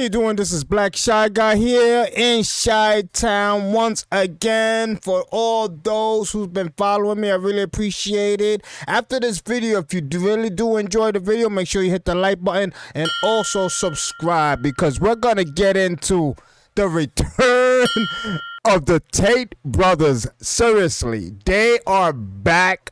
You 0.00 0.08
doing? 0.08 0.36
This 0.36 0.50
is 0.50 0.64
Black 0.64 0.96
Shy 0.96 1.28
Guy 1.28 1.56
here 1.56 2.08
in 2.16 2.42
Shy 2.42 3.02
Town 3.12 3.74
once 3.74 4.06
again. 4.10 4.96
For 4.96 5.26
all 5.30 5.68
those 5.68 6.32
who've 6.32 6.50
been 6.50 6.72
following 6.74 7.20
me, 7.20 7.30
I 7.30 7.34
really 7.34 7.60
appreciate 7.60 8.40
it. 8.40 8.64
After 8.86 9.20
this 9.20 9.40
video, 9.40 9.80
if 9.80 9.92
you 9.92 10.00
really 10.10 10.48
do 10.48 10.78
enjoy 10.78 11.12
the 11.12 11.20
video, 11.20 11.50
make 11.50 11.68
sure 11.68 11.82
you 11.82 11.90
hit 11.90 12.06
the 12.06 12.14
like 12.14 12.42
button 12.42 12.72
and 12.94 13.10
also 13.22 13.68
subscribe 13.68 14.62
because 14.62 14.98
we're 14.98 15.16
gonna 15.16 15.44
get 15.44 15.76
into 15.76 16.34
the 16.76 16.88
return 16.88 17.86
of 18.64 18.86
the 18.86 19.02
Tate 19.12 19.54
brothers. 19.66 20.26
Seriously, 20.40 21.32
they 21.44 21.78
are 21.86 22.14
back 22.14 22.90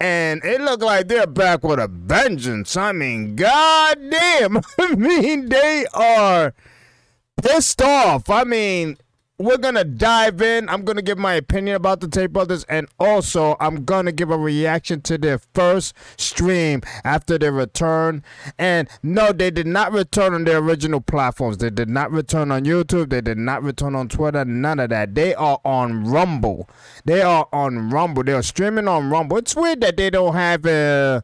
and 0.00 0.44
it 0.44 0.60
looked 0.60 0.82
like 0.82 1.08
they're 1.08 1.26
back 1.26 1.62
with 1.62 1.78
a 1.78 1.88
vengeance. 1.88 2.76
I 2.76 2.92
mean, 2.92 3.36
goddamn. 3.36 4.60
I 4.78 4.94
mean, 4.94 5.48
they 5.48 5.86
are 5.94 6.54
pissed 7.42 7.80
off. 7.82 8.28
I 8.28 8.44
mean, 8.44 8.96
we're 9.44 9.58
gonna 9.58 9.84
dive 9.84 10.40
in. 10.40 10.68
I'm 10.70 10.84
gonna 10.84 11.02
give 11.02 11.18
my 11.18 11.34
opinion 11.34 11.76
about 11.76 12.00
the 12.00 12.08
Tate 12.08 12.32
Brothers, 12.32 12.64
and 12.64 12.88
also 12.98 13.56
I'm 13.60 13.84
gonna 13.84 14.10
give 14.10 14.30
a 14.30 14.38
reaction 14.38 15.02
to 15.02 15.18
their 15.18 15.38
first 15.54 15.94
stream 16.16 16.80
after 17.04 17.36
their 17.36 17.52
return. 17.52 18.24
And 18.58 18.88
no, 19.02 19.32
they 19.32 19.50
did 19.50 19.66
not 19.66 19.92
return 19.92 20.32
on 20.32 20.44
their 20.44 20.58
original 20.58 21.02
platforms. 21.02 21.58
They 21.58 21.68
did 21.68 21.90
not 21.90 22.10
return 22.10 22.50
on 22.50 22.64
YouTube. 22.64 23.10
They 23.10 23.20
did 23.20 23.36
not 23.36 23.62
return 23.62 23.94
on 23.94 24.08
Twitter. 24.08 24.46
None 24.46 24.80
of 24.80 24.88
that. 24.88 25.14
They 25.14 25.34
are 25.34 25.60
on 25.62 26.04
Rumble. 26.04 26.66
They 27.04 27.20
are 27.20 27.46
on 27.52 27.90
Rumble. 27.90 28.24
They 28.24 28.32
are 28.32 28.42
streaming 28.42 28.88
on 28.88 29.10
Rumble. 29.10 29.36
It's 29.36 29.54
weird 29.54 29.82
that 29.82 29.98
they 29.98 30.08
don't 30.08 30.34
have 30.34 30.64
a 30.64 30.70
uh 30.72 31.20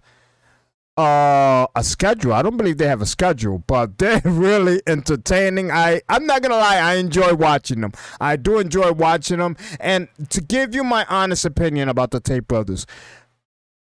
Uh, 1.01 1.67
a 1.75 1.83
schedule. 1.83 2.35
I 2.35 2.43
don't 2.43 2.59
believe 2.59 2.77
they 2.77 2.87
have 2.87 3.01
a 3.01 3.07
schedule, 3.07 3.65
but 3.67 3.97
they're 3.99 4.21
really 4.23 4.83
entertaining. 4.87 5.71
I 5.71 6.03
I'm 6.11 6.27
not 6.27 6.43
gonna 6.43 6.57
lie, 6.57 6.77
I 6.77 6.97
enjoy 6.97 7.33
watching 7.35 7.81
them. 7.81 7.93
I 8.21 8.37
do 8.37 8.59
enjoy 8.59 8.93
watching 8.93 9.39
them. 9.39 9.57
And 9.79 10.09
to 10.29 10.43
give 10.43 10.75
you 10.75 10.85
my 10.85 11.07
honest 11.09 11.47
opinion 11.47 11.89
about 11.89 12.11
the 12.11 12.21
Tate 12.21 12.47
brothers, 12.47 12.87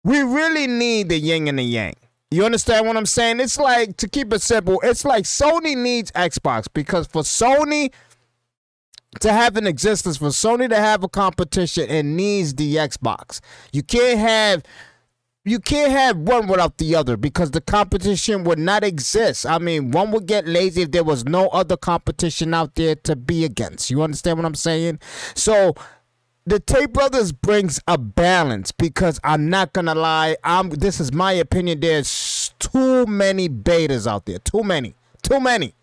we 0.05 0.21
really 0.21 0.69
need 0.69 1.09
the 1.09 1.19
yin 1.19 1.49
and 1.49 1.59
the 1.59 1.65
yang. 1.65 1.95
You 2.31 2.45
understand 2.45 2.87
what 2.87 2.97
I'm 2.97 3.07
saying? 3.07 3.41
It's 3.41 3.59
like 3.59 3.97
to 3.97 4.09
keep 4.09 4.33
it 4.33 4.41
simple, 4.41 4.81
it's 4.85 5.05
like 5.05 5.25
Sony 5.25 5.77
needs 5.77 6.13
Xbox 6.13 6.69
because 6.73 7.09
for 7.09 7.23
Sony 7.23 7.93
to 9.19 9.33
have 9.33 9.57
an 9.57 9.67
existence, 9.67 10.19
for 10.19 10.29
Sony 10.29 10.69
to 10.69 10.77
have 10.77 11.03
a 11.03 11.09
competition, 11.09 11.91
it 11.91 12.05
needs 12.05 12.55
the 12.55 12.77
Xbox. 12.77 13.41
You 13.73 13.83
can't 13.83 14.21
have 14.21 14.63
you 15.51 15.59
can't 15.59 15.91
have 15.91 16.17
one 16.17 16.47
without 16.47 16.79
the 16.79 16.95
other 16.95 17.17
because 17.17 17.51
the 17.51 17.61
competition 17.61 18.45
would 18.45 18.59
not 18.59 18.85
exist. 18.85 19.45
I 19.45 19.59
mean, 19.59 19.91
one 19.91 20.13
would 20.13 20.27
get 20.27 20.47
lazy 20.47 20.83
if 20.83 20.93
there 20.93 21.03
was 21.03 21.25
no 21.25 21.49
other 21.49 21.77
competition 21.77 22.55
out 22.55 22.77
there 22.77 22.95
to 22.95 23.17
be 23.17 23.45
against. 23.45 23.91
You 23.91 24.01
understand 24.03 24.39
what 24.39 24.47
I'm 24.47 24.55
saying? 24.55 25.01
So 25.35 25.75
the 26.47 26.61
Tate 26.61 26.93
Brothers 26.93 27.33
brings 27.33 27.81
a 27.89 27.99
balance 27.99 28.71
because 28.71 29.19
I'm 29.25 29.51
not 29.51 29.73
gonna 29.73 29.97
lie. 29.97 30.37
I'm 30.45 30.71
this 30.71 31.01
is 31.01 31.13
my 31.13 31.33
opinion. 31.33 31.81
There's 31.81 32.55
too 32.61 33.05
many 33.07 33.49
betas 33.49 34.07
out 34.07 34.27
there. 34.27 34.39
Too 34.39 34.63
many. 34.63 34.95
Too 35.21 35.41
many. 35.41 35.75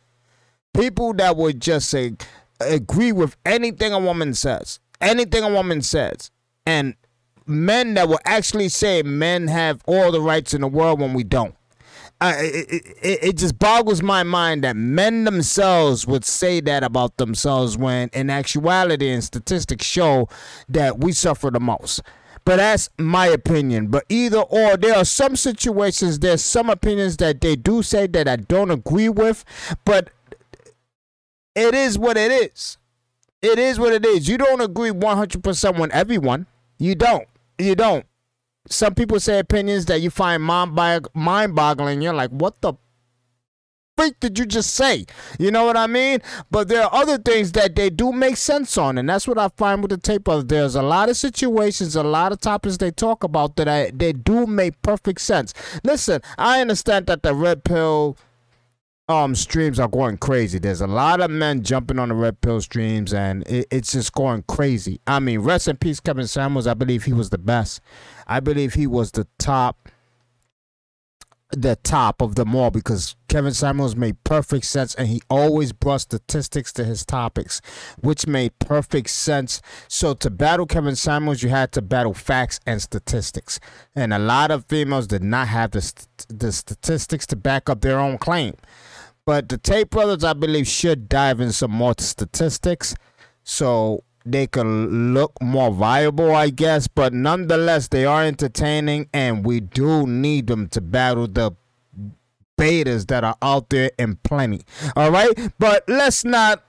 People 0.73 1.13
that 1.15 1.35
would 1.35 1.59
just 1.59 1.89
say 1.89 2.13
agree 2.61 3.11
with 3.11 3.35
anything 3.45 3.91
a 3.91 3.99
woman 3.99 4.33
says. 4.33 4.79
Anything 5.01 5.43
a 5.43 5.49
woman 5.49 5.81
says. 5.81 6.31
And 6.65 6.95
men 7.47 7.93
that 7.95 8.07
will 8.07 8.19
actually 8.25 8.69
say 8.69 9.01
men 9.03 9.47
have 9.47 9.81
all 9.85 10.11
the 10.11 10.21
rights 10.21 10.53
in 10.53 10.61
the 10.61 10.67
world 10.67 10.99
when 10.99 11.13
we 11.13 11.23
don't. 11.23 11.55
Uh, 12.19 12.33
it, 12.37 12.85
it, 13.01 13.19
it 13.23 13.37
just 13.37 13.59
boggles 13.59 14.01
my 14.01 14.23
mind 14.23 14.63
that 14.63 14.75
men 14.75 15.23
themselves 15.23 16.07
would 16.07 16.25
say 16.25 16.59
that 16.59 16.83
about 16.83 17.17
themselves 17.17 17.77
when 17.77 18.09
in 18.11 18.29
actuality 18.31 19.09
and 19.09 19.23
statistics 19.23 19.85
show 19.85 20.27
that 20.67 20.97
we 20.97 21.11
suffer 21.11 21.51
the 21.51 21.59
most. 21.59 22.01
But 22.43 22.57
that's 22.57 22.89
my 22.97 23.27
opinion. 23.27 23.87
But 23.87 24.05
either 24.09 24.39
or, 24.39 24.77
there 24.77 24.95
are 24.95 25.05
some 25.05 25.35
situations, 25.35 26.19
there's 26.19 26.43
some 26.43 26.69
opinions 26.69 27.17
that 27.17 27.41
they 27.41 27.55
do 27.55 27.83
say 27.83 28.07
that 28.07 28.27
I 28.27 28.37
don't 28.37 28.71
agree 28.71 29.09
with, 29.09 29.45
but 29.85 30.09
it 31.53 31.75
is 31.75 31.99
what 31.99 32.17
it 32.17 32.31
is. 32.31 32.77
It 33.43 33.59
is 33.59 33.77
what 33.77 33.93
it 33.93 34.05
is. 34.05 34.27
You 34.27 34.37
don't 34.39 34.61
agree 34.61 34.89
100% 34.89 35.79
with 35.79 35.91
everyone. 35.91 36.47
You 36.79 36.95
don't 36.95 37.27
you 37.57 37.75
don't. 37.75 38.05
Some 38.69 38.95
people 38.95 39.19
say 39.19 39.39
opinions 39.39 39.85
that 39.85 40.01
you 40.01 40.09
find 40.09 40.43
mind 40.43 40.75
boggling. 41.55 42.01
You're 42.01 42.13
like, 42.13 42.31
what 42.31 42.61
the 42.61 42.73
freak 43.97 44.19
did 44.19 44.37
you 44.37 44.45
just 44.45 44.75
say? 44.75 45.05
You 45.39 45.51
know 45.51 45.65
what 45.65 45.75
I 45.75 45.87
mean? 45.87 46.19
But 46.51 46.67
there 46.67 46.83
are 46.83 46.93
other 46.93 47.17
things 47.17 47.53
that 47.53 47.75
they 47.75 47.89
do 47.89 48.11
make 48.11 48.37
sense 48.37 48.77
on, 48.77 48.97
and 48.97 49.09
that's 49.09 49.27
what 49.27 49.37
I 49.37 49.47
find 49.49 49.81
with 49.81 49.91
the 49.91 49.97
tape 49.97 50.27
of. 50.27 50.49
There's 50.49 50.75
a 50.75 50.83
lot 50.83 51.09
of 51.09 51.17
situations, 51.17 51.95
a 51.95 52.03
lot 52.03 52.31
of 52.31 52.39
topics 52.39 52.77
they 52.77 52.91
talk 52.91 53.23
about 53.23 53.55
that 53.55 53.67
I, 53.67 53.91
they 53.91 54.13
do 54.13 54.45
make 54.45 54.81
perfect 54.81 55.21
sense. 55.21 55.53
Listen, 55.83 56.21
I 56.37 56.61
understand 56.61 57.07
that 57.07 57.23
the 57.23 57.33
red 57.33 57.63
pill 57.63 58.17
um 59.09 59.35
streams 59.35 59.79
are 59.79 59.87
going 59.87 60.17
crazy. 60.17 60.59
There's 60.59 60.81
a 60.81 60.87
lot 60.87 61.21
of 61.21 61.31
men 61.31 61.63
jumping 61.63 61.99
on 61.99 62.09
the 62.09 62.15
red 62.15 62.41
pill 62.41 62.61
streams, 62.61 63.13
and 63.13 63.47
it, 63.47 63.67
it's 63.71 63.93
just 63.93 64.11
going 64.13 64.43
crazy. 64.47 64.99
I 65.07 65.19
mean, 65.19 65.39
rest 65.39 65.67
in 65.67 65.77
peace, 65.77 65.99
Kevin 65.99 66.27
Samuels. 66.27 66.67
I 66.67 66.73
believe 66.73 67.03
he 67.05 67.13
was 67.13 67.29
the 67.29 67.37
best. 67.37 67.81
I 68.27 68.39
believe 68.39 68.73
he 68.73 68.85
was 68.85 69.11
the 69.11 69.25
top, 69.39 69.87
the 71.51 71.77
top 71.77 72.21
of 72.21 72.35
them 72.35 72.53
all 72.53 72.69
because 72.69 73.15
Kevin 73.29 73.53
Samuels 73.53 73.95
made 73.95 74.21
perfect 74.25 74.65
sense, 74.65 74.93
and 74.95 75.07
he 75.07 75.21
always 75.29 75.71
brought 75.71 76.01
statistics 76.01 76.73
to 76.73 76.83
his 76.83 77.05
topics, 77.05 77.61
which 78.01 78.27
made 78.27 78.59
perfect 78.59 79.09
sense. 79.09 79.61
So 79.87 80.15
to 80.15 80.29
battle 80.29 80.65
Kevin 80.65 80.97
Samuels, 80.97 81.43
you 81.43 81.49
had 81.49 81.71
to 81.71 81.81
battle 81.81 82.13
facts 82.13 82.59
and 82.65 82.81
statistics, 82.81 83.61
and 83.95 84.13
a 84.13 84.19
lot 84.19 84.51
of 84.51 84.65
females 84.65 85.07
did 85.07 85.23
not 85.23 85.47
have 85.47 85.71
the 85.71 85.81
st- 85.81 86.25
the 86.27 86.51
statistics 86.51 87.25
to 87.27 87.37
back 87.37 87.69
up 87.69 87.79
their 87.79 87.99
own 87.99 88.17
claim. 88.17 88.53
But 89.27 89.49
the 89.49 89.57
Tate 89.57 89.89
brothers, 89.89 90.23
I 90.23 90.31
believe, 90.31 90.69
should 90.69 91.09
dive 91.09 91.41
in 91.41 91.51
some 91.51 91.71
more 91.71 91.93
statistics 91.99 92.95
so 93.43 94.05
they 94.25 94.47
can 94.47 95.13
look 95.13 95.33
more 95.41 95.69
viable, 95.69 96.33
I 96.33 96.49
guess. 96.49 96.87
But 96.87 97.11
nonetheless, 97.11 97.89
they 97.89 98.05
are 98.05 98.23
entertaining, 98.23 99.09
and 99.13 99.45
we 99.45 99.59
do 99.59 100.07
need 100.07 100.47
them 100.47 100.69
to 100.69 100.79
battle 100.79 101.27
the 101.27 101.51
betas 102.57 103.07
that 103.07 103.25
are 103.25 103.35
out 103.41 103.69
there 103.69 103.91
in 103.99 104.15
plenty. 104.15 104.61
All 104.95 105.11
right, 105.11 105.29
but 105.59 105.83
let's 105.89 106.23
not 106.23 106.63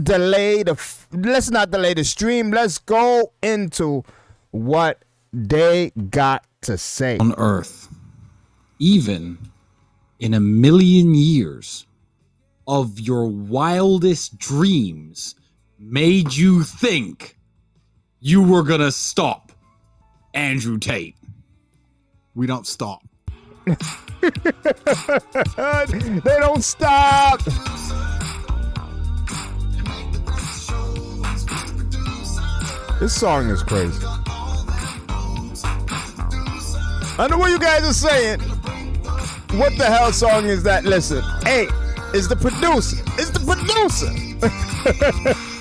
delay 0.00 0.62
the 0.62 0.78
let's 1.12 1.50
not 1.50 1.70
delay 1.70 1.94
the 1.94 2.04
stream. 2.04 2.50
Let's 2.50 2.76
go 2.76 3.32
into 3.42 4.04
what 4.50 5.06
they 5.32 5.92
got 6.10 6.44
to 6.62 6.76
say 6.76 7.16
on 7.16 7.32
Earth, 7.38 7.88
even 8.78 9.38
in 10.18 10.34
a 10.34 10.40
million 10.40 11.14
years 11.14 11.86
of 12.66 13.00
your 13.00 13.26
wildest 13.26 14.36
dreams 14.38 15.34
made 15.78 16.34
you 16.34 16.62
think 16.62 17.38
you 18.20 18.42
were 18.42 18.62
going 18.62 18.80
to 18.80 18.92
stop 18.92 19.52
Andrew 20.34 20.78
Tate? 20.78 21.16
We 22.34 22.46
don't 22.46 22.66
stop. 22.66 23.02
they 23.66 23.76
don't 26.24 26.62
stop. 26.64 27.40
This 33.00 33.14
song 33.14 33.48
is 33.50 33.62
crazy. 33.62 34.04
I 37.20 37.26
know 37.30 37.38
what 37.38 37.50
you 37.50 37.58
guys 37.58 37.84
are 37.84 37.92
saying. 37.92 38.40
What 39.52 39.76
the 39.78 39.86
hell 39.86 40.12
song 40.12 40.46
is 40.46 40.62
that? 40.64 40.84
Listen, 40.84 41.22
hey, 41.44 41.68
it's 42.14 42.28
the 42.28 42.36
producer. 42.36 42.96
It's 43.18 43.30
the 43.30 43.40
producer. 43.40 44.12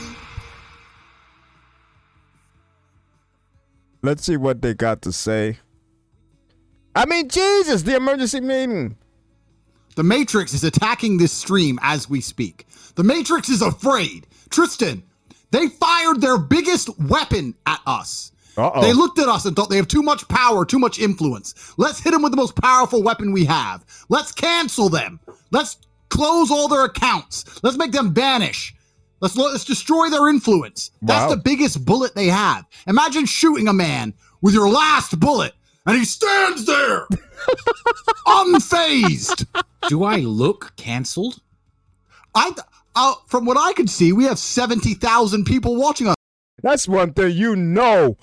Let's 4.03 4.23
see 4.23 4.37
what 4.37 4.61
they 4.61 4.73
got 4.73 5.01
to 5.03 5.11
say. 5.11 5.57
I 6.95 7.05
mean, 7.05 7.29
Jesus, 7.29 7.83
the 7.83 7.95
emergency 7.95 8.41
meeting. 8.41 8.97
The 9.95 10.03
Matrix 10.03 10.53
is 10.53 10.63
attacking 10.63 11.17
this 11.17 11.31
stream 11.31 11.79
as 11.81 12.09
we 12.09 12.21
speak. 12.21 12.67
The 12.95 13.03
Matrix 13.03 13.49
is 13.49 13.61
afraid. 13.61 14.27
Tristan, 14.49 15.03
they 15.51 15.67
fired 15.67 16.21
their 16.21 16.37
biggest 16.37 16.97
weapon 16.99 17.55
at 17.65 17.81
us. 17.85 18.31
Uh-oh. 18.57 18.81
They 18.81 18.93
looked 18.93 19.19
at 19.19 19.27
us 19.27 19.45
and 19.45 19.55
thought 19.55 19.69
they 19.69 19.77
have 19.77 19.87
too 19.87 20.01
much 20.01 20.27
power, 20.27 20.65
too 20.65 20.79
much 20.79 20.99
influence. 20.99 21.73
Let's 21.77 21.99
hit 21.99 22.11
them 22.11 22.23
with 22.23 22.31
the 22.31 22.37
most 22.37 22.55
powerful 22.55 23.03
weapon 23.03 23.31
we 23.31 23.45
have. 23.45 23.85
Let's 24.09 24.31
cancel 24.31 24.89
them. 24.89 25.19
Let's 25.51 25.77
close 26.09 26.49
all 26.49 26.67
their 26.67 26.85
accounts. 26.85 27.63
Let's 27.63 27.77
make 27.77 27.91
them 27.91 28.13
vanish. 28.13 28.73
Let's 29.19 29.35
let's 29.35 29.65
destroy 29.65 30.09
their 30.09 30.27
influence. 30.27 30.91
That's 31.01 31.29
wow. 31.29 31.35
the 31.35 31.41
biggest 31.41 31.85
bullet 31.85 32.15
they 32.15 32.27
have. 32.27 32.65
Imagine 32.85 33.25
shooting 33.25 33.67
a 33.67 33.73
man 33.73 34.13
with 34.41 34.53
your 34.53 34.69
last 34.69 35.19
bullet 35.19 35.53
and 35.87 35.97
he 35.97 36.05
stands 36.05 36.65
there 36.65 37.07
unfazed. 38.27 39.45
Do 39.87 40.03
I 40.03 40.17
look 40.17 40.73
canceled? 40.75 41.39
I, 42.35 42.51
uh, 42.95 43.15
from 43.25 43.45
what 43.45 43.57
I 43.57 43.73
can 43.73 43.87
see, 43.87 44.11
we 44.11 44.25
have 44.25 44.37
70,000 44.37 45.45
people 45.45 45.75
watching 45.75 46.07
us. 46.07 46.15
That's 46.61 46.87
one 46.87 47.13
thing 47.13 47.35
you 47.35 47.55
know 47.55 48.17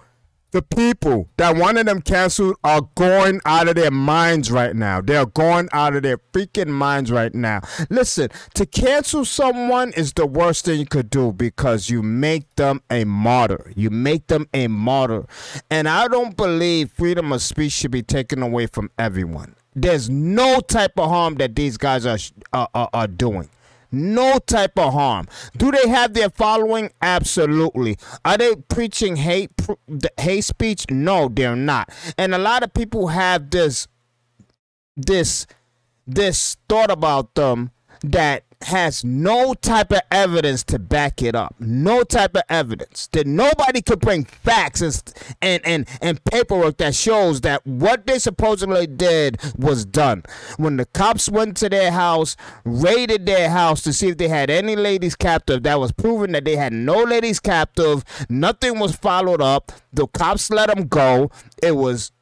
the 0.54 0.62
people 0.62 1.28
that 1.36 1.56
wanted 1.56 1.88
them 1.88 2.00
canceled 2.00 2.54
are 2.62 2.82
going 2.94 3.40
out 3.44 3.66
of 3.66 3.74
their 3.74 3.90
minds 3.90 4.52
right 4.52 4.76
now. 4.76 5.00
They're 5.00 5.26
going 5.26 5.68
out 5.72 5.96
of 5.96 6.04
their 6.04 6.18
freaking 6.32 6.68
minds 6.68 7.10
right 7.10 7.34
now. 7.34 7.62
Listen, 7.90 8.28
to 8.54 8.64
cancel 8.64 9.24
someone 9.24 9.92
is 9.94 10.12
the 10.12 10.26
worst 10.26 10.66
thing 10.66 10.78
you 10.78 10.86
could 10.86 11.10
do 11.10 11.32
because 11.32 11.90
you 11.90 12.04
make 12.04 12.54
them 12.54 12.82
a 12.88 13.02
martyr. 13.02 13.72
You 13.74 13.90
make 13.90 14.28
them 14.28 14.46
a 14.54 14.68
martyr. 14.68 15.26
And 15.72 15.88
I 15.88 16.06
don't 16.06 16.36
believe 16.36 16.92
freedom 16.92 17.32
of 17.32 17.42
speech 17.42 17.72
should 17.72 17.90
be 17.90 18.04
taken 18.04 18.40
away 18.40 18.68
from 18.68 18.92
everyone. 18.96 19.56
There's 19.74 20.08
no 20.08 20.60
type 20.60 21.00
of 21.00 21.08
harm 21.08 21.34
that 21.36 21.56
these 21.56 21.76
guys 21.76 22.06
are, 22.06 22.18
are, 22.52 22.88
are 22.92 23.08
doing 23.08 23.48
no 23.94 24.38
type 24.38 24.78
of 24.78 24.92
harm. 24.92 25.26
Do 25.56 25.70
they 25.70 25.88
have 25.88 26.14
their 26.14 26.30
following? 26.30 26.90
Absolutely. 27.00 27.96
Are 28.24 28.36
they 28.36 28.56
preaching 28.56 29.16
hate 29.16 29.50
hate 30.18 30.44
speech? 30.44 30.86
No, 30.90 31.28
they're 31.28 31.56
not. 31.56 31.90
And 32.18 32.34
a 32.34 32.38
lot 32.38 32.62
of 32.62 32.74
people 32.74 33.08
have 33.08 33.50
this 33.50 33.88
this 34.96 35.46
this 36.06 36.56
thought 36.68 36.90
about 36.90 37.34
them 37.34 37.70
that 38.04 38.44
has 38.62 39.04
no 39.04 39.54
type 39.54 39.92
of 39.92 40.00
evidence 40.10 40.62
to 40.64 40.78
back 40.78 41.22
it 41.22 41.34
up. 41.34 41.54
No 41.58 42.02
type 42.02 42.34
of 42.34 42.42
evidence 42.48 43.08
that 43.12 43.26
nobody 43.26 43.82
could 43.82 44.00
bring 44.00 44.24
facts 44.24 44.80
and 44.80 45.02
and 45.42 45.60
and, 45.64 45.88
and 46.00 46.24
paperwork 46.24 46.78
that 46.78 46.94
shows 46.94 47.42
that 47.42 47.66
what 47.66 48.06
they 48.06 48.18
supposedly 48.18 48.86
did 48.86 49.40
was 49.56 49.84
done. 49.84 50.22
When 50.56 50.76
the 50.76 50.86
cops 50.86 51.28
went 51.28 51.56
to 51.58 51.68
their 51.68 51.92
house, 51.92 52.36
raided 52.64 53.26
their 53.26 53.50
house 53.50 53.82
to 53.82 53.92
see 53.92 54.08
if 54.08 54.18
they 54.18 54.28
had 54.28 54.50
any 54.50 54.76
ladies 54.76 55.14
captive, 55.16 55.62
that 55.64 55.80
was 55.80 55.92
proven 55.92 56.32
that 56.32 56.44
they 56.44 56.56
had 56.56 56.72
no 56.72 57.02
ladies 57.02 57.40
captive. 57.40 58.04
Nothing 58.28 58.78
was 58.78 58.96
followed 58.96 59.42
up. 59.42 59.72
The 59.92 60.06
cops 60.06 60.50
let 60.50 60.74
them 60.74 60.86
go. 60.88 61.30
It 61.62 61.76
was 61.76 62.12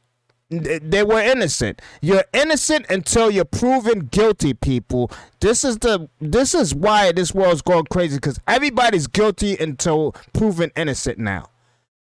they 0.60 1.02
were 1.02 1.20
innocent. 1.20 1.80
You're 2.00 2.24
innocent 2.32 2.86
until 2.90 3.30
you're 3.30 3.44
proven 3.44 4.06
guilty, 4.06 4.54
people. 4.54 5.10
This 5.40 5.64
is 5.64 5.78
the 5.78 6.08
this 6.20 6.54
is 6.54 6.74
why 6.74 7.12
this 7.12 7.34
world's 7.34 7.62
going 7.62 7.84
crazy 7.84 8.16
because 8.16 8.38
everybody's 8.46 9.06
guilty 9.06 9.56
until 9.58 10.12
proven 10.32 10.70
innocent 10.76 11.18
now. 11.18 11.46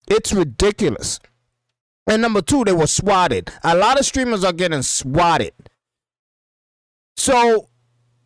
It's 0.07 0.33
ridiculous. 0.33 1.19
And 2.07 2.21
number 2.21 2.41
two, 2.41 2.63
they 2.65 2.73
were 2.73 2.87
swatted. 2.87 3.51
A 3.63 3.75
lot 3.75 3.99
of 3.99 4.05
streamers 4.05 4.43
are 4.43 4.53
getting 4.53 4.81
swatted. 4.81 5.53
So 7.15 7.69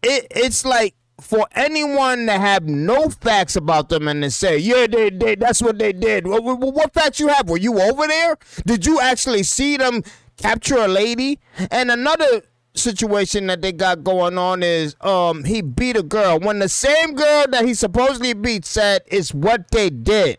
it 0.01 0.27
it's 0.31 0.65
like 0.65 0.95
for 1.19 1.47
anyone 1.53 2.25
to 2.25 2.33
have 2.33 2.67
no 2.67 3.09
facts 3.09 3.56
about 3.56 3.89
them 3.89 4.07
and 4.07 4.21
to 4.23 4.31
say, 4.31 4.57
yeah, 4.57 4.88
they, 4.88 5.09
they 5.09 5.35
that's 5.35 5.62
what 5.62 5.79
they 5.79 5.94
did. 5.94 6.27
What, 6.27 6.44
what, 6.44 6.59
what 6.59 6.94
facts 6.94 7.19
you 7.19 7.27
have? 7.29 7.50
Were 7.50 7.57
you 7.57 7.79
over 7.79 8.07
there? 8.07 8.38
Did 8.65 8.85
you 8.85 9.00
actually 9.00 9.44
see 9.44 9.77
them 9.77 10.03
capture 10.38 10.77
a 10.77 10.88
lady? 10.88 11.39
And 11.71 11.89
another 11.89 12.44
situation 12.73 13.47
that 13.47 13.62
they 13.62 13.71
got 13.71 14.03
going 14.03 14.38
on 14.38 14.62
is 14.62 14.97
um 15.00 15.45
he 15.45 15.62
beat 15.62 15.95
a 15.95 16.03
girl 16.03 16.38
when 16.39 16.59
the 16.59 16.67
same 16.67 17.15
girl 17.15 17.45
that 17.50 17.63
he 17.65 17.73
supposedly 17.73 18.33
beat 18.33 18.65
said 18.65 19.01
it's 19.07 19.33
what 19.33 19.71
they 19.71 19.89
did. 19.89 20.38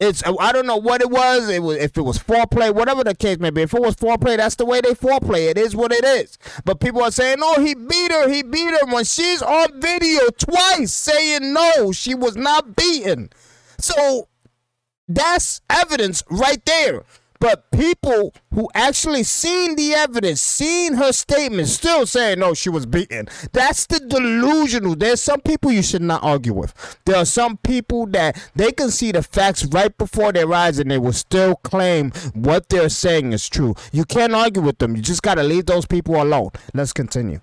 It's 0.00 0.22
I 0.26 0.52
don't 0.52 0.66
know 0.66 0.78
what 0.78 1.02
it 1.02 1.10
was. 1.10 1.50
It 1.50 1.62
was 1.62 1.76
if 1.76 1.98
it 1.98 2.02
was 2.02 2.18
foreplay, 2.18 2.74
whatever 2.74 3.04
the 3.04 3.14
case 3.14 3.38
may 3.38 3.50
be. 3.50 3.62
If 3.62 3.74
it 3.74 3.82
was 3.82 3.96
foreplay, 3.96 4.38
that's 4.38 4.54
the 4.54 4.64
way 4.64 4.80
they 4.80 4.94
foreplay. 4.94 5.50
It 5.50 5.58
is 5.58 5.76
what 5.76 5.92
it 5.92 6.04
is. 6.04 6.38
But 6.64 6.80
people 6.80 7.02
are 7.02 7.10
saying, 7.10 7.38
"Oh, 7.42 7.60
he 7.60 7.74
beat 7.74 8.10
her. 8.10 8.28
He 8.28 8.42
beat 8.42 8.70
her." 8.70 8.86
When 8.86 9.04
she's 9.04 9.42
on 9.42 9.78
video 9.78 10.28
twice 10.38 10.94
saying 10.94 11.52
no, 11.52 11.92
she 11.92 12.14
was 12.14 12.34
not 12.34 12.76
beaten. 12.76 13.28
So 13.78 14.28
that's 15.06 15.60
evidence 15.68 16.24
right 16.30 16.64
there. 16.64 17.04
But 17.40 17.70
people 17.70 18.34
who 18.52 18.68
actually 18.74 19.22
seen 19.22 19.74
the 19.74 19.94
evidence, 19.94 20.42
seen 20.42 20.94
her 20.94 21.10
statement, 21.12 21.68
still 21.68 22.06
saying, 22.06 22.38
no, 22.38 22.52
she 22.52 22.68
was 22.68 22.84
beaten. 22.84 23.28
That's 23.52 23.86
the 23.86 23.98
delusional. 23.98 24.94
There's 24.94 25.22
some 25.22 25.40
people 25.40 25.72
you 25.72 25.82
should 25.82 26.02
not 26.02 26.22
argue 26.22 26.52
with. 26.52 26.74
There 27.06 27.16
are 27.16 27.24
some 27.24 27.56
people 27.56 28.06
that 28.08 28.40
they 28.54 28.72
can 28.72 28.90
see 28.90 29.10
the 29.10 29.22
facts 29.22 29.64
right 29.64 29.96
before 29.96 30.32
their 30.32 30.52
eyes 30.52 30.78
and 30.78 30.90
they 30.90 30.98
will 30.98 31.14
still 31.14 31.56
claim 31.56 32.10
what 32.34 32.68
they're 32.68 32.90
saying 32.90 33.32
is 33.32 33.48
true. 33.48 33.74
You 33.90 34.04
can't 34.04 34.34
argue 34.34 34.62
with 34.62 34.78
them. 34.78 34.94
You 34.94 35.02
just 35.02 35.22
got 35.22 35.36
to 35.36 35.42
leave 35.42 35.64
those 35.66 35.86
people 35.86 36.22
alone. 36.22 36.50
Let's 36.74 36.92
continue. 36.92 37.40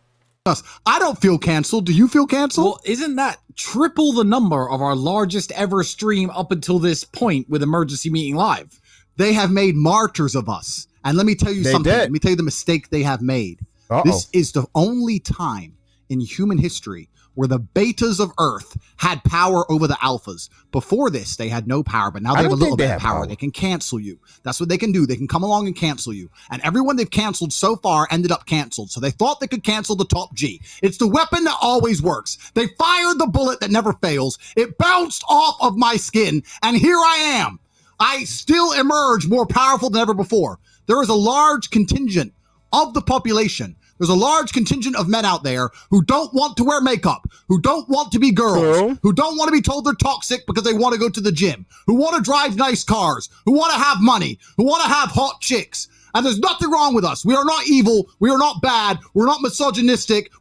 I 0.86 1.00
don't 1.00 1.20
feel 1.20 1.38
canceled. 1.38 1.88
Do 1.88 1.94
you 1.94 2.08
feel 2.08 2.26
canceled? 2.26 2.66
Well, 2.66 2.80
isn't 2.86 3.16
that 3.18 3.40
triple 3.56 4.14
the 4.14 4.24
number 4.24 4.70
of 4.70 4.82
our 4.82 4.96
largest 4.96 5.52
ever 5.52 5.84
stream 5.84 6.30
up 6.30 6.52
until 6.52 6.80
this 6.80 7.04
point 7.04 7.50
with 7.50 7.64
Emergency 7.64 8.10
Meeting 8.10 8.36
Live? 8.36 8.80
They 9.18 9.34
have 9.34 9.52
made 9.52 9.76
martyrs 9.76 10.36
of 10.36 10.48
us. 10.48 10.88
And 11.04 11.18
let 11.18 11.26
me 11.26 11.36
tell 11.36 11.52
you 11.52 11.64
they 11.64 11.72
something. 11.72 11.92
Did. 11.92 12.00
Let 12.00 12.12
me 12.12 12.20
tell 12.20 12.32
you 12.32 12.38
the 12.38 12.44
mistake 12.44 12.90
they 12.90 13.04
have 13.04 13.22
made. 13.22 13.60
Uh-oh. 13.90 14.04
This 14.04 14.28
is 14.34 14.52
the 14.52 14.66
only 14.76 15.20
time 15.20 15.78
in 16.10 16.20
human 16.20 16.58
history 16.58 17.10
where 17.38 17.48
the 17.48 17.60
betas 17.60 18.20
of 18.20 18.32
Earth 18.40 18.76
had 18.98 19.24
power 19.24 19.72
over 19.72 19.88
the 19.88 19.94
alphas. 19.96 20.50
Before 20.72 21.12
this, 21.12 21.36
they 21.36 21.50
had 21.50 21.68
no 21.68 21.84
power, 21.84 22.10
but 22.10 22.24
now 22.24 22.34
they 22.34 22.42
have 22.42 22.52
a 22.52 22.56
little 22.56 22.76
bit 22.76 22.90
of 22.90 23.00
power. 23.00 23.20
power. 23.20 23.28
They 23.28 23.36
can 23.36 23.52
cancel 23.52 24.00
you. 24.00 24.18
That's 24.42 24.60
what 24.60 24.70
they 24.70 24.78
can 24.78 24.92
do. 24.92 25.06
They 25.06 25.16
can 25.16 25.28
come 25.28 25.44
along 25.44 25.68
and 25.68 25.76
cancel 25.76 26.14
you. 26.14 26.32
And 26.50 26.64
everyone 26.64 26.96
they've 26.96 27.10
canceled 27.10 27.54
so 27.54 27.76
far 27.76 28.08
ended 28.10 28.32
up 28.32 28.48
canceled. 28.48 28.90
So 28.90 29.00
they 29.00 29.12
thought 29.12 29.40
they 29.40 29.48
could 29.48 29.64
cancel 29.64 29.96
the 29.96 30.06
top 30.06 30.34
G. 30.34 30.60
It's 30.82 30.98
the 30.98 31.08
weapon 31.08 31.44
that 31.44 31.58
always 31.62 32.02
works. 32.02 32.40
They 32.56 32.68
fired 32.80 33.20
the 33.20 33.28
bullet 33.28 33.60
that 33.60 33.70
never 33.70 33.94
fails. 33.94 34.40
It 34.56 34.80
bounced 34.80 35.24
off 35.30 35.58
of 35.62 35.78
my 35.78 35.96
skin, 35.96 36.42
and 36.64 36.76
here 36.76 36.98
I 36.98 37.18
am. 37.40 37.60
I 38.00 38.24
still 38.26 38.74
emerge 38.74 39.28
more 39.28 39.46
powerful 39.46 39.90
than 39.90 40.02
ever 40.02 40.14
before. 40.14 40.60
There 40.88 41.02
is 41.02 41.10
a 41.10 41.16
large 41.16 41.70
contingent 41.70 42.34
of 42.72 42.94
the 42.94 43.02
population. 43.02 43.76
There's 43.98 44.10
a 44.10 44.16
large 44.16 44.54
contingent 44.54 44.96
of 44.96 45.08
men 45.08 45.26
out 45.26 45.44
there 45.44 45.72
who 45.90 46.04
don't 46.04 46.34
want 46.34 46.56
to 46.58 46.64
wear 46.64 46.82
makeup, 46.82 47.28
who 47.48 47.60
don't 47.60 47.90
want 47.90 48.12
to 48.12 48.20
be 48.20 48.32
girls, 48.32 48.78
True. 48.78 49.00
who 49.02 49.14
don't 49.14 49.38
want 49.38 49.48
to 49.48 49.52
be 49.52 49.62
told 49.62 49.86
they're 49.86 49.94
toxic 49.96 50.46
because 50.46 50.64
they 50.64 50.74
want 50.74 50.94
to 50.94 51.00
go 51.00 51.10
to 51.10 51.22
the 51.22 51.32
gym, 51.32 51.66
who 51.88 51.96
want 51.96 52.16
to 52.16 52.22
drive 52.22 52.56
nice 52.56 52.84
cars, 52.84 53.30
who 53.46 53.54
want 53.54 53.74
to 53.74 53.80
have 53.80 53.98
money, 54.00 54.38
who 54.58 54.66
want 54.66 54.84
to 54.84 54.90
have 54.90 55.10
hot 55.10 55.42
chicks. 55.42 55.88
And 56.14 56.26
there's 56.26 56.40
nothing 56.40 56.70
wrong 56.70 56.94
with 56.94 57.06
us. 57.06 57.26
We 57.26 57.36
are 57.36 57.46
not 57.46 57.68
evil. 57.68 58.10
We 58.20 58.30
are 58.30 58.38
not 58.38 58.62
bad. 58.62 59.00
We're 59.14 59.26
not 59.26 59.42
misogynistic. 59.42 60.32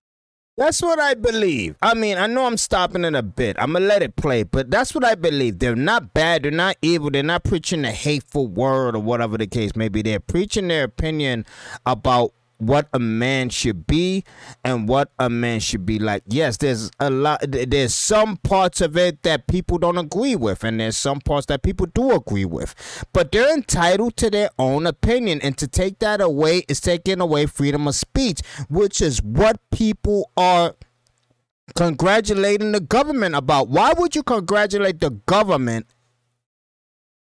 That's 0.57 0.81
what 0.81 0.99
I 0.99 1.13
believe. 1.13 1.77
I 1.83 1.93
mean, 1.93 2.17
I 2.17 2.27
know 2.27 2.47
I'm 2.47 2.57
stopping 2.57 3.05
it 3.05 3.15
a 3.15 3.23
bit. 3.23 3.57
I'm 3.59 3.75
gonna 3.75 3.85
let 3.85 4.03
it 4.03 4.17
play, 4.17 4.43
but 4.43 4.71
that's 4.71 4.95
what 4.95 5.05
I 5.05 5.15
believe. 5.15 5.59
They're 5.59 5.77
not 5.77 6.15
bad. 6.15 6.45
They're 6.45 6.51
not 6.51 6.77
evil. 6.81 7.11
They're 7.11 7.23
not 7.23 7.45
preaching 7.45 7.85
a 7.85 7.93
hateful 7.93 8.47
word 8.47 8.97
or 8.97 9.03
whatever 9.03 9.37
the 9.37 9.47
case 9.47 9.77
may 9.77 9.91
be. 9.91 10.01
They're 10.01 10.19
preaching 10.19 10.69
their 10.69 10.85
opinion 10.85 11.45
about 11.85 12.33
what 12.59 12.89
a 12.93 12.99
man 12.99 13.51
should 13.51 13.87
be 13.87 14.25
and 14.65 14.89
what 14.89 15.11
a 15.19 15.29
man 15.29 15.61
should 15.61 15.85
be 15.85 15.99
like. 15.99 16.23
Yes, 16.27 16.57
there's 16.57 16.91
a 16.99 17.11
lot 17.11 17.45
there's 17.47 17.95
some 17.95 18.37
parts 18.39 18.81
of 18.81 18.97
it 18.97 19.23
that 19.23 19.47
people 19.47 19.79
don't 19.79 19.99
agree 19.99 20.37
with 20.37 20.65
and 20.65 20.81
there's 20.81 20.97
some 20.97 21.21
parts 21.21 21.47
that 21.47 21.63
people 21.63 21.87
do 21.87 22.13
agree 22.13 22.45
with. 22.45 22.75
But 23.13 23.33
they're 23.33 23.55
entitled 23.55 24.17
to 24.19 24.31
their 24.31 24.51
own 24.59 24.87
opinion 24.87 25.41
and 25.43 25.57
to 25.59 25.69
take 25.69 25.99
that 25.99 26.21
away 26.21 26.65
is 26.69 26.81
taking 26.81 27.21
away 27.21 27.47
freedom 27.47 27.87
of 27.87 27.95
speech, 27.95 28.41
which 28.69 29.01
is 29.01 29.23
what 29.23 29.61
people 29.71 30.31
are 30.37 30.75
congratulating 31.75 32.73
the 32.73 32.81
government 32.81 33.35
about. 33.35 33.69
Why 33.69 33.93
would 33.97 34.15
you 34.15 34.23
congratulate 34.23 35.01
the 35.01 35.11
government 35.11 35.87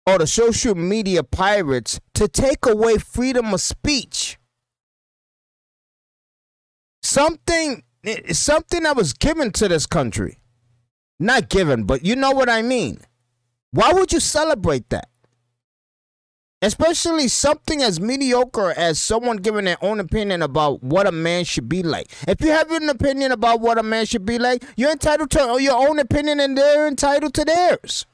or 0.07 0.19
the 0.19 0.27
social 0.27 0.75
media 0.75 1.23
pirates 1.23 2.01
to 2.15 2.29
take 2.29 2.67
away 2.67 2.99
freedom 2.99 3.55
of 3.55 3.61
speech? 3.61 4.39
Something 7.15 7.83
eh, 8.05 8.33
something 8.33 8.83
that 8.83 8.97
was 8.97 9.13
given 9.13 9.53
to 9.53 9.69
this 9.69 9.87
country. 9.87 10.39
Not 11.21 11.49
given, 11.49 11.85
but 11.85 12.05
you 12.05 12.17
know 12.17 12.33
what 12.33 12.51
I 12.51 12.63
mean. 12.63 12.99
Why 13.71 13.93
would 13.93 14.13
you 14.13 14.21
celebrate 14.21 14.91
that? 14.91 15.09
Especially 16.61 17.29
something 17.29 17.83
as 17.83 18.01
mediocre 18.01 18.73
as 18.77 19.01
someone 19.01 19.37
giving 19.37 19.67
their 19.67 19.77
own 19.83 20.01
opinion 20.01 20.43
about 20.43 20.83
what 20.83 21.07
a 21.07 21.13
man 21.13 21.45
should 21.45 21.69
be 21.69 21.83
like. 21.83 22.11
If 22.27 22.41
you 22.41 22.49
have 22.51 22.71
an 22.71 22.89
opinion 22.89 23.33
about 23.33 23.61
what 23.61 23.79
a 23.79 23.83
man 23.83 24.07
should 24.07 24.25
be 24.25 24.39
like, 24.39 24.65
you're 24.77 24.91
entitled 24.91 25.31
to 25.33 25.59
your 25.61 25.89
own 25.89 25.99
opinion 25.99 26.41
and 26.41 26.57
they're 26.57 26.89
entitled 26.89 27.35
to 27.35 27.45
theirs. 27.45 28.07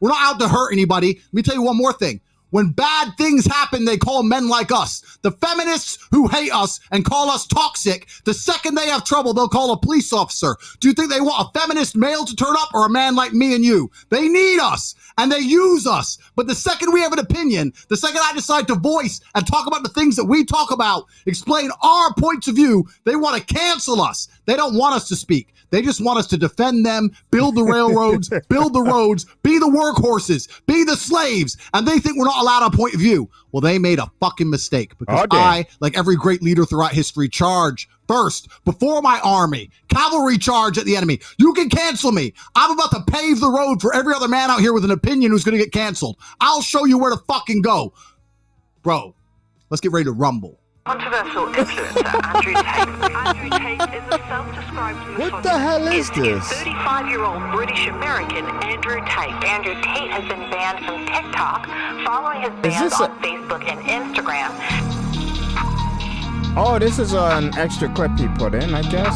We're 0.00 0.08
not 0.08 0.34
out 0.34 0.40
to 0.40 0.48
hurt 0.48 0.72
anybody. 0.72 1.20
Let 1.26 1.34
me 1.34 1.42
tell 1.42 1.54
you 1.54 1.62
one 1.62 1.76
more 1.76 1.92
thing. 1.92 2.22
When 2.50 2.70
bad 2.70 3.16
things 3.16 3.46
happen, 3.46 3.84
they 3.84 3.96
call 3.96 4.22
men 4.22 4.48
like 4.48 4.72
us. 4.72 5.18
The 5.22 5.32
feminists 5.32 5.98
who 6.10 6.28
hate 6.28 6.52
us 6.52 6.80
and 6.90 7.04
call 7.04 7.30
us 7.30 7.46
toxic, 7.46 8.08
the 8.24 8.34
second 8.34 8.74
they 8.74 8.88
have 8.88 9.04
trouble, 9.04 9.32
they'll 9.32 9.48
call 9.48 9.72
a 9.72 9.80
police 9.80 10.12
officer. 10.12 10.56
Do 10.80 10.88
you 10.88 10.94
think 10.94 11.10
they 11.10 11.20
want 11.20 11.48
a 11.48 11.58
feminist 11.58 11.96
male 11.96 12.24
to 12.24 12.36
turn 12.36 12.56
up 12.58 12.70
or 12.74 12.86
a 12.86 12.90
man 12.90 13.14
like 13.14 13.32
me 13.32 13.54
and 13.54 13.64
you? 13.64 13.90
They 14.08 14.28
need 14.28 14.60
us 14.60 14.94
and 15.18 15.30
they 15.30 15.38
use 15.38 15.86
us. 15.86 16.18
But 16.36 16.46
the 16.46 16.54
second 16.54 16.92
we 16.92 17.00
have 17.02 17.12
an 17.12 17.18
opinion, 17.18 17.72
the 17.88 17.96
second 17.96 18.20
I 18.24 18.32
decide 18.32 18.66
to 18.68 18.74
voice 18.74 19.20
and 19.34 19.46
talk 19.46 19.66
about 19.66 19.82
the 19.82 19.88
things 19.90 20.16
that 20.16 20.24
we 20.24 20.44
talk 20.44 20.70
about, 20.70 21.04
explain 21.26 21.70
our 21.82 22.14
points 22.14 22.48
of 22.48 22.56
view, 22.56 22.88
they 23.04 23.16
want 23.16 23.36
to 23.36 23.54
cancel 23.54 24.00
us. 24.00 24.28
They 24.46 24.56
don't 24.56 24.76
want 24.76 24.96
us 24.96 25.08
to 25.08 25.16
speak. 25.16 25.54
They 25.70 25.82
just 25.82 26.00
want 26.00 26.18
us 26.18 26.26
to 26.28 26.36
defend 26.36 26.84
them, 26.84 27.10
build 27.30 27.54
the 27.54 27.62
railroads, 27.62 28.30
build 28.48 28.74
the 28.74 28.82
roads, 28.82 29.26
be 29.42 29.58
the 29.58 29.66
workhorses, 29.66 30.48
be 30.66 30.84
the 30.84 30.96
slaves, 30.96 31.56
and 31.74 31.86
they 31.86 31.98
think 31.98 32.18
we're 32.18 32.24
not 32.24 32.42
allowed 32.42 32.66
a 32.66 32.76
point 32.76 32.94
of 32.94 33.00
view. 33.00 33.28
Well, 33.52 33.60
they 33.60 33.78
made 33.78 33.98
a 33.98 34.10
fucking 34.20 34.50
mistake 34.50 34.96
because 34.98 35.26
oh, 35.30 35.36
I, 35.36 35.66
like 35.80 35.96
every 35.96 36.16
great 36.16 36.42
leader 36.42 36.64
throughout 36.64 36.92
history, 36.92 37.28
charge 37.28 37.88
first 38.06 38.48
before 38.64 39.02
my 39.02 39.20
army, 39.22 39.70
cavalry 39.88 40.38
charge 40.38 40.78
at 40.78 40.84
the 40.84 40.96
enemy. 40.96 41.20
You 41.38 41.52
can 41.52 41.68
cancel 41.68 42.12
me. 42.12 42.32
I'm 42.54 42.72
about 42.72 42.90
to 42.90 43.02
pave 43.12 43.40
the 43.40 43.50
road 43.50 43.80
for 43.80 43.94
every 43.94 44.14
other 44.14 44.28
man 44.28 44.50
out 44.50 44.60
here 44.60 44.72
with 44.72 44.84
an 44.84 44.90
opinion 44.90 45.30
who's 45.30 45.44
going 45.44 45.56
to 45.56 45.62
get 45.62 45.72
canceled. 45.72 46.16
I'll 46.40 46.62
show 46.62 46.84
you 46.84 46.98
where 46.98 47.14
to 47.14 47.22
fucking 47.28 47.62
go. 47.62 47.92
Bro, 48.82 49.14
let's 49.68 49.80
get 49.80 49.92
ready 49.92 50.04
to 50.04 50.12
rumble. 50.12 50.59
Controversial 50.90 51.46
influencer 51.46 52.34
Andrew 52.34 52.52
Tate. 52.52 53.14
Andrew 53.14 53.50
Tate 53.50 53.94
is 53.94 54.02
a 54.10 54.18
self-described 54.26 55.20
What 55.20 55.42
the 55.44 55.56
hell 55.56 55.86
is 55.86 56.10
this? 56.10 56.52
35-year-old 56.52 57.52
British 57.52 57.86
American 57.86 58.44
Andrew 58.66 58.98
Tate. 59.06 59.38
Andrew 59.46 59.74
Tate 59.74 60.10
has 60.10 60.26
been 60.26 60.50
banned 60.50 60.84
from 60.84 61.06
TikTok 61.06 61.66
following 62.04 62.40
his 62.40 62.50
ban 62.60 62.92
on 62.92 63.08
a- 63.08 63.14
Facebook 63.22 63.62
and 63.70 63.78
Instagram. 63.86 64.50
Oh, 66.56 66.76
this 66.80 66.98
is 66.98 67.12
an 67.12 67.56
extra 67.56 67.88
clip 67.94 68.18
he 68.18 68.26
put 68.26 68.52
in, 68.56 68.74
I 68.74 68.82
guess. 68.82 69.14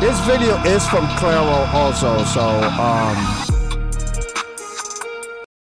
This 0.00 0.18
video 0.26 0.56
is 0.64 0.84
from 0.88 1.06
Claro 1.18 1.70
also, 1.72 2.24
so 2.24 2.40
um 2.80 3.47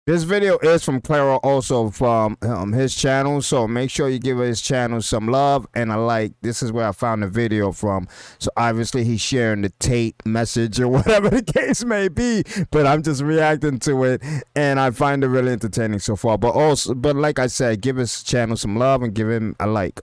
this 0.08 0.22
video 0.22 0.56
is 0.62 0.82
from 0.82 1.02
Claro, 1.02 1.36
also 1.42 1.90
from 1.90 2.38
um, 2.40 2.72
his 2.72 2.94
channel. 2.94 3.42
So 3.42 3.68
make 3.68 3.90
sure 3.90 4.08
you 4.08 4.18
give 4.18 4.38
his 4.38 4.62
channel 4.62 5.02
some 5.02 5.28
love 5.28 5.66
and 5.74 5.92
a 5.92 5.98
like. 5.98 6.32
This 6.40 6.62
is 6.62 6.72
where 6.72 6.88
I 6.88 6.92
found 6.92 7.22
the 7.22 7.28
video 7.28 7.72
from. 7.72 8.08
So 8.38 8.50
obviously 8.56 9.04
he's 9.04 9.20
sharing 9.20 9.60
the 9.60 9.68
Tate 9.80 10.16
message 10.24 10.80
or 10.80 10.88
whatever 10.88 11.28
the 11.28 11.42
case 11.42 11.84
may 11.84 12.08
be. 12.08 12.42
But 12.70 12.86
I'm 12.86 13.02
just 13.02 13.20
reacting 13.20 13.80
to 13.80 14.04
it 14.04 14.22
and 14.56 14.80
I 14.80 14.92
find 14.92 15.22
it 15.22 15.28
really 15.28 15.52
entertaining 15.52 15.98
so 15.98 16.16
far. 16.16 16.38
But 16.38 16.54
also, 16.54 16.94
but 16.94 17.14
like 17.14 17.38
I 17.38 17.46
said, 17.46 17.82
give 17.82 17.96
his 17.96 18.22
channel 18.22 18.56
some 18.56 18.76
love 18.76 19.02
and 19.02 19.12
give 19.12 19.28
him 19.28 19.56
a 19.60 19.66
like. 19.66 20.00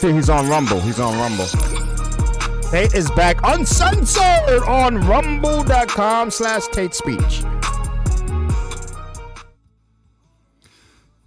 See, 0.00 0.12
he's 0.12 0.30
on 0.30 0.48
Rumble. 0.48 0.80
He's 0.80 0.98
on 0.98 1.18
Rumble. 1.18 1.44
Tate 2.70 2.94
is 2.94 3.10
back 3.10 3.38
uncensored 3.44 4.62
on 4.66 4.96
rumble.com 5.06 6.30
slash 6.30 6.66
Tate 6.68 6.94
Speech. 6.94 7.42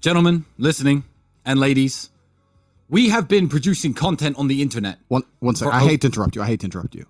Gentlemen, 0.01 0.45
listening, 0.57 1.03
and 1.45 1.59
ladies, 1.59 2.09
we 2.89 3.09
have 3.09 3.27
been 3.27 3.47
producing 3.47 3.93
content 3.93 4.39
on 4.39 4.47
the 4.47 4.63
internet. 4.63 4.97
One, 5.07 5.21
one 5.37 5.53
second. 5.53 5.75
I 5.75 5.81
hate 5.83 6.01
to 6.01 6.07
interrupt 6.07 6.35
you. 6.35 6.41
I 6.41 6.47
hate 6.47 6.61
to 6.61 6.65
interrupt 6.65 6.95
you. 6.95 7.05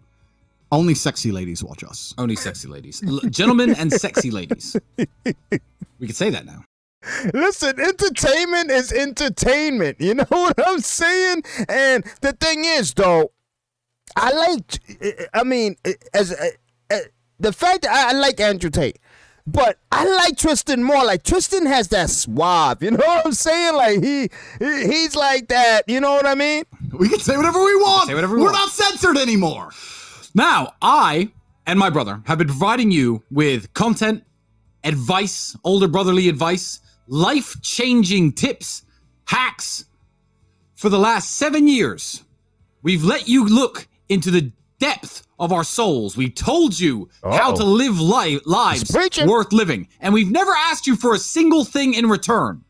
Only 0.69 0.95
sexy 0.95 1.31
ladies 1.31 1.63
watch 1.63 1.81
us. 1.85 2.13
Only 2.17 2.35
sexy 2.35 2.67
ladies. 2.67 3.01
L- 3.07 3.21
gentlemen 3.29 3.73
and 3.75 3.89
sexy 3.93 4.31
ladies. 4.31 4.75
We 4.97 6.07
could 6.07 6.15
say 6.17 6.29
that 6.29 6.45
now. 6.45 6.65
Listen, 7.33 7.79
entertainment 7.79 8.71
is 8.71 8.91
entertainment. 8.91 9.99
You 9.99 10.15
know 10.15 10.25
what 10.29 10.55
I'm 10.65 10.79
saying? 10.79 11.43
And 11.69 12.03
the 12.21 12.33
thing 12.33 12.65
is, 12.65 12.93
though, 12.93 13.31
I 14.15 14.31
like. 14.31 15.29
I 15.33 15.43
mean, 15.43 15.75
as 16.13 16.31
uh, 16.31 16.49
uh, 16.91 16.97
the 17.39 17.53
fact 17.53 17.83
that 17.83 17.91
I 17.91 18.17
like 18.17 18.39
Andrew 18.39 18.69
Tate, 18.69 18.99
but 19.45 19.77
I 19.91 20.05
like 20.05 20.37
Tristan 20.37 20.83
more. 20.83 21.03
Like 21.03 21.23
Tristan 21.23 21.65
has 21.65 21.89
that 21.89 22.09
suave. 22.09 22.81
You 22.81 22.91
know 22.97 22.97
what 22.97 23.25
I'm 23.25 23.33
saying? 23.33 23.75
Like 23.75 24.03
he, 24.03 24.29
he's 24.59 25.15
like 25.15 25.47
that. 25.49 25.83
You 25.87 25.99
know 25.99 26.11
what 26.13 26.25
I 26.25 26.35
mean? 26.35 26.63
We 26.91 27.09
can 27.09 27.19
say 27.19 27.35
whatever 27.35 27.59
we 27.63 27.75
want. 27.75 28.07
Say 28.07 28.13
whatever 28.13 28.35
we 28.35 28.41
We're 28.41 28.51
want. 28.51 28.57
not 28.57 28.69
censored 28.69 29.17
anymore. 29.17 29.71
Now, 30.35 30.73
I 30.81 31.31
and 31.65 31.77
my 31.79 31.89
brother 31.89 32.21
have 32.25 32.37
been 32.37 32.47
providing 32.47 32.91
you 32.91 33.23
with 33.31 33.73
content, 33.73 34.23
advice, 34.83 35.55
older 35.63 35.87
brotherly 35.87 36.29
advice 36.29 36.79
life 37.07 37.55
changing 37.61 38.33
tips, 38.33 38.83
hacks. 39.25 39.85
For 40.75 40.89
the 40.89 40.99
last 40.99 41.35
seven 41.37 41.67
years, 41.67 42.23
we've 42.81 43.03
let 43.03 43.27
you 43.27 43.45
look 43.47 43.87
into 44.09 44.31
the 44.31 44.51
depth 44.79 45.25
of 45.39 45.51
our 45.53 45.63
souls. 45.63 46.17
We 46.17 46.29
told 46.29 46.77
you 46.77 47.09
Uh-oh. 47.23 47.31
how 47.37 47.51
to 47.53 47.63
live 47.63 47.99
li- 47.99 48.41
lives 48.45 48.91
worth 49.27 49.53
living, 49.53 49.87
and 50.01 50.13
we've 50.13 50.31
never 50.31 50.51
asked 50.51 50.85
you 50.87 50.95
for 50.95 51.13
a 51.13 51.19
single 51.19 51.63
thing 51.63 51.93
in 51.93 52.07
return. 52.09 52.63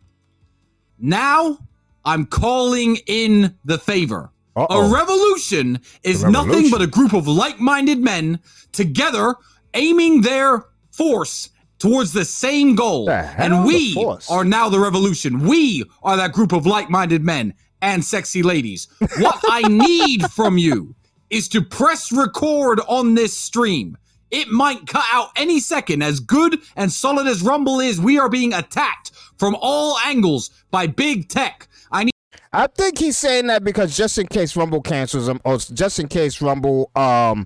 Now, 0.99 1.57
I'm 2.05 2.25
calling 2.25 2.97
in 3.07 3.55
the 3.65 3.77
favor. 3.77 4.29
Uh-oh. 4.55 4.89
A 4.89 4.93
revolution 4.93 5.79
is 6.03 6.23
revolution. 6.23 6.31
nothing 6.31 6.69
but 6.71 6.81
a 6.81 6.87
group 6.87 7.13
of 7.13 7.27
like 7.27 7.59
minded 7.59 7.99
men 7.99 8.39
together 8.71 9.35
aiming 9.73 10.21
their 10.21 10.65
force 10.91 11.49
towards 11.83 12.13
the 12.13 12.23
same 12.23 12.75
goal. 12.75 13.07
The 13.07 13.13
and 13.37 13.65
we 13.65 13.93
are 14.29 14.45
now 14.45 14.69
the 14.69 14.79
revolution. 14.79 15.45
We 15.45 15.83
are 16.01 16.15
that 16.15 16.31
group 16.31 16.53
of 16.53 16.65
like 16.65 16.89
minded 16.89 17.25
men 17.25 17.53
and 17.81 18.01
sexy 18.01 18.41
ladies. 18.41 18.87
What 19.17 19.41
I 19.49 19.61
need 19.67 20.31
from 20.31 20.57
you 20.57 20.95
is 21.29 21.49
to 21.49 21.61
press 21.61 22.09
record 22.13 22.79
on 22.87 23.15
this 23.15 23.35
stream. 23.37 23.97
It 24.31 24.47
might 24.47 24.87
cut 24.87 25.03
out 25.11 25.31
any 25.35 25.59
second. 25.59 26.03
As 26.03 26.21
good 26.21 26.57
and 26.77 26.89
solid 26.89 27.27
as 27.27 27.41
Rumble 27.41 27.81
is, 27.81 27.99
we 27.99 28.17
are 28.17 28.29
being 28.29 28.53
attacked 28.53 29.11
from 29.37 29.57
all 29.59 29.97
angles 30.05 30.51
by 30.71 30.87
big 30.87 31.27
tech. 31.27 31.67
I 31.91 32.05
need. 32.05 32.13
I 32.53 32.67
think 32.67 32.97
he's 32.97 33.17
saying 33.17 33.47
that 33.47 33.65
because 33.65 33.97
just 33.97 34.17
in 34.17 34.27
case 34.27 34.55
Rumble 34.55 34.81
cancels 34.81 35.27
him, 35.27 35.41
or 35.43 35.57
just 35.57 35.99
in 35.99 36.07
case 36.07 36.41
Rumble 36.41 36.91
um 36.95 37.45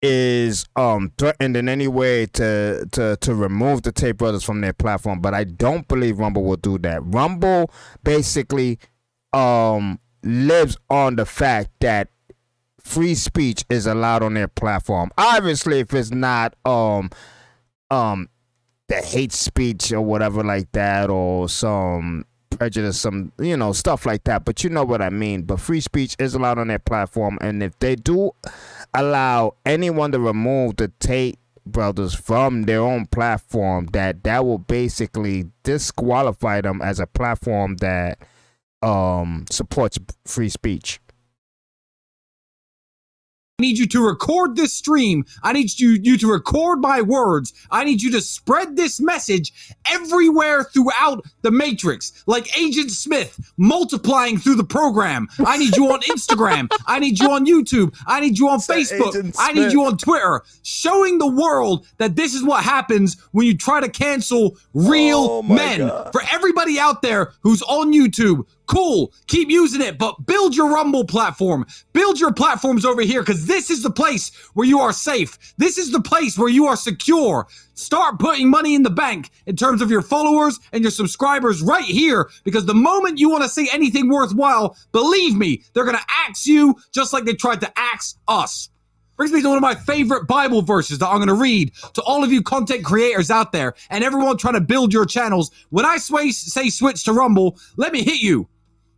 is 0.00 0.64
um 0.76 1.12
threatened 1.18 1.56
in 1.56 1.68
any 1.68 1.88
way 1.88 2.26
to 2.26 2.86
to 2.92 3.16
to 3.20 3.34
remove 3.34 3.82
the 3.82 3.92
Tate 3.92 4.16
Brothers 4.16 4.44
from 4.44 4.60
their 4.60 4.72
platform, 4.72 5.20
but 5.20 5.34
I 5.34 5.44
don't 5.44 5.86
believe 5.88 6.18
Rumble 6.18 6.44
will 6.44 6.56
do 6.56 6.78
that. 6.78 7.00
Rumble 7.04 7.70
basically 8.04 8.78
um 9.32 9.98
lives 10.22 10.76
on 10.88 11.16
the 11.16 11.26
fact 11.26 11.70
that 11.80 12.08
free 12.80 13.14
speech 13.14 13.64
is 13.68 13.86
allowed 13.86 14.22
on 14.22 14.34
their 14.34 14.48
platform. 14.48 15.10
Obviously, 15.18 15.80
if 15.80 15.92
it's 15.92 16.10
not 16.10 16.54
um 16.64 17.10
um 17.90 18.28
the 18.88 18.96
hate 18.96 19.32
speech 19.32 19.92
or 19.92 20.00
whatever 20.00 20.42
like 20.42 20.70
that 20.72 21.10
or 21.10 21.48
some 21.48 22.24
prejudice, 22.58 23.00
some 23.00 23.32
you 23.38 23.56
know 23.56 23.72
stuff 23.72 24.04
like 24.06 24.24
that. 24.24 24.44
But 24.44 24.64
you 24.64 24.70
know 24.70 24.84
what 24.84 25.00
I 25.00 25.10
mean. 25.10 25.42
But 25.42 25.60
free 25.60 25.80
speech 25.80 26.16
is 26.18 26.34
allowed 26.34 26.58
on 26.58 26.68
their 26.68 26.78
platform, 26.78 27.38
and 27.40 27.62
if 27.62 27.78
they 27.78 27.96
do 27.96 28.32
allow 28.94 29.54
anyone 29.64 30.12
to 30.12 30.18
remove 30.18 30.76
the 30.76 30.92
Tate 31.00 31.38
brothers 31.66 32.14
from 32.14 32.62
their 32.62 32.80
own 32.80 33.06
platform, 33.06 33.86
that 33.92 34.24
that 34.24 34.44
will 34.44 34.58
basically 34.58 35.46
disqualify 35.62 36.60
them 36.60 36.82
as 36.82 37.00
a 37.00 37.06
platform 37.06 37.76
that 37.76 38.18
um 38.82 39.44
supports 39.50 39.98
free 40.24 40.48
speech. 40.48 41.00
I 43.60 43.64
need 43.64 43.78
you 43.78 43.88
to 43.88 44.06
record 44.06 44.54
this 44.54 44.72
stream. 44.72 45.24
I 45.42 45.52
need 45.52 45.80
you, 45.80 45.98
you 46.00 46.16
to 46.18 46.30
record 46.30 46.78
my 46.78 47.00
words. 47.00 47.52
I 47.72 47.82
need 47.82 48.00
you 48.00 48.12
to 48.12 48.20
spread 48.20 48.76
this 48.76 49.00
message 49.00 49.52
everywhere 49.90 50.62
throughout 50.62 51.24
the 51.42 51.50
Matrix, 51.50 52.22
like 52.28 52.56
Agent 52.56 52.92
Smith 52.92 53.52
multiplying 53.56 54.38
through 54.38 54.54
the 54.54 54.62
program. 54.62 55.26
I 55.44 55.58
need 55.58 55.76
you 55.76 55.92
on 55.92 56.02
Instagram. 56.02 56.68
I 56.86 57.00
need 57.00 57.18
you 57.18 57.32
on 57.32 57.46
YouTube. 57.46 57.98
I 58.06 58.20
need 58.20 58.38
you 58.38 58.48
on 58.48 58.60
Facebook. 58.60 59.34
I 59.36 59.52
need 59.52 59.72
you 59.72 59.84
on 59.86 59.96
Twitter, 59.98 60.42
showing 60.62 61.18
the 61.18 61.26
world 61.26 61.84
that 61.96 62.14
this 62.14 62.34
is 62.34 62.44
what 62.44 62.62
happens 62.62 63.20
when 63.32 63.44
you 63.44 63.56
try 63.56 63.80
to 63.80 63.88
cancel 63.88 64.56
real 64.72 65.18
oh 65.18 65.42
men. 65.42 65.80
God. 65.80 66.12
For 66.12 66.22
everybody 66.32 66.78
out 66.78 67.02
there 67.02 67.32
who's 67.40 67.62
on 67.62 67.92
YouTube, 67.92 68.46
cool, 68.68 69.12
keep 69.26 69.50
using 69.50 69.80
it, 69.80 69.98
but 69.98 70.26
build 70.26 70.54
your 70.54 70.70
Rumble 70.70 71.04
platform. 71.04 71.66
Build 71.92 72.20
your 72.20 72.32
platforms 72.32 72.84
over 72.84 73.02
here 73.02 73.22
because 73.22 73.46
this 73.46 73.70
is 73.70 73.82
the 73.82 73.90
place 73.90 74.30
where 74.54 74.66
you 74.66 74.78
are 74.78 74.92
safe. 74.92 75.36
This 75.56 75.78
is 75.78 75.90
the 75.90 76.00
place 76.00 76.38
where 76.38 76.48
you 76.48 76.66
are 76.66 76.76
secure. 76.76 77.48
Start 77.74 78.18
putting 78.18 78.50
money 78.50 78.74
in 78.74 78.82
the 78.82 78.90
bank 78.90 79.30
in 79.46 79.56
terms 79.56 79.82
of 79.82 79.90
your 79.90 80.02
followers 80.02 80.60
and 80.72 80.82
your 80.82 80.90
subscribers 80.90 81.62
right 81.62 81.84
here 81.84 82.28
because 82.44 82.66
the 82.66 82.74
moment 82.74 83.18
you 83.18 83.30
want 83.30 83.42
to 83.42 83.48
say 83.48 83.68
anything 83.72 84.08
worthwhile, 84.08 84.76
believe 84.92 85.34
me, 85.34 85.62
they're 85.72 85.84
going 85.84 85.96
to 85.96 86.06
axe 86.26 86.46
you 86.46 86.76
just 86.92 87.12
like 87.12 87.24
they 87.24 87.34
tried 87.34 87.60
to 87.60 87.72
axe 87.76 88.16
us. 88.28 88.68
Brings 89.16 89.32
me 89.32 89.42
to 89.42 89.48
one 89.48 89.56
of 89.56 89.62
my 89.62 89.74
favorite 89.74 90.28
Bible 90.28 90.62
verses 90.62 90.98
that 91.00 91.08
I'm 91.08 91.16
going 91.16 91.26
to 91.26 91.34
read 91.34 91.74
to 91.94 92.02
all 92.02 92.22
of 92.22 92.32
you 92.32 92.40
content 92.40 92.84
creators 92.84 93.32
out 93.32 93.50
there 93.50 93.74
and 93.90 94.04
everyone 94.04 94.36
trying 94.36 94.54
to 94.54 94.60
build 94.60 94.92
your 94.92 95.06
channels. 95.06 95.50
When 95.70 95.84
I 95.84 95.96
say 95.98 96.30
switch 96.68 97.02
to 97.04 97.12
Rumble, 97.12 97.58
let 97.76 97.92
me 97.92 98.04
hit 98.04 98.20
you 98.20 98.48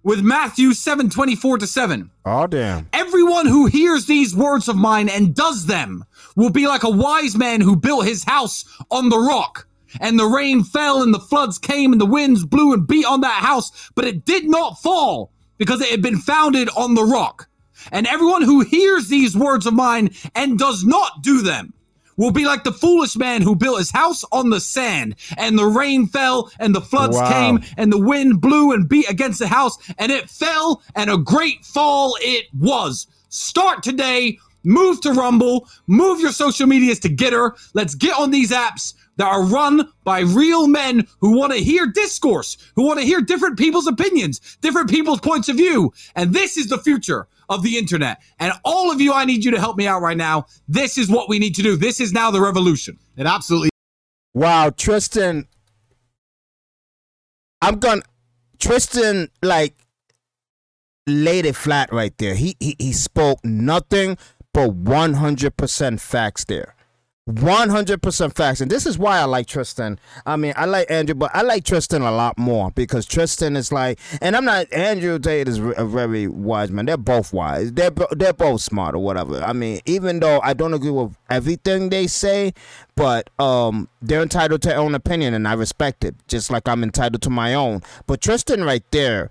with 0.03 0.23
Matthew 0.23 0.73
7 0.73 1.11
24 1.11 1.59
to 1.59 1.67
7. 1.67 2.11
Oh, 2.25 2.47
damn. 2.47 2.89
Everyone 2.93 3.47
who 3.47 3.67
hears 3.67 4.07
these 4.07 4.35
words 4.35 4.69
of 4.69 4.77
mine 4.77 5.09
and 5.09 5.35
does 5.35 5.67
them 5.67 6.05
will 6.37 6.51
be 6.51 6.67
like 6.67 6.83
a 6.83 6.91
wise 6.91 7.37
man 7.37 7.61
who 7.61 7.77
built 7.77 8.07
his 8.07 8.25
house 8.25 8.65
on 8.91 9.09
the 9.09 9.19
rock. 9.19 9.67
And 10.01 10.19
the 10.19 10.27
rain 10.27 10.63
fell, 10.63 11.03
and 11.03 11.13
the 11.13 11.19
floods 11.19 11.59
came, 11.59 11.93
and 11.93 12.01
the 12.01 12.07
winds 12.07 12.45
blew 12.45 12.73
and 12.73 12.87
beat 12.87 13.05
on 13.05 13.23
that 13.23 13.43
house, 13.43 13.91
but 13.97 14.05
it 14.05 14.25
did 14.25 14.49
not 14.49 14.81
fall 14.81 15.33
because 15.59 15.81
it 15.81 15.91
had 15.91 16.01
been 16.01 16.19
founded 16.19 16.69
on 16.77 16.95
the 16.95 17.05
rock. 17.05 17.49
And 17.91 18.07
everyone 18.07 18.43
who 18.43 18.61
hears 18.61 19.09
these 19.09 19.37
words 19.37 19.67
of 19.67 19.75
mine 19.75 20.11
and 20.35 20.59
does 20.59 20.85
not 20.85 21.23
do 21.23 21.43
them 21.43 21.75
will 22.21 22.31
be 22.31 22.45
like 22.45 22.65
the 22.65 22.73
foolish 22.73 23.17
man 23.17 23.41
who 23.41 23.57
built 23.57 23.79
his 23.79 23.91
house 23.91 24.25
on 24.31 24.51
the 24.51 24.61
sand, 24.61 25.17
and 25.39 25.59
the 25.59 25.65
rain 25.65 26.07
fell, 26.07 26.53
and 26.61 26.75
the 26.75 26.81
floods 26.81 27.17
wow. 27.17 27.33
came, 27.33 27.63
and 27.79 27.91
the 27.91 27.99
wind 27.99 28.43
blew 28.43 28.73
and 28.73 28.89
beat 28.89 29.09
against 29.09 29.39
the 29.39 29.49
house, 29.49 29.79
and 29.99 30.13
it 30.13 30.29
fell, 30.29 30.83
and 30.95 31.09
a 31.09 31.17
great 31.17 31.65
fall 31.65 32.15
it 32.21 32.47
was. 32.59 33.07
Start 33.31 33.83
today, 33.83 34.39
move 34.65 35.01
to 35.01 35.15
Rumble, 35.15 35.67
move 35.87 36.21
your 36.21 36.33
social 36.33 36.67
medias 36.67 36.99
to 37.01 37.09
GETTR. 37.09 37.53
Let's 37.73 37.95
get 37.95 38.19
on 38.19 38.31
these 38.31 38.51
apps 38.51 38.93
that 39.17 39.27
are 39.27 39.45
run 39.45 39.91
by 40.05 40.21
real 40.21 40.67
men 40.67 41.07
who 41.21 41.39
want 41.39 41.53
to 41.55 41.59
hear 41.59 41.87
discourse, 41.87 42.59
who 42.77 42.85
want 42.85 42.99
to 43.01 43.07
hear 43.07 43.23
different 43.23 43.59
people's 43.59 43.87
opinions, 43.87 44.59
different 44.61 44.91
people's 44.91 45.21
points 45.21 45.49
of 45.49 45.57
view. 45.57 45.93
And 46.17 46.35
this 46.35 46.59
is 46.59 46.69
the 46.69 46.79
future 46.79 47.29
of 47.51 47.63
the 47.63 47.77
internet. 47.77 48.23
And 48.39 48.53
all 48.65 48.91
of 48.91 49.01
you, 49.01 49.13
I 49.13 49.27
need 49.27 49.45
you 49.45 49.51
to 49.51 49.61
help 49.61 49.77
me 49.77 49.87
out 49.87 50.01
right 50.01 50.17
now. 50.17 50.47
This 50.69 50.97
is 50.97 51.11
what 51.11 51.29
we 51.29 51.39
need 51.39 51.57
to 51.57 51.63
do. 51.63 51.77
This 51.77 52.01
is 52.01 52.13
now 52.13 52.31
the 52.31 52.41
revolution. 52.41 52.99
It 53.17 53.27
absolutely. 53.27 53.71
Wow, 54.33 54.71
Tristan. 54.71 55.49
I'm 57.61 57.79
going 57.79 58.01
to 58.01 58.09
Tristan, 58.59 59.29
like, 59.43 59.75
laid 61.07 61.45
it 61.45 61.57
flat 61.57 61.93
right 61.93 62.17
there. 62.19 62.35
He, 62.35 62.57
he, 62.61 62.77
he 62.79 62.93
spoke 62.93 63.45
nothing 63.45 64.17
but 64.55 64.85
100% 64.85 66.01
facts 66.01 66.45
there. 66.45 66.75
100% 67.29 68.35
facts. 68.35 68.61
And 68.61 68.71
this 68.71 68.87
is 68.87 68.99
why 68.99 69.19
I 69.19 69.25
like 69.25 69.47
Tristan. 69.47 69.99
I 70.27 70.37
mean, 70.37 70.53
I 70.57 70.65
like 70.65 70.91
Andrew, 70.91 71.15
but 71.15 71.31
I 71.35 71.43
like 71.43 71.65
Tristan 71.65 72.03
a 72.03 72.11
lot 72.11 72.39
more 72.39 72.71
because 72.73 73.07
Tristan 73.07 73.57
is 73.57 73.71
like, 73.71 73.99
and 74.21 74.35
I'm 74.35 74.45
not, 74.45 74.73
Andrew 74.73 75.19
Tate 75.19 75.49
is 75.49 75.59
a 75.59 75.85
very 75.85 76.27
wise 76.27 76.71
man. 76.71 76.87
They're 76.87 76.97
both 76.97 77.33
wise. 77.33 77.73
They're, 77.73 77.93
they're 78.13 78.33
both 78.33 78.63
smart 78.63 78.95
or 78.95 78.99
whatever. 78.99 79.43
I 79.43 79.53
mean, 79.53 79.81
even 79.87 80.21
though 80.21 80.41
I 80.43 80.55
don't 80.55 80.75
agree 80.75 80.91
with 80.91 81.17
everything 81.29 81.91
they 81.91 82.07
say, 82.07 82.53
but 82.97 83.31
um, 83.39 83.89
they're 84.03 84.23
entitled 84.23 84.63
to 84.63 84.69
their 84.69 84.79
own 84.79 84.95
opinion 84.95 85.35
and 85.35 85.47
I 85.47 85.53
respect 85.53 86.05
it, 86.05 86.15
just 86.27 86.51
like 86.51 86.69
I'm 86.69 86.83
entitled 86.83 87.23
to 87.23 87.31
my 87.31 87.55
own. 87.55 87.83
But 88.07 88.21
Tristan 88.21 88.65
right 88.65 88.85
there, 88.91 89.31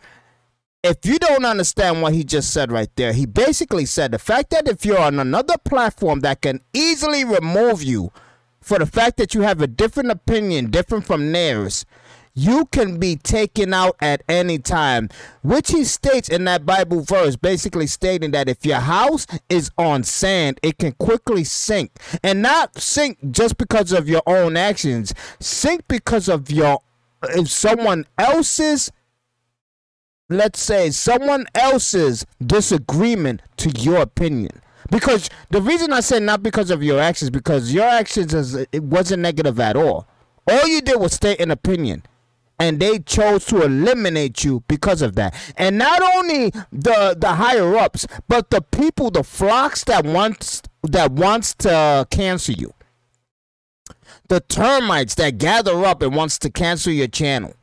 if 0.83 1.05
you 1.05 1.19
don't 1.19 1.45
understand 1.45 2.01
what 2.01 2.13
he 2.13 2.23
just 2.23 2.51
said 2.51 2.71
right 2.71 2.89
there, 2.95 3.11
he 3.11 3.25
basically 3.25 3.85
said 3.85 4.11
the 4.11 4.19
fact 4.19 4.49
that 4.51 4.67
if 4.67 4.85
you're 4.85 4.99
on 4.99 5.19
another 5.19 5.57
platform 5.57 6.21
that 6.21 6.41
can 6.41 6.61
easily 6.73 7.25
remove 7.25 7.83
you 7.83 8.11
for 8.61 8.79
the 8.79 8.85
fact 8.85 9.17
that 9.17 9.33
you 9.33 9.41
have 9.41 9.61
a 9.61 9.67
different 9.67 10.09
opinion, 10.09 10.69
different 10.69 11.05
from 11.05 11.31
theirs, 11.31 11.85
you 12.33 12.65
can 12.67 12.97
be 12.97 13.17
taken 13.17 13.73
out 13.73 13.97
at 13.99 14.21
any 14.29 14.57
time, 14.57 15.09
which 15.41 15.71
he 15.71 15.83
states 15.83 16.29
in 16.29 16.45
that 16.45 16.65
Bible 16.65 17.01
verse, 17.01 17.35
basically 17.35 17.87
stating 17.87 18.31
that 18.31 18.47
if 18.47 18.65
your 18.65 18.79
house 18.79 19.27
is 19.49 19.71
on 19.77 20.03
sand, 20.03 20.59
it 20.63 20.77
can 20.77 20.93
quickly 20.93 21.43
sink. 21.43 21.91
And 22.23 22.41
not 22.41 22.79
sink 22.79 23.17
just 23.31 23.57
because 23.57 23.91
of 23.91 24.07
your 24.07 24.21
own 24.25 24.55
actions, 24.55 25.13
sink 25.39 25.87
because 25.89 26.29
of 26.29 26.49
your 26.49 26.79
if 27.23 27.49
someone 27.49 28.05
else's 28.17 28.91
let's 30.29 30.61
say 30.61 30.91
someone 30.91 31.45
else's 31.55 32.25
disagreement 32.45 33.41
to 33.57 33.69
your 33.71 33.97
opinion. 33.97 34.61
Because 34.91 35.29
the 35.49 35.61
reason 35.61 35.93
i 35.93 35.99
said 35.99 36.23
not 36.23 36.41
because 36.41 36.71
of 36.71 36.81
your 36.81 36.99
actions 36.99 37.29
because 37.29 37.73
your 37.73 37.85
actions 37.85 38.33
is, 38.33 38.55
it 38.55 38.83
wasn't 38.83 39.21
negative 39.21 39.59
at 39.59 39.75
all. 39.75 40.07
All 40.47 40.67
you 40.67 40.81
did 40.81 40.99
was 40.99 41.13
state 41.13 41.39
an 41.41 41.51
opinion 41.51 42.03
and 42.59 42.79
they 42.79 42.99
chose 42.99 43.45
to 43.45 43.61
eliminate 43.61 44.43
you 44.43 44.63
because 44.67 45.01
of 45.01 45.15
that. 45.15 45.33
And 45.57 45.77
not 45.77 46.01
only 46.15 46.49
the 46.71 47.15
the 47.17 47.35
higher 47.35 47.75
ups 47.75 48.07
but 48.27 48.49
the 48.49 48.61
people 48.61 49.11
the 49.11 49.23
flocks 49.23 49.83
that 49.85 50.05
wants 50.05 50.61
that 50.83 51.11
wants 51.11 51.53
to 51.55 52.07
cancel 52.09 52.55
you. 52.55 52.73
The 54.27 54.39
termites 54.41 55.15
that 55.15 55.37
gather 55.37 55.85
up 55.85 56.01
and 56.01 56.15
wants 56.15 56.37
to 56.39 56.49
cancel 56.49 56.93
your 56.93 57.07
channel 57.07 57.53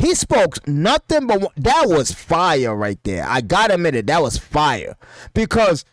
he 0.00 0.14
spoke 0.14 0.66
nothing 0.66 1.26
but 1.26 1.52
that 1.56 1.84
was 1.86 2.10
fire 2.12 2.74
right 2.74 2.98
there. 3.04 3.24
I 3.28 3.40
gotta 3.40 3.74
admit 3.74 3.94
it, 3.94 4.06
that 4.06 4.22
was 4.22 4.38
fire. 4.38 4.96
Because 5.34 5.84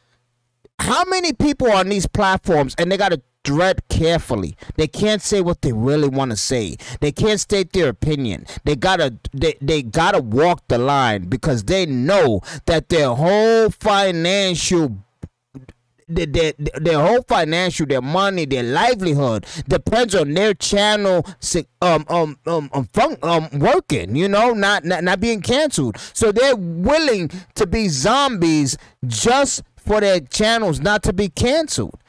how 0.79 1.03
many 1.05 1.33
people 1.33 1.71
on 1.71 1.89
these 1.89 2.07
platforms 2.07 2.73
and 2.77 2.91
they 2.91 2.97
gotta 2.97 3.21
tread 3.47 3.87
carefully. 3.87 4.57
They 4.75 4.87
can't 4.87 5.21
say 5.21 5.39
what 5.41 5.61
they 5.61 5.71
really 5.71 6.09
want 6.09 6.31
to 6.31 6.37
say. 6.37 6.75
They 6.99 7.13
can't 7.13 7.39
state 7.39 7.71
their 7.71 7.89
opinion. 7.89 8.45
They 8.65 8.75
gotta 8.75 9.17
they, 9.33 9.55
they 9.61 9.83
gotta 9.83 10.19
walk 10.19 10.67
the 10.67 10.77
line 10.77 11.29
because 11.29 11.63
they 11.63 11.85
know 11.85 12.41
that 12.65 12.89
their 12.89 13.09
whole 13.09 13.69
financial 13.69 14.97
their, 16.07 16.53
their 16.79 16.99
whole 16.99 17.21
financial, 17.23 17.85
their 17.85 18.01
money, 18.01 18.45
their 18.45 18.63
livelihood 18.63 19.45
depends 19.67 20.15
on 20.15 20.33
their 20.33 20.53
channel 20.53 21.25
um 21.81 22.05
um 22.09 22.37
um 22.45 22.69
um, 22.73 22.85
fun, 22.93 23.17
um 23.23 23.49
working, 23.59 24.15
you 24.15 24.27
know, 24.27 24.51
not, 24.53 24.85
not 24.85 25.03
not 25.03 25.19
being 25.19 25.41
canceled. 25.41 25.97
So 26.13 26.31
they're 26.31 26.55
willing 26.55 27.29
to 27.55 27.67
be 27.67 27.89
zombies 27.89 28.77
just 29.05 29.63
for 29.75 30.01
their 30.01 30.19
channels 30.19 30.79
not 30.79 31.03
to 31.03 31.13
be 31.13 31.29
canceled. 31.29 31.99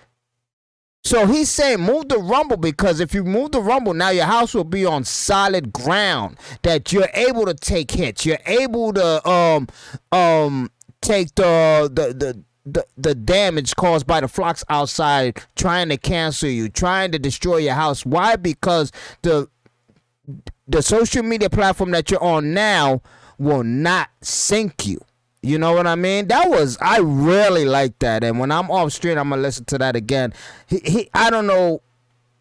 So 1.05 1.27
he's 1.27 1.49
saying 1.51 1.81
move 1.81 2.09
the 2.09 2.19
rumble 2.19 2.57
because 2.57 3.01
if 3.01 3.15
you 3.15 3.25
move 3.25 3.53
the 3.53 3.63
rumble, 3.63 3.95
now 3.95 4.11
your 4.11 4.27
house 4.27 4.53
will 4.53 4.65
be 4.65 4.85
on 4.85 5.05
solid 5.05 5.73
ground 5.73 6.37
that 6.63 6.93
you're 6.93 7.09
able 7.15 7.47
to 7.47 7.55
take 7.55 7.91
hits. 7.93 8.27
You're 8.27 8.39
able 8.47 8.93
to 8.93 9.27
um 9.29 9.69
um 10.13 10.71
take 11.01 11.35
the 11.35 11.91
the 11.93 12.13
the 12.13 12.45
the, 12.73 12.85
the 12.97 13.15
damage 13.15 13.75
caused 13.77 14.07
by 14.07 14.21
the 14.21 14.29
flocks 14.29 14.65
outside 14.69 15.41
trying 15.57 15.89
to 15.89 15.97
cancel 15.97 16.49
you, 16.49 16.69
trying 16.69 17.13
to 17.13 17.19
destroy 17.19 17.59
your 17.59 17.75
house. 17.75 18.05
Why? 18.05 18.37
Because 18.37 18.93
the 19.23 19.49
the 20.67 20.83
social 20.83 21.23
media 21.23 21.49
platform 21.49 21.91
that 21.93 22.11
you're 22.11 22.23
on 22.23 22.53
now 22.53 23.01
will 23.39 23.65
not 23.65 24.11
sink 24.21 24.87
you. 24.87 25.01
You 25.41 25.59
know 25.59 25.73
what 25.73 25.87
I 25.87 25.95
mean? 25.95 26.29
That 26.29 26.51
was 26.51 26.77
I 26.81 26.99
really 26.99 27.65
like 27.65 27.99
that. 28.01 28.23
And 28.25 28.39
when 28.39 28.51
I'm 28.51 28.71
off 28.71 28.93
stream, 28.93 29.19
I'm 29.19 29.31
gonna 29.31 29.41
listen 29.41 29.65
to 29.67 29.79
that 29.79 29.97
again. 29.97 30.35
He, 30.67 30.81
he 30.85 31.11
I 31.15 31.31
don't 31.31 31.47
know. 31.47 31.83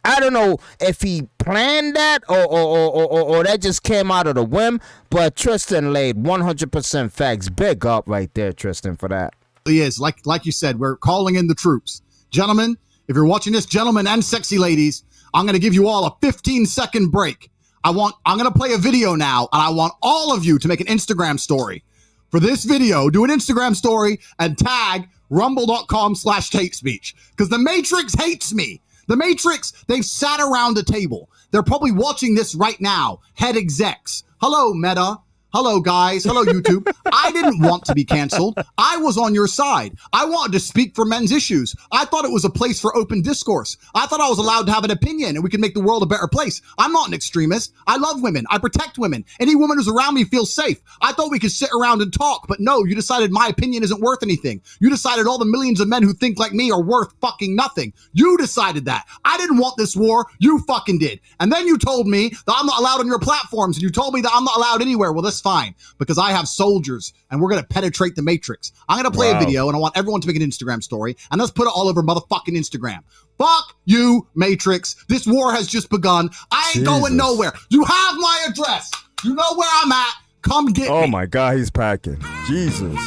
I 0.03 0.21
don't 0.21 0.31
know 0.31 0.57
if 0.79 1.01
he 1.01 1.27
planned 1.37 1.95
that 1.95 2.23
or 2.29 2.45
or, 2.45 2.89
or, 2.89 3.05
or, 3.05 3.21
or 3.37 3.43
that 3.43 3.61
just 3.61 3.83
came 3.83 4.09
out 4.09 4.27
of 4.27 4.35
the 4.35 4.43
whim, 4.43 4.79
but 5.09 5.35
Tristan 5.35 5.91
laid 5.93 6.15
100% 6.15 7.11
facts. 7.11 7.49
Big 7.49 7.85
up 7.85 8.05
right 8.07 8.33
there, 8.33 8.53
Tristan, 8.53 8.95
for 8.95 9.09
that 9.09 9.33
is. 9.69 9.99
Like 9.99 10.25
like 10.25 10.45
you 10.45 10.51
said, 10.51 10.79
we're 10.79 10.97
calling 10.97 11.35
in 11.35 11.47
the 11.47 11.55
troops. 11.55 12.01
Gentlemen, 12.29 12.77
if 13.07 13.15
you're 13.15 13.25
watching 13.25 13.53
this, 13.53 13.65
gentlemen 13.65 14.07
and 14.07 14.23
sexy 14.23 14.57
ladies, 14.57 15.03
I'm 15.33 15.45
going 15.45 15.53
to 15.53 15.59
give 15.59 15.73
you 15.73 15.87
all 15.87 16.05
a 16.05 16.15
15 16.21 16.65
second 16.65 17.11
break. 17.11 17.49
I 17.83 17.91
want 17.91 18.15
I'm 18.25 18.37
going 18.37 18.51
to 18.51 18.57
play 18.57 18.73
a 18.73 18.77
video 18.77 19.15
now 19.15 19.47
and 19.53 19.61
I 19.61 19.69
want 19.69 19.93
all 20.01 20.33
of 20.33 20.43
you 20.43 20.59
to 20.59 20.67
make 20.67 20.81
an 20.81 20.87
Instagram 20.87 21.39
story. 21.39 21.83
For 22.29 22.39
this 22.39 22.65
video, 22.65 23.09
do 23.09 23.23
an 23.23 23.29
Instagram 23.29 23.75
story 23.75 24.19
and 24.39 24.57
tag 24.57 25.07
rumble.com 25.29 26.15
slash 26.15 26.49
Tate 26.49 26.75
Speech 26.75 27.15
because 27.31 27.49
the 27.49 27.57
Matrix 27.57 28.13
hates 28.15 28.53
me. 28.53 28.81
The 29.07 29.15
Matrix, 29.15 29.71
they've 29.87 30.03
sat 30.03 30.41
around 30.41 30.73
the 30.73 30.83
table. 30.83 31.29
They're 31.51 31.63
probably 31.63 31.93
watching 31.93 32.35
this 32.35 32.55
right 32.55 32.79
now. 32.81 33.21
Head 33.35 33.55
execs. 33.55 34.23
Hello, 34.41 34.73
Meta. 34.73 35.19
Hello, 35.53 35.79
guys. 35.79 36.25
Hello, 36.25 36.43
YouTube. 36.43 36.93
I 37.05 37.31
didn't 37.31 37.61
want 37.61 37.85
to 37.85 37.93
be 37.93 38.03
canceled. 38.03 38.59
I 38.77 38.97
was 38.97 39.17
on 39.17 39.33
your 39.33 39.47
side. 39.47 39.95
I 40.11 40.25
wanted 40.25 40.51
to 40.51 40.59
speak 40.59 40.93
for 40.93 41.05
men's 41.05 41.31
issues. 41.31 41.73
I 41.89 42.03
thought 42.03 42.25
it 42.25 42.31
was 42.31 42.43
a 42.43 42.49
place 42.49 42.81
for 42.81 42.93
open 42.97 43.21
discourse. 43.21 43.77
I 43.95 44.07
thought 44.07 44.19
I 44.19 44.27
was 44.27 44.39
allowed 44.39 44.65
to 44.65 44.73
have 44.73 44.83
an 44.83 44.91
opinion 44.91 45.37
and 45.37 45.43
we 45.45 45.49
could 45.49 45.61
make 45.61 45.73
the 45.73 45.79
world 45.79 46.03
a 46.03 46.05
better 46.05 46.27
place. 46.27 46.61
I'm 46.77 46.91
not 46.91 47.07
an 47.07 47.13
extremist. 47.13 47.73
I 47.87 47.95
love 47.95 48.21
women. 48.21 48.45
I 48.49 48.57
protect 48.57 48.97
women. 48.97 49.23
Any 49.39 49.55
woman 49.55 49.77
who's 49.77 49.87
around 49.87 50.15
me 50.15 50.25
feels 50.25 50.53
safe. 50.53 50.81
I 51.01 51.13
thought 51.13 51.31
we 51.31 51.39
could 51.39 51.53
sit 51.53 51.69
around 51.73 52.01
and 52.01 52.11
talk, 52.11 52.45
but 52.49 52.59
no, 52.59 52.83
you 52.83 52.93
decided 52.93 53.31
my 53.31 53.47
opinion 53.47 53.83
isn't 53.83 54.01
worth 54.01 54.23
anything. 54.23 54.61
You 54.81 54.89
decided 54.89 55.27
all 55.27 55.37
the 55.37 55.45
millions 55.45 55.79
of 55.79 55.87
men 55.87 56.03
who 56.03 56.11
think 56.11 56.39
like 56.39 56.51
me 56.51 56.71
are 56.71 56.83
worth 56.83 57.13
fucking 57.21 57.55
nothing. 57.55 57.93
You 58.11 58.35
decided 58.37 58.83
that. 58.85 59.05
I 59.23 59.37
didn't 59.37 59.59
want 59.59 59.77
this 59.77 59.95
war. 59.95 60.25
You 60.39 60.59
fucking 60.67 60.99
did. 60.99 61.21
And 61.39 61.53
then 61.53 61.67
you 61.67 61.77
told 61.77 62.05
me 62.05 62.29
that 62.29 62.55
I'm 62.57 62.65
not 62.65 62.81
allowed 62.81 62.99
on 62.99 63.07
your 63.07 63.19
platforms 63.19 63.77
and 63.77 63.83
you 63.83 63.91
told 63.91 64.13
me 64.13 64.19
that 64.19 64.31
I'm 64.33 64.43
not 64.43 64.57
allowed 64.57 64.81
anywhere. 64.81 65.13
Well, 65.13 65.23
this 65.23 65.36
fine 65.41 65.73
because 65.97 66.17
I 66.17 66.31
have 66.31 66.47
soldiers 66.47 67.13
and 67.31 67.41
we're 67.41 67.49
going 67.49 67.61
to 67.61 67.67
penetrate 67.67 68.15
the 68.15 68.21
matrix. 68.21 68.71
I'm 68.89 69.01
going 69.01 69.11
to 69.11 69.15
play 69.15 69.31
wow. 69.31 69.37
a 69.37 69.43
video 69.43 69.67
and 69.67 69.75
I 69.75 69.79
want 69.79 69.97
everyone 69.97 70.21
to 70.21 70.27
make 70.27 70.35
an 70.35 70.43
Instagram 70.43 70.83
story 70.83 71.15
and 71.31 71.39
let's 71.39 71.51
put 71.51 71.67
it 71.67 71.73
all 71.73 71.87
over 71.87 72.03
motherfucking 72.03 72.55
Instagram. 72.55 72.99
Fuck 73.37 73.75
you, 73.85 74.27
Matrix. 74.35 74.95
This 75.07 75.27
war 75.27 75.51
has 75.51 75.67
just 75.67 75.89
begun. 75.89 76.29
I 76.51 76.69
ain't 76.69 76.85
Jesus. 76.85 76.87
going 76.87 77.15
nowhere. 77.15 77.53
You 77.69 77.83
have 77.83 78.15
my 78.15 78.47
address. 78.49 78.91
You 79.23 79.35
know 79.35 79.55
where 79.55 79.69
I'm 79.83 79.91
at. 79.91 80.13
Come 80.41 80.67
get 80.67 80.89
oh 80.89 81.01
me. 81.01 81.05
Oh 81.05 81.07
my 81.07 81.25
God, 81.25 81.57
he's 81.57 81.69
packing. 81.69 82.23
Jesus. 82.47 82.97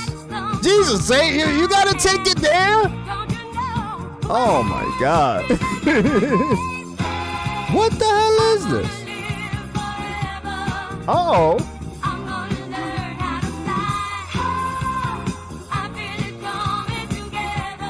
Jesus, 0.63 1.07
say 1.07 1.39
you, 1.39 1.47
you 1.59 1.69
gotta 1.69 1.99
take 1.99 2.27
it 2.27 2.39
there. 2.39 2.83
Oh 4.33 4.63
my 4.63 4.85
God. 5.01 5.43
what 7.75 7.91
the 7.93 8.05
hell 8.05 8.55
is 8.55 8.69
this? 8.69 8.89
oh. 11.09 11.59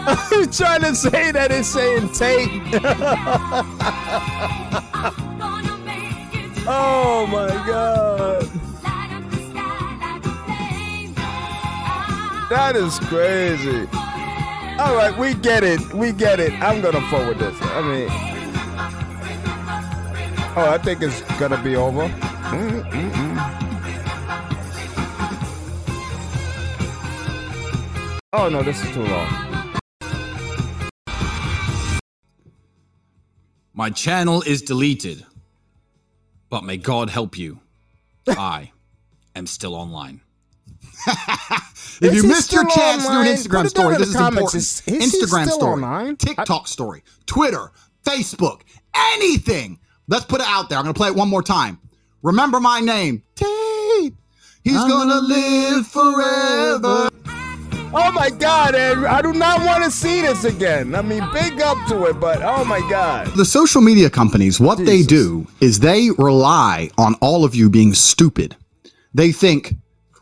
He's 0.30 0.56
trying 0.56 0.80
to 0.82 0.94
say 0.94 1.32
that 1.32 1.50
it's 1.50 1.68
saying 1.68 2.08
tape. 2.12 2.50
oh 6.66 7.26
my 7.30 7.48
god. 7.66 8.42
That 12.50 12.76
is 12.76 12.98
crazy. 13.00 13.86
All 14.80 14.96
right, 14.96 15.14
we 15.18 15.34
get 15.34 15.62
it. 15.62 15.92
We 15.92 16.12
get 16.12 16.40
it. 16.40 16.52
I'm 16.62 16.80
gonna 16.80 17.02
forward 17.08 17.38
this. 17.38 17.54
I 17.60 17.82
mean, 17.82 18.08
oh, 20.56 20.70
I 20.70 20.78
think 20.78 21.02
it's 21.02 21.20
gonna 21.38 21.62
be 21.62 21.76
over. 21.76 22.08
Mm-mm-mm. 22.08 23.66
Oh 28.32 28.48
no, 28.48 28.62
this 28.62 28.82
is 28.82 28.90
too 28.92 29.04
long. 29.04 29.59
My 33.80 33.88
channel 33.88 34.42
is 34.42 34.60
deleted, 34.60 35.24
but 36.50 36.64
may 36.64 36.76
God 36.76 37.08
help 37.08 37.38
you. 37.38 37.60
I 38.28 38.72
am 39.34 39.46
still 39.46 39.74
online. 39.74 40.20
if 42.02 42.12
you 42.12 42.24
missed 42.24 42.52
your 42.52 42.68
chance 42.68 43.06
to 43.06 43.10
do 43.10 43.20
an 43.20 43.26
Instagram 43.26 43.68
story, 43.68 43.96
this 43.96 44.10
is 44.10 44.16
important. 44.16 44.54
Is, 44.54 44.82
is 44.86 45.14
Instagram 45.14 45.46
story, 45.46 45.82
online? 45.82 46.16
TikTok 46.18 46.64
I... 46.64 46.66
story, 46.66 47.02
Twitter, 47.24 47.72
Facebook, 48.04 48.60
anything. 49.14 49.78
Let's 50.08 50.26
put 50.26 50.42
it 50.42 50.46
out 50.46 50.68
there. 50.68 50.76
I'm 50.76 50.84
going 50.84 50.92
to 50.92 50.98
play 50.98 51.08
it 51.08 51.14
one 51.14 51.30
more 51.30 51.42
time. 51.42 51.78
Remember 52.20 52.60
my 52.60 52.80
name, 52.80 53.22
Tate. 53.34 54.14
He's 54.62 54.76
going 54.76 55.08
to 55.08 55.20
live 55.20 55.86
forever. 55.86 57.09
Oh 57.92 58.12
my 58.12 58.30
God, 58.30 58.76
Andrew. 58.76 59.08
I 59.08 59.20
do 59.20 59.32
not 59.32 59.66
want 59.66 59.82
to 59.82 59.90
see 59.90 60.20
this 60.20 60.44
again. 60.44 60.94
I 60.94 61.02
mean, 61.02 61.26
big 61.32 61.60
up 61.60 61.76
to 61.88 62.04
it, 62.04 62.20
but 62.20 62.40
oh 62.40 62.64
my 62.64 62.78
God. 62.88 63.26
The 63.34 63.44
social 63.44 63.80
media 63.80 64.08
companies, 64.08 64.60
what 64.60 64.78
Jesus. 64.78 64.94
they 64.94 65.02
do 65.02 65.44
is 65.60 65.80
they 65.80 66.10
rely 66.16 66.90
on 66.98 67.16
all 67.16 67.44
of 67.44 67.56
you 67.56 67.68
being 67.68 67.92
stupid. 67.94 68.56
They 69.12 69.32
think, 69.32 69.74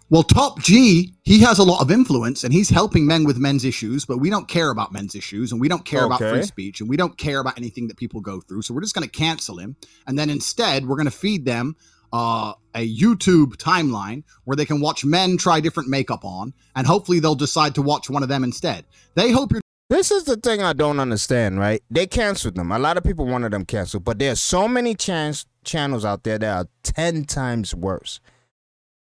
well, 0.08 0.22
Top 0.22 0.60
G, 0.60 1.12
he 1.24 1.40
has 1.40 1.58
a 1.58 1.62
lot 1.62 1.82
of 1.82 1.90
influence 1.90 2.42
and 2.42 2.54
he's 2.54 2.70
helping 2.70 3.06
men 3.06 3.24
with 3.24 3.36
men's 3.36 3.66
issues, 3.66 4.06
but 4.06 4.16
we 4.16 4.30
don't 4.30 4.48
care 4.48 4.70
about 4.70 4.90
men's 4.90 5.14
issues 5.14 5.52
and 5.52 5.60
we 5.60 5.68
don't 5.68 5.84
care 5.84 6.04
okay. 6.04 6.06
about 6.06 6.20
free 6.20 6.42
speech 6.44 6.80
and 6.80 6.88
we 6.88 6.96
don't 6.96 7.18
care 7.18 7.38
about 7.38 7.58
anything 7.58 7.86
that 7.88 7.98
people 7.98 8.22
go 8.22 8.40
through. 8.40 8.62
So 8.62 8.72
we're 8.72 8.80
just 8.80 8.94
going 8.94 9.06
to 9.06 9.10
cancel 9.10 9.58
him. 9.58 9.76
And 10.06 10.18
then 10.18 10.30
instead, 10.30 10.86
we're 10.86 10.96
going 10.96 11.04
to 11.04 11.10
feed 11.10 11.44
them 11.44 11.76
uh, 12.12 12.54
a 12.74 12.96
YouTube 12.96 13.56
timeline 13.56 14.22
where 14.44 14.56
they 14.56 14.64
can 14.64 14.80
watch 14.80 15.04
men 15.04 15.36
try 15.36 15.60
different 15.60 15.88
makeup 15.88 16.24
on, 16.24 16.52
and 16.76 16.86
hopefully 16.86 17.20
they'll 17.20 17.34
decide 17.34 17.74
to 17.74 17.82
watch 17.82 18.08
one 18.08 18.22
of 18.22 18.28
them 18.28 18.44
instead. 18.44 18.84
They 19.14 19.30
hope 19.30 19.52
you're. 19.52 19.60
This 19.90 20.10
is 20.10 20.24
the 20.24 20.36
thing 20.36 20.62
I 20.62 20.74
don't 20.74 21.00
understand, 21.00 21.58
right? 21.58 21.82
They 21.90 22.06
canceled 22.06 22.56
them. 22.56 22.70
A 22.70 22.78
lot 22.78 22.98
of 22.98 23.04
people 23.04 23.26
wanted 23.26 23.52
them 23.52 23.64
canceled, 23.64 24.04
but 24.04 24.18
there's 24.18 24.38
so 24.38 24.68
many 24.68 24.94
chans- 24.94 25.46
channels 25.64 26.04
out 26.04 26.24
there 26.24 26.38
that 26.38 26.56
are 26.56 26.68
10 26.82 27.24
times 27.24 27.74
worse. 27.74 28.20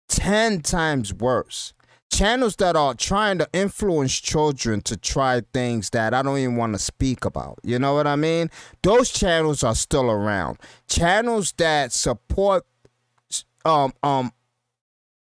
10 0.10 0.62
times 0.62 1.12
worse. 1.12 1.74
Channels 2.12 2.56
that 2.58 2.76
are 2.76 2.94
trying 2.94 3.40
to 3.40 3.50
influence 3.52 4.20
children 4.20 4.80
to 4.82 4.96
try 4.96 5.42
things 5.54 5.90
that 5.90 6.14
I 6.14 6.22
don't 6.22 6.38
even 6.38 6.56
want 6.56 6.74
to 6.74 6.80
speak 6.80 7.26
about. 7.26 7.58
You 7.64 7.80
know 7.80 7.96
what 7.96 8.06
I 8.06 8.16
mean? 8.16 8.52
Those 8.84 9.10
channels 9.10 9.64
are 9.64 9.76
still 9.76 10.12
around. 10.12 10.60
Channels 10.88 11.52
that 11.58 11.94
support 11.94 12.64
um 13.66 13.94
um 14.04 14.32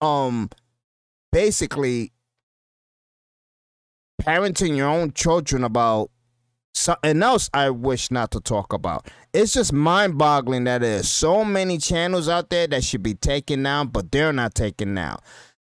um 0.02 0.50
basically 1.32 2.12
parenting 4.22 4.76
your 4.76 4.90
own 4.90 5.12
children 5.14 5.64
about 5.64 6.12
something 6.76 7.22
else 7.24 7.50
I 7.54 7.70
wish 7.70 8.12
not 8.12 8.32
to 8.32 8.40
talk 8.40 8.74
about. 8.74 9.08
It's 9.34 9.54
just 9.54 9.74
mind 9.74 10.18
boggling 10.18 10.66
that 10.66 10.82
there's 10.82 11.08
so 11.10 11.44
many 11.44 11.78
channels 11.78 12.30
out 12.30 12.50
there 12.50 12.68
that 12.68 12.84
should 12.84 13.04
be 13.04 13.14
taken 13.14 13.64
down, 13.64 13.88
but 13.88 14.12
they're 14.12 14.34
not 14.34 14.56
taken 14.56 14.94
down. 14.96 15.20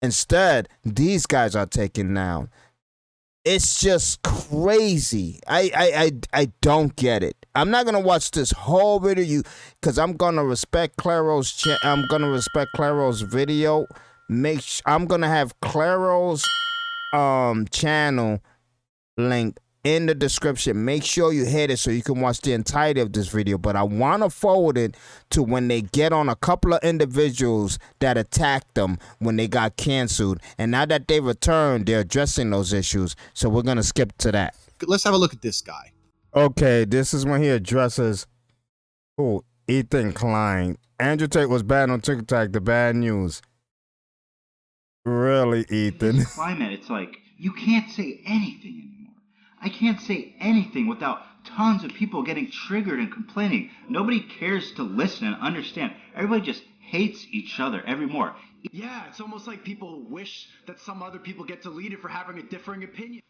Instead, 0.01 0.69
these 0.83 1.25
guys 1.25 1.55
are 1.55 1.65
taken 1.65 2.13
down. 2.13 2.49
It's 3.43 3.79
just 3.79 4.21
crazy. 4.23 5.39
I 5.47 5.71
I 5.75 6.03
I, 6.03 6.11
I 6.41 6.51
don't 6.61 6.95
get 6.95 7.23
it. 7.23 7.44
I'm 7.55 7.71
not 7.71 7.85
gonna 7.85 8.01
watch 8.01 8.31
this 8.31 8.51
whole 8.51 8.99
video 8.99 9.23
you 9.23 9.43
because 9.79 9.97
I'm 9.97 10.13
gonna 10.13 10.43
respect 10.43 10.97
Claro's 10.97 11.53
cha- 11.53 11.77
I'm 11.83 12.05
gonna 12.07 12.29
respect 12.29 12.71
Claro's 12.75 13.21
video. 13.21 13.87
Make 14.27 14.61
sh- 14.61 14.81
I'm 14.85 15.05
gonna 15.05 15.29
have 15.29 15.59
Claro's 15.61 16.45
um 17.13 17.65
channel 17.71 18.41
link 19.17 19.57
in 19.85 20.07
the 20.07 20.15
description. 20.15 20.83
Make 20.83 21.05
sure 21.05 21.31
you 21.31 21.45
hit 21.45 21.69
it 21.71 21.77
so 21.77 21.91
you 21.91 22.01
can 22.01 22.19
watch 22.19 22.41
the 22.41 22.51
entirety 22.51 22.99
of 22.99 23.13
this 23.13 23.29
video. 23.29 23.57
But 23.57 23.77
I 23.77 23.83
want 23.83 24.23
to 24.23 24.29
forward 24.29 24.77
it 24.77 24.97
to 25.29 25.43
when 25.43 25.69
they 25.69 25.81
get 25.81 26.11
on 26.11 26.27
a 26.27 26.35
couple 26.35 26.73
of 26.73 26.83
individuals 26.83 27.79
that 27.99 28.17
attacked 28.17 28.73
them 28.73 28.97
when 29.19 29.37
they 29.37 29.47
got 29.47 29.77
canceled. 29.77 30.39
And 30.57 30.71
now 30.71 30.85
that 30.87 31.07
they 31.07 31.19
returned, 31.21 31.85
they're 31.85 31.99
addressing 31.99 32.49
those 32.49 32.73
issues. 32.73 33.15
So 33.35 33.47
we're 33.47 33.61
going 33.61 33.77
to 33.77 33.83
skip 33.83 34.17
to 34.17 34.31
that. 34.31 34.55
Let's 34.81 35.03
have 35.03 35.13
a 35.13 35.17
look 35.17 35.33
at 35.33 35.41
this 35.43 35.61
guy. 35.61 35.91
Okay, 36.35 36.83
this 36.83 37.13
is 37.13 37.25
when 37.25 37.41
he 37.41 37.47
addresses 37.47 38.27
who 39.17 39.45
Ethan 39.69 40.11
Klein. 40.11 40.77
Andrew 40.99 41.27
Tate 41.27 41.49
was 41.49 41.63
bad 41.63 41.89
on 41.89 42.01
TikTok. 42.01 42.51
The 42.51 42.59
bad 42.59 42.97
news. 42.97 43.41
Really, 45.05 45.65
Ethan? 45.69 46.25
Climate. 46.25 46.73
It's 46.73 46.89
like 46.89 47.15
you 47.37 47.53
can't 47.53 47.89
say 47.89 48.19
anything 48.25 48.81
anymore. 48.83 49.13
I 49.61 49.69
can't 49.69 50.01
say 50.01 50.35
anything 50.41 50.87
without 50.87 51.21
tons 51.45 51.85
of 51.85 51.93
people 51.93 52.21
getting 52.23 52.51
triggered 52.51 52.99
and 52.99 53.13
complaining. 53.13 53.69
Nobody 53.87 54.19
cares 54.19 54.73
to 54.73 54.83
listen 54.83 55.27
and 55.27 55.41
understand. 55.41 55.93
Everybody 56.13 56.41
just 56.41 56.63
hates 56.81 57.25
each 57.31 57.61
other 57.61 57.81
every 57.87 58.07
more. 58.07 58.35
Yeah, 58.73 59.05
it's 59.07 59.21
almost 59.21 59.47
like 59.47 59.63
people 59.63 60.03
wish 60.09 60.49
that 60.67 60.79
some 60.79 61.01
other 61.01 61.19
people 61.19 61.45
get 61.45 61.61
deleted 61.61 61.99
for 61.99 62.09
having 62.09 62.39
a 62.39 62.43
differing 62.43 62.83
opinion. 62.83 63.21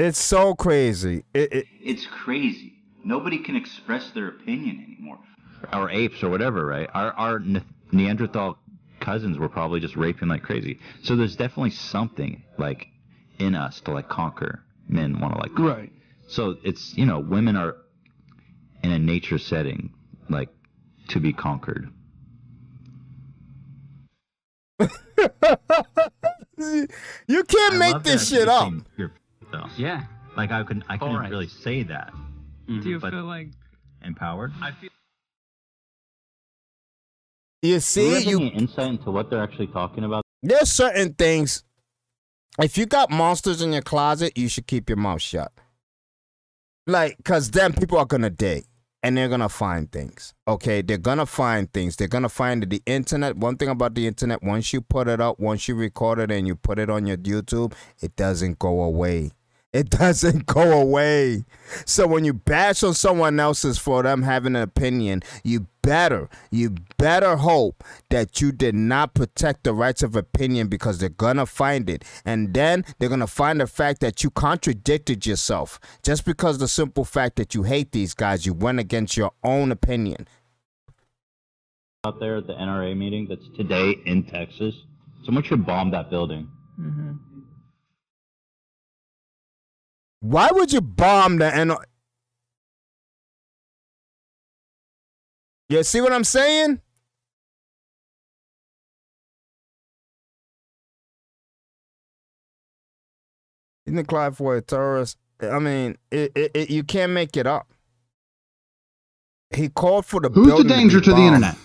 It's 0.00 0.18
so 0.18 0.54
crazy. 0.54 1.24
It, 1.34 1.52
it, 1.52 1.66
it's 1.78 2.06
crazy. 2.06 2.72
Nobody 3.04 3.36
can 3.36 3.54
express 3.54 4.10
their 4.12 4.28
opinion 4.28 4.82
anymore. 4.86 5.18
Our 5.72 5.90
apes 5.90 6.22
or 6.22 6.30
whatever, 6.30 6.64
right? 6.64 6.88
Our 6.94 7.12
our 7.12 7.42
Neanderthal 7.92 8.56
cousins 9.00 9.36
were 9.36 9.50
probably 9.50 9.78
just 9.78 9.96
raping 9.96 10.28
like 10.28 10.42
crazy. 10.42 10.78
So 11.02 11.16
there's 11.16 11.36
definitely 11.36 11.72
something 11.72 12.42
like 12.56 12.86
in 13.38 13.54
us 13.54 13.82
to 13.82 13.90
like 13.90 14.08
conquer. 14.08 14.62
Men 14.88 15.20
want 15.20 15.34
to 15.34 15.40
like 15.40 15.54
conquer. 15.54 15.80
right. 15.80 15.92
So 16.28 16.56
it's 16.64 16.96
you 16.96 17.04
know 17.04 17.18
women 17.18 17.56
are 17.56 17.76
in 18.82 18.92
a 18.92 18.98
nature 18.98 19.36
setting 19.36 19.92
like 20.30 20.48
to 21.08 21.20
be 21.20 21.34
conquered. 21.34 21.90
you 24.78 24.88
can't 27.44 27.74
I 27.74 27.78
make 27.78 28.02
this 28.02 28.30
shit 28.30 28.48
up 28.48 28.72
though. 29.52 29.66
Yeah. 29.76 30.04
Like 30.36 30.50
I 30.50 30.62
couldn't 30.62 30.84
I 30.88 30.96
couldn't 30.96 31.16
right. 31.16 31.30
really 31.30 31.48
say 31.48 31.82
that. 31.84 32.12
Mm-hmm. 32.68 32.80
Do 32.80 32.88
you 32.88 33.00
feel 33.00 33.24
like 33.24 33.48
empowered? 34.02 34.52
I 34.62 34.70
feel 34.72 34.90
You 37.62 37.80
see, 37.80 38.08
Do 38.08 38.30
you 38.30 38.30
you 38.30 38.36
any 38.38 38.48
insight 38.54 38.88
into 38.90 39.10
what 39.10 39.28
they're 39.30 39.42
actually 39.42 39.66
talking 39.68 40.04
about? 40.04 40.22
there's 40.42 40.70
certain 40.70 41.12
things. 41.14 41.62
If 42.60 42.78
you 42.78 42.86
got 42.86 43.10
monsters 43.10 43.60
in 43.62 43.72
your 43.72 43.82
closet, 43.82 44.36
you 44.36 44.48
should 44.48 44.66
keep 44.66 44.88
your 44.88 44.96
mouth 44.96 45.20
shut. 45.22 45.52
Like, 46.86 47.16
cause 47.24 47.50
then 47.50 47.72
people 47.72 47.98
are 47.98 48.06
gonna 48.06 48.30
dig 48.30 48.64
and 49.02 49.16
they're 49.16 49.28
gonna 49.28 49.48
find 49.48 49.90
things. 49.92 50.34
Okay, 50.48 50.82
they're 50.82 50.98
gonna 50.98 51.26
find 51.26 51.72
things. 51.72 51.96
They're 51.96 52.08
gonna 52.08 52.28
find 52.28 52.68
the 52.68 52.82
internet. 52.86 53.36
One 53.36 53.56
thing 53.56 53.68
about 53.68 53.94
the 53.94 54.06
internet, 54.06 54.42
once 54.42 54.72
you 54.72 54.80
put 54.80 55.08
it 55.08 55.20
up, 55.20 55.38
once 55.38 55.68
you 55.68 55.74
record 55.74 56.18
it 56.18 56.30
and 56.30 56.46
you 56.46 56.56
put 56.56 56.78
it 56.78 56.88
on 56.90 57.06
your 57.06 57.16
YouTube, 57.18 57.74
it 58.00 58.16
doesn't 58.16 58.58
go 58.58 58.82
away. 58.82 59.30
It 59.72 59.90
doesn't 59.90 60.46
go 60.46 60.80
away. 60.80 61.44
So 61.86 62.06
when 62.06 62.24
you 62.24 62.32
bash 62.32 62.82
on 62.82 62.94
someone 62.94 63.38
else's 63.38 63.78
for 63.78 64.02
them 64.02 64.22
having 64.22 64.56
an 64.56 64.62
opinion, 64.62 65.22
you 65.44 65.66
better, 65.82 66.28
you 66.50 66.74
better 66.98 67.36
hope 67.36 67.84
that 68.10 68.40
you 68.40 68.50
did 68.50 68.74
not 68.74 69.14
protect 69.14 69.62
the 69.64 69.72
rights 69.72 70.02
of 70.02 70.16
opinion 70.16 70.66
because 70.66 70.98
they're 70.98 71.08
gonna 71.08 71.46
find 71.46 71.88
it. 71.88 72.04
And 72.24 72.52
then 72.52 72.84
they're 72.98 73.08
gonna 73.08 73.26
find 73.28 73.60
the 73.60 73.66
fact 73.66 74.00
that 74.00 74.24
you 74.24 74.30
contradicted 74.30 75.24
yourself. 75.24 75.78
Just 76.02 76.24
because 76.24 76.58
the 76.58 76.68
simple 76.68 77.04
fact 77.04 77.36
that 77.36 77.54
you 77.54 77.62
hate 77.62 77.92
these 77.92 78.14
guys, 78.14 78.46
you 78.46 78.54
went 78.54 78.80
against 78.80 79.16
your 79.16 79.32
own 79.44 79.70
opinion. 79.70 80.26
Out 82.04 82.18
there 82.18 82.38
at 82.38 82.46
the 82.46 82.54
NRA 82.54 82.96
meeting 82.96 83.26
that's 83.28 83.46
today 83.56 83.94
in 84.06 84.24
Texas, 84.24 84.74
someone 85.24 85.44
should 85.44 85.64
bomb 85.64 85.90
that 85.92 86.10
building. 86.10 86.48
Mm-hmm. 86.80 87.12
Why 90.20 90.48
would 90.52 90.72
you 90.72 90.80
bomb 90.80 91.38
the 91.38 91.54
N? 91.54 91.72
You 95.68 95.82
see 95.82 96.00
what 96.00 96.12
I'm 96.12 96.24
saying? 96.24 96.80
You 103.86 103.94
think 103.94 104.08
Clive 104.08 104.36
for 104.36 104.56
a 104.56 104.60
terrorist? 104.60 105.16
I 105.40 105.58
mean, 105.58 105.96
it, 106.10 106.32
it, 106.34 106.50
it, 106.54 106.70
you 106.70 106.84
can't 106.84 107.12
make 107.12 107.36
it 107.36 107.46
up. 107.46 107.72
He 109.54 109.68
called 109.68 110.06
for 110.06 110.20
the 110.20 110.28
Who's 110.28 110.62
the 110.62 110.68
danger 110.68 111.00
be 111.00 111.06
to 111.06 111.12
the 111.12 111.22
internet? 111.22 111.56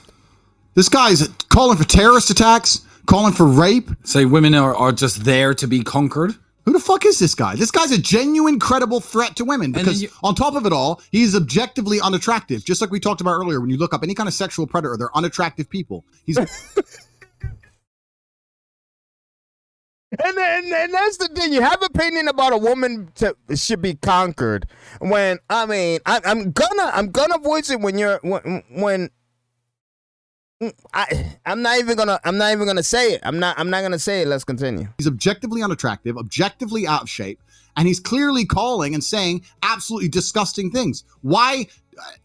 This 0.73 0.89
guy's 0.89 1.27
calling 1.49 1.77
for 1.77 1.83
terrorist 1.83 2.29
attacks, 2.29 2.81
calling 3.05 3.33
for 3.33 3.45
rape. 3.45 3.89
Say 4.03 4.25
women 4.25 4.55
are, 4.55 4.75
are 4.75 4.91
just 4.91 5.23
there 5.23 5.53
to 5.55 5.67
be 5.67 5.83
conquered. 5.83 6.35
Who 6.65 6.73
the 6.73 6.79
fuck 6.79 7.05
is 7.05 7.19
this 7.19 7.35
guy? 7.35 7.55
This 7.55 7.69
guy's 7.71 7.91
a 7.91 7.97
genuine, 8.01 8.59
credible 8.59 8.99
threat 8.99 9.35
to 9.35 9.45
women 9.45 9.71
because, 9.71 10.01
you- 10.01 10.09
on 10.23 10.33
top 10.35 10.55
of 10.55 10.65
it 10.65 10.73
all, 10.73 11.01
he's 11.11 11.35
objectively 11.35 12.01
unattractive. 12.01 12.65
Just 12.65 12.81
like 12.81 12.89
we 12.89 12.99
talked 12.99 13.21
about 13.21 13.33
earlier, 13.33 13.61
when 13.61 13.69
you 13.69 13.77
look 13.77 13.93
up 13.93 14.01
any 14.03 14.15
kind 14.15 14.27
of 14.27 14.33
sexual 14.33 14.65
predator, 14.65 14.97
they're 14.97 15.15
unattractive 15.15 15.69
people. 15.69 16.05
He's 16.25 16.37
And, 20.23 20.37
and 20.37 20.65
and 20.71 20.93
that's 20.93 21.17
the 21.17 21.27
thing. 21.27 21.51
You 21.51 21.61
have 21.61 21.81
opinion 21.83 22.29
about 22.29 22.53
a 22.53 22.57
woman 22.57 23.09
to 23.15 23.35
should 23.55 23.81
be 23.81 23.95
conquered. 23.95 24.65
When 24.99 25.39
I 25.49 25.65
mean, 25.65 25.99
I, 26.05 26.21
I'm 26.23 26.51
gonna 26.51 26.89
I'm 26.93 27.11
gonna 27.11 27.37
voice 27.37 27.69
it 27.69 27.81
when 27.81 27.97
you're 27.97 28.19
when 28.23 28.63
when 28.69 29.09
Mm, 30.61 30.73
I 30.93 31.35
I'm 31.45 31.61
not 31.61 31.79
even 31.79 31.97
gonna 31.97 32.19
I'm 32.23 32.37
not 32.37 32.53
even 32.53 32.65
gonna 32.65 32.83
say 32.83 33.13
it. 33.13 33.21
I'm 33.23 33.39
not 33.39 33.59
I'm 33.59 33.69
not 33.69 33.81
gonna 33.81 33.99
say 33.99 34.21
it. 34.21 34.27
Let's 34.27 34.45
continue. 34.45 34.87
he's 34.97 35.07
objectively 35.07 35.61
unattractive, 35.61 36.17
objectively 36.17 36.87
out 36.87 37.01
of 37.03 37.09
shape, 37.09 37.41
and 37.75 37.87
he's 37.87 37.99
clearly 37.99 38.45
calling 38.45 38.93
and 38.93 39.03
saying 39.03 39.43
absolutely 39.63 40.07
disgusting 40.07 40.71
things. 40.71 41.03
Why? 41.21 41.67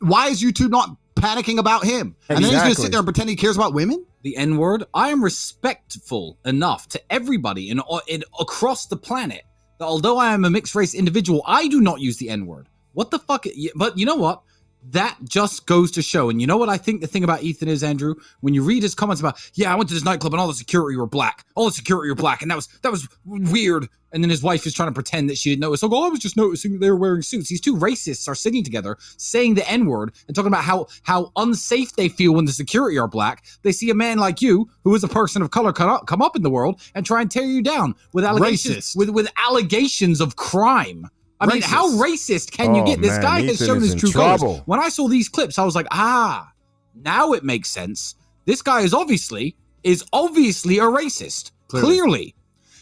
Why 0.01 0.29
is 0.29 0.43
YouTube 0.43 0.71
not 0.71 0.97
panicking 1.15 1.59
about 1.59 1.85
him? 1.85 2.17
And 2.29 2.45
then 2.45 2.51
he's 2.51 2.61
going 2.61 2.75
to 2.75 2.81
sit 2.81 2.91
there 2.91 3.01
and 3.01 3.07
pretend 3.07 3.29
he 3.29 3.37
cares 3.37 3.57
about 3.57 3.75
women? 3.75 4.05
The 4.23 4.37
N 4.37 4.57
word. 4.57 4.85
I 4.95 5.11
am 5.11 5.23
respectful 5.23 6.39
enough 6.45 6.89
to 6.89 7.03
everybody 7.11 7.71
in, 7.71 7.81
uh, 7.81 8.01
in 8.09 8.25
across 8.39 8.87
the 8.87 8.97
planet 8.97 9.43
that 9.79 9.85
although 9.85 10.19
I 10.19 10.35
am 10.35 10.45
a 10.45 10.51
mixed 10.51 10.75
race 10.75 10.95
individual, 10.95 11.43
I 11.47 11.69
do 11.69 11.81
not 11.81 12.01
use 12.01 12.17
the 12.17 12.31
N 12.31 12.47
word. 12.47 12.69
What 12.93 13.11
the 13.11 13.19
fuck? 13.19 13.47
But 13.77 13.97
you 13.97 14.07
know 14.07 14.17
what? 14.17 14.43
That 14.83 15.17
just 15.25 15.67
goes 15.67 15.91
to 15.93 16.03
show. 16.03 16.31
And 16.31 16.41
you 16.41 16.47
know 16.47 16.57
what 16.57 16.69
I 16.69 16.79
think 16.79 17.01
the 17.01 17.07
thing 17.07 17.23
about 17.23 17.43
Ethan 17.43 17.69
is, 17.69 17.83
Andrew? 17.83 18.15
When 18.41 18.55
you 18.55 18.63
read 18.63 18.83
his 18.83 18.95
comments 18.95 19.21
about, 19.21 19.39
yeah, 19.55 19.73
I 19.73 19.77
went 19.77 19.89
to 19.91 19.95
this 19.95 20.05
nightclub 20.05 20.33
and 20.33 20.41
all 20.41 20.49
the 20.49 20.55
security 20.55 20.97
were 20.97 21.07
black. 21.07 21.45
All 21.55 21.67
the 21.67 21.73
security 21.73 22.11
were 22.11 22.17
black. 22.17 22.43
And 22.43 22.51
that 22.51 22.57
was 22.57 22.67
that 22.83 22.91
was 22.91 23.07
weird. 23.25 23.89
And 24.13 24.25
then 24.25 24.31
his 24.31 24.43
wife 24.43 24.67
is 24.67 24.75
trying 24.75 24.89
to 24.89 24.95
pretend 24.95 25.31
that 25.31 25.39
she 25.39 25.51
didn't 25.51 25.61
notice. 25.61 25.85
Oh, 25.85 26.05
I 26.05 26.09
was 26.09 26.19
just 26.19 26.37
noticing 26.37 26.81
they 26.81 26.91
were 26.91 26.97
wearing 26.97 27.23
suits. 27.23 27.49
These 27.49 27.61
two 27.61 27.77
racists 27.77 28.27
are 28.27 28.35
sitting 28.35 28.65
together 28.65 28.97
saying 29.19 29.55
the 29.55 29.69
N-word 29.71 30.13
and 30.27 30.35
talking 30.35 30.49
about 30.49 30.65
how 30.65 30.89
how 31.03 31.31
unsafe 31.37 31.95
they 31.95 32.09
feel 32.09 32.33
when 32.35 32.47
the 32.47 32.53
security 32.53 32.99
are 32.99 33.07
black. 33.07 33.45
They 33.63 33.73
see 33.73 33.91
a 33.91 33.95
man 33.95 34.19
like 34.19 34.43
you, 34.43 34.69
who 34.83 34.95
is 34.95 35.05
a 35.05 35.09
person 35.09 35.43
of 35.43 35.51
color, 35.51 35.73
come 35.73 35.91
up, 35.91 36.07
come 36.07 36.23
up 36.23 36.35
in 36.35 36.43
the 36.43 36.51
world 36.51 36.81
and 36.95 37.07
try 37.07 37.21
and 37.21 37.31
tear 37.31 37.45
you 37.45 37.63
down 37.63 37.95
with 38.13 38.25
allegations 38.25 38.77
Racist. 38.77 38.97
with 38.97 39.11
with 39.11 39.31
allegations 39.37 40.21
of 40.21 40.37
crime. 40.37 41.07
I 41.41 41.47
mean, 41.47 41.63
how 41.63 41.89
racist 41.93 42.51
can 42.51 42.75
you 42.75 42.83
Oh, 42.83 42.87
get? 42.87 43.01
This 43.01 43.13
man, 43.13 43.23
guy 43.23 43.43
has 43.43 43.59
shown 43.59 43.81
his 43.81 43.95
true 43.95 44.11
trouble. 44.11 44.39
colors. 44.39 44.63
When 44.67 44.79
I 44.81 44.89
saw 44.91 45.09
these 45.09 45.29
clips, 45.29 45.59
I 45.59 45.65
was 45.65 45.75
like, 45.75 45.87
ah, 45.91 46.53
now 46.95 47.33
it 47.33 47.45
makes 47.45 47.71
sense. 47.71 48.15
This 48.45 48.63
guy 48.63 48.81
is 48.81 48.93
obviously 48.95 49.57
is 49.83 50.05
obviously 50.13 50.79
a 50.79 50.83
racist. 50.83 51.53
Clearly. 51.69 51.89
Clearly. 51.89 52.35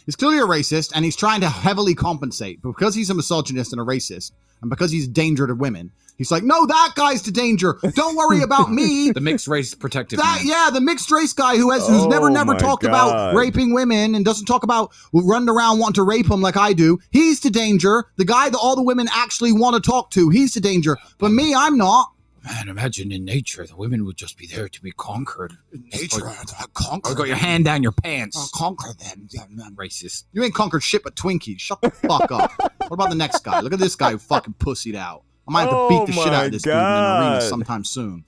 He's 0.06 0.16
clearly 0.16 0.38
a 0.38 0.46
racist, 0.46 0.92
and 0.94 1.04
he's 1.04 1.14
trying 1.16 1.40
to 1.42 1.48
heavily 1.48 1.94
compensate. 1.94 2.60
But 2.62 2.70
because 2.70 2.94
he's 2.94 3.10
a 3.10 3.14
misogynist 3.14 3.72
and 3.72 3.80
a 3.80 3.84
racist, 3.84 4.32
and 4.62 4.70
because 4.70 4.90
he's 4.90 5.04
a 5.06 5.10
danger 5.10 5.46
to 5.46 5.54
women, 5.54 5.92
he's 6.18 6.31
like, 6.31 6.42
no, 6.42 6.66
that 6.66 6.92
guy's 6.94 7.22
the 7.22 7.31
danger. 7.31 7.78
Don't 7.94 8.16
worry 8.16 8.42
about 8.48 8.70
me. 8.70 9.11
The 9.12 9.20
mixed 9.20 9.48
race 9.48 9.74
protective 9.74 10.18
That 10.18 10.40
man. 10.42 10.46
yeah, 10.46 10.70
the 10.72 10.81
mixed 10.81 11.11
race 11.11 11.33
guy 11.33 11.57
who 11.57 11.70
has 11.70 11.87
who's 11.88 12.02
Oh 12.02 12.09
never 12.09 12.28
never 12.28 12.54
talked 12.54 12.83
God. 12.83 12.88
about 12.90 13.35
raping 13.35 13.72
women 13.72 14.14
and 14.14 14.24
doesn't 14.24 14.44
talk 14.46 14.62
about 14.64 14.92
running 15.14 15.48
around 15.48 15.78
wanting 15.78 15.94
to 15.94 16.02
rape 16.02 16.26
them 16.28 16.42
like 16.42 16.57
I 16.57 16.72
do. 16.74 16.98
He's 17.11 17.40
the 17.40 17.50
danger. 17.50 18.04
The 18.16 18.24
guy 18.26 18.50
that 18.50 18.59
all 18.59 18.76
the 18.76 18.83
women 18.83 19.09
actually 19.12 19.52
want 19.52 19.74
to 19.83 19.90
talk 19.90 20.11
to, 20.12 20.28
he's 20.28 20.52
the 20.54 20.61
danger. 20.61 20.98
But 21.18 21.31
me, 21.31 21.54
I'm 21.54 21.78
not. 21.78 22.12
Man, 22.44 22.68
imagine 22.68 23.12
in 23.12 23.24
nature, 23.26 23.66
the 23.66 23.76
women 23.76 24.07
would 24.07 24.16
just 24.16 24.38
be 24.38 24.46
there 24.46 24.68
to 24.68 24.81
be 24.81 24.90
conquered. 24.92 25.52
In 25.72 25.85
Nature, 25.92 26.22
Or- 26.24 26.28
I 26.31 26.64
conquer. 26.72 27.12
Or 27.12 27.14
got 27.14 27.26
your 27.26 27.37
hand 27.37 27.66
down 27.66 27.83
your 27.83 27.92
pants. 27.92 28.37
I'll 28.38 28.42
pants. 28.44 28.52
conquer 28.57 28.94
them. 28.94 29.28
Yeah, 29.31 29.42
man. 29.50 29.74
Racist. 29.74 30.24
You 30.33 30.42
ain't 30.44 30.54
conquered 30.54 30.83
shit 30.83 31.02
but 31.02 31.14
Twinkies. 31.14 31.59
Shut 31.61 31.81
the 31.83 31.90
fuck 31.90 32.31
up. 32.31 32.52
what 32.78 32.92
about 32.92 33.11
the 33.11 33.16
next 33.16 33.40
guy? 33.44 33.61
Look 33.61 33.74
at 33.74 33.78
this 33.81 33.96
guy 33.96 34.12
who 34.12 34.18
fucking 34.18 34.54
pussied 34.54 34.94
out. 34.94 35.24
I 35.48 35.50
might 35.50 35.61
have 35.62 35.70
to 35.70 35.76
Oh 35.76 35.88
beat 36.06 36.12
the 36.12 36.20
oh 36.20 36.24
shit 36.24 36.32
out 36.34 36.46
of 36.46 36.52
this 36.52 36.62
dude 36.62 36.72
in 36.74 36.78
an 36.78 37.22
arena 37.22 37.40
sometime 37.40 37.84
soon. 37.84 38.24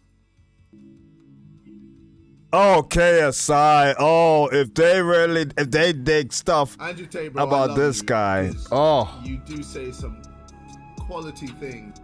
Oh, 2.53 2.85
KSI. 2.89 3.95
Oh, 3.99 4.49
if 4.49 4.75
they 4.75 5.01
really 5.03 5.43
if 5.57 5.71
they 5.71 5.93
dig 5.93 6.33
stuff 6.33 6.77
Andrew 6.81 7.07
Tate, 7.07 7.33
bro, 7.33 7.45
about 7.45 7.77
this 7.77 8.01
you, 8.01 8.07
guy. 8.07 8.49
because 8.49 8.69
Oh, 8.73 9.21
You 9.25 9.37
do 9.47 9.63
say 9.63 9.93
some 9.93 10.21
quality 10.99 11.47
things. 11.47 12.01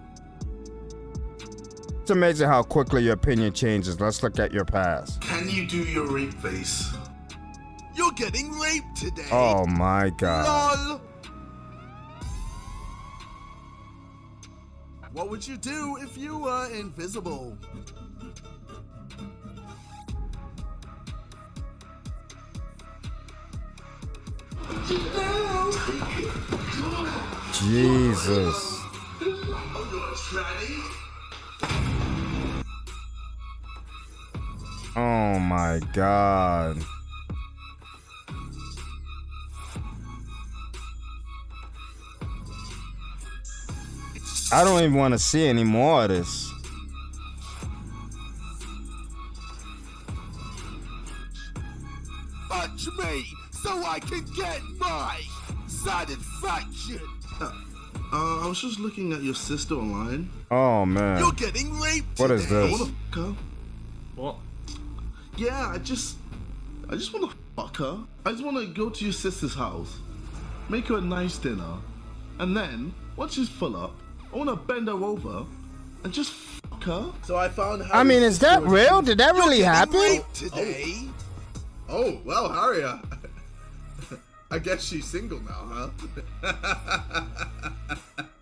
it's 2.00 2.11
amazing 2.11 2.48
how 2.48 2.62
quickly 2.62 3.02
your 3.02 3.14
opinion 3.14 3.52
changes. 3.55 4.00
Let's 4.00 4.22
look 4.22 4.38
at 4.38 4.52
your 4.52 4.64
past. 4.64 5.20
Can 5.20 5.48
you 5.48 5.66
do 5.66 5.79
your 5.79 6.07
rape 6.07 6.35
face? 6.35 6.92
You're 7.96 8.12
getting 8.12 8.52
raped 8.52 8.96
today. 8.96 9.26
Oh 9.33 9.66
my 9.66 10.11
god. 10.11 10.88
Lol. 10.90 11.00
What 15.16 15.31
would 15.31 15.48
you 15.48 15.57
do 15.57 15.96
if 16.02 16.18
you 16.18 16.37
were 16.37 16.70
invisible? 16.74 17.57
Jesus. 27.55 28.83
Oh 34.94 35.38
my 35.38 35.81
god. 35.94 36.76
I 44.52 44.62
don't 44.62 44.80
even 44.80 44.94
want 44.94 45.12
to 45.12 45.18
see 45.18 45.48
any 45.48 45.64
more 45.64 46.04
of 46.04 46.09
this. 46.09 46.52
Punch 52.48 52.87
me 52.96 53.24
so 53.50 53.70
I 53.85 53.98
can 53.98 54.24
get 54.37 54.61
my 54.78 55.20
satisfaction. 55.66 57.00
Uh, 57.40 57.50
uh, 58.12 58.44
I 58.44 58.46
was 58.46 58.61
just 58.61 58.78
looking 58.78 59.12
at 59.12 59.22
your 59.22 59.35
sister 59.35 59.74
online. 59.74 60.30
Oh 60.50 60.87
man. 60.87 61.18
You're 61.18 61.32
getting 61.32 61.78
raped. 61.80 62.20
What 62.20 62.30
is 62.30 62.44
today. 62.44 62.68
this? 62.68 62.74
I 62.76 62.78
wanna 62.78 62.92
fuck 63.11 63.18
her. 63.18 63.37
What? 64.14 64.37
Yeah, 65.37 65.70
I 65.70 65.78
just, 65.78 66.16
I 66.88 66.94
just 66.94 67.12
wanna 67.12 67.32
fuck 67.56 67.78
her. 67.78 67.98
I 68.24 68.30
just 68.30 68.44
wanna 68.44 68.66
go 68.66 68.90
to 68.90 69.04
your 69.04 69.12
sister's 69.12 69.54
house, 69.54 69.98
make 70.68 70.87
her 70.87 70.98
a 70.98 71.00
nice 71.00 71.37
dinner, 71.37 71.78
and 72.38 72.56
then 72.56 72.94
once 73.16 73.35
she's 73.35 73.48
full 73.48 73.76
up, 73.76 73.92
I 74.37 74.38
wanna 74.38 74.57
bend 74.57 74.87
her 74.88 74.92
over 75.03 75.46
and 76.05 76.12
just 76.12 76.31
fuck 76.31 76.83
her. 76.85 77.11
So 77.25 77.37
I 77.38 77.49
found. 77.49 77.83
I 77.90 78.03
mean, 78.03 78.22
is 78.22 78.38
that 78.40 78.62
real? 78.64 79.01
Did 79.01 79.16
that 79.16 79.33
really 79.33 79.62
happen? 79.62 80.20
Today. 80.35 81.05
Oh. 81.88 82.05
oh 82.05 82.20
well, 82.22 82.53
Harriet. 82.53 83.01
I 84.51 84.59
guess 84.59 84.85
she's 84.85 85.07
single 85.07 85.40
now, 85.40 85.90
huh? 86.44 86.53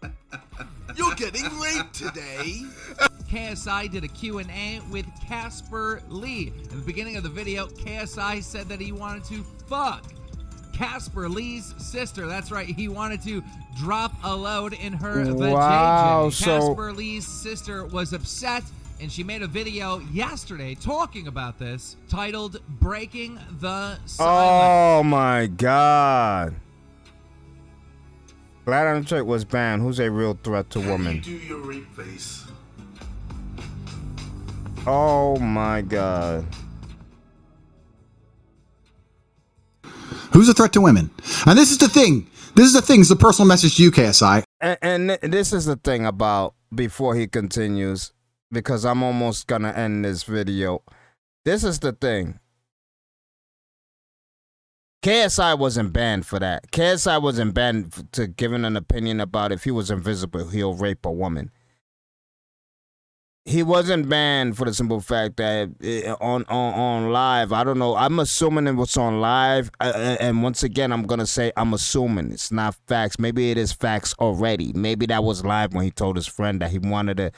You're 0.96 1.14
getting 1.14 1.44
late 1.60 1.92
today. 1.92 2.62
KSI 3.30 3.88
did 3.88 4.02
a 4.02 4.08
Q&A 4.08 4.80
with 4.90 5.06
Casper 5.24 6.02
Lee. 6.08 6.52
In 6.72 6.80
the 6.80 6.84
beginning 6.84 7.16
of 7.16 7.22
the 7.22 7.28
video, 7.28 7.68
KSI 7.68 8.42
said 8.42 8.68
that 8.68 8.80
he 8.80 8.90
wanted 8.90 9.22
to 9.26 9.44
fuck 9.68 10.02
Casper 10.74 11.28
Lee's 11.28 11.74
sister. 11.78 12.26
That's 12.26 12.50
right, 12.50 12.66
he 12.66 12.88
wanted 12.88 13.22
to 13.22 13.42
drop 13.76 14.12
a 14.24 14.34
load 14.34 14.74
in 14.74 14.92
her 14.92 15.24
wow, 15.34 16.28
vajayjay. 16.28 16.32
So... 16.32 16.44
Casper 16.44 16.92
Lee's 16.92 17.26
sister 17.26 17.86
was 17.86 18.12
upset 18.12 18.62
and 19.00 19.10
she 19.10 19.24
made 19.24 19.42
a 19.42 19.46
video 19.46 19.98
yesterday 20.12 20.74
talking 20.74 21.26
about 21.26 21.58
this 21.58 21.96
titled 22.08 22.60
Breaking 22.80 23.38
the 23.60 23.96
Silence. 24.06 24.18
Oh 24.20 25.02
my 25.02 25.46
god. 25.46 26.54
Glad 28.64 28.86
on 28.86 29.04
Trick 29.04 29.24
was 29.24 29.44
banned. 29.44 29.82
Who's 29.82 30.00
a 30.00 30.10
real 30.10 30.38
threat 30.42 30.70
to 30.70 30.80
Can 30.80 30.88
women? 30.88 31.16
You 31.16 31.22
do 31.22 31.32
your 31.32 31.58
rape 31.58 31.92
face. 31.94 32.46
Oh 34.86 35.36
my 35.38 35.82
god. 35.82 36.46
Who's 40.34 40.48
a 40.48 40.52
threat 40.52 40.72
to 40.72 40.80
women? 40.80 41.10
And 41.46 41.56
this 41.56 41.70
is 41.70 41.78
the 41.78 41.88
thing. 41.88 42.28
This 42.56 42.66
is 42.66 42.72
the 42.72 42.82
thing. 42.82 43.00
It's 43.00 43.10
a 43.10 43.16
personal 43.16 43.46
message 43.46 43.76
to 43.76 43.84
you, 43.84 43.92
KSI. 43.92 44.42
And, 44.60 44.78
and 44.82 45.32
this 45.32 45.52
is 45.52 45.64
the 45.64 45.76
thing 45.76 46.04
about 46.04 46.54
before 46.74 47.14
he 47.14 47.28
continues, 47.28 48.12
because 48.50 48.84
I'm 48.84 49.04
almost 49.04 49.46
gonna 49.46 49.70
end 49.70 50.04
this 50.04 50.24
video. 50.24 50.82
This 51.44 51.62
is 51.62 51.78
the 51.78 51.92
thing. 51.92 52.40
KSI 55.04 55.56
wasn't 55.56 55.92
banned 55.92 56.26
for 56.26 56.40
that. 56.40 56.68
KSI 56.72 57.22
wasn't 57.22 57.54
banned 57.54 58.12
to 58.12 58.26
giving 58.26 58.64
an 58.64 58.76
opinion 58.76 59.20
about 59.20 59.52
if 59.52 59.62
he 59.62 59.70
was 59.70 59.88
invisible, 59.88 60.48
he'll 60.48 60.74
rape 60.74 61.06
a 61.06 61.12
woman. 61.12 61.52
He 63.46 63.62
wasn't 63.62 64.08
banned 64.08 64.56
for 64.56 64.64
the 64.64 64.72
simple 64.72 65.00
fact 65.00 65.36
that 65.36 66.16
on 66.20 66.44
on 66.48 66.74
on 66.74 67.12
live. 67.12 67.52
I 67.52 67.62
don't 67.62 67.78
know. 67.78 67.94
I'm 67.94 68.18
assuming 68.18 68.66
it 68.66 68.72
was 68.72 68.96
on 68.96 69.20
live, 69.20 69.70
uh, 69.80 69.92
uh, 69.94 70.16
and 70.18 70.42
once 70.42 70.62
again, 70.62 70.90
I'm 70.92 71.02
gonna 71.02 71.26
say 71.26 71.52
I'm 71.54 71.74
assuming 71.74 72.32
it's 72.32 72.50
not 72.50 72.74
facts. 72.86 73.18
Maybe 73.18 73.50
it 73.50 73.58
is 73.58 73.70
facts 73.70 74.14
already. 74.18 74.72
Maybe 74.72 75.04
that 75.06 75.22
was 75.22 75.44
live 75.44 75.74
when 75.74 75.84
he 75.84 75.90
told 75.90 76.16
his 76.16 76.26
friend 76.26 76.60
that 76.62 76.70
he 76.70 76.78
wanted 76.78 77.18
to 77.18 77.32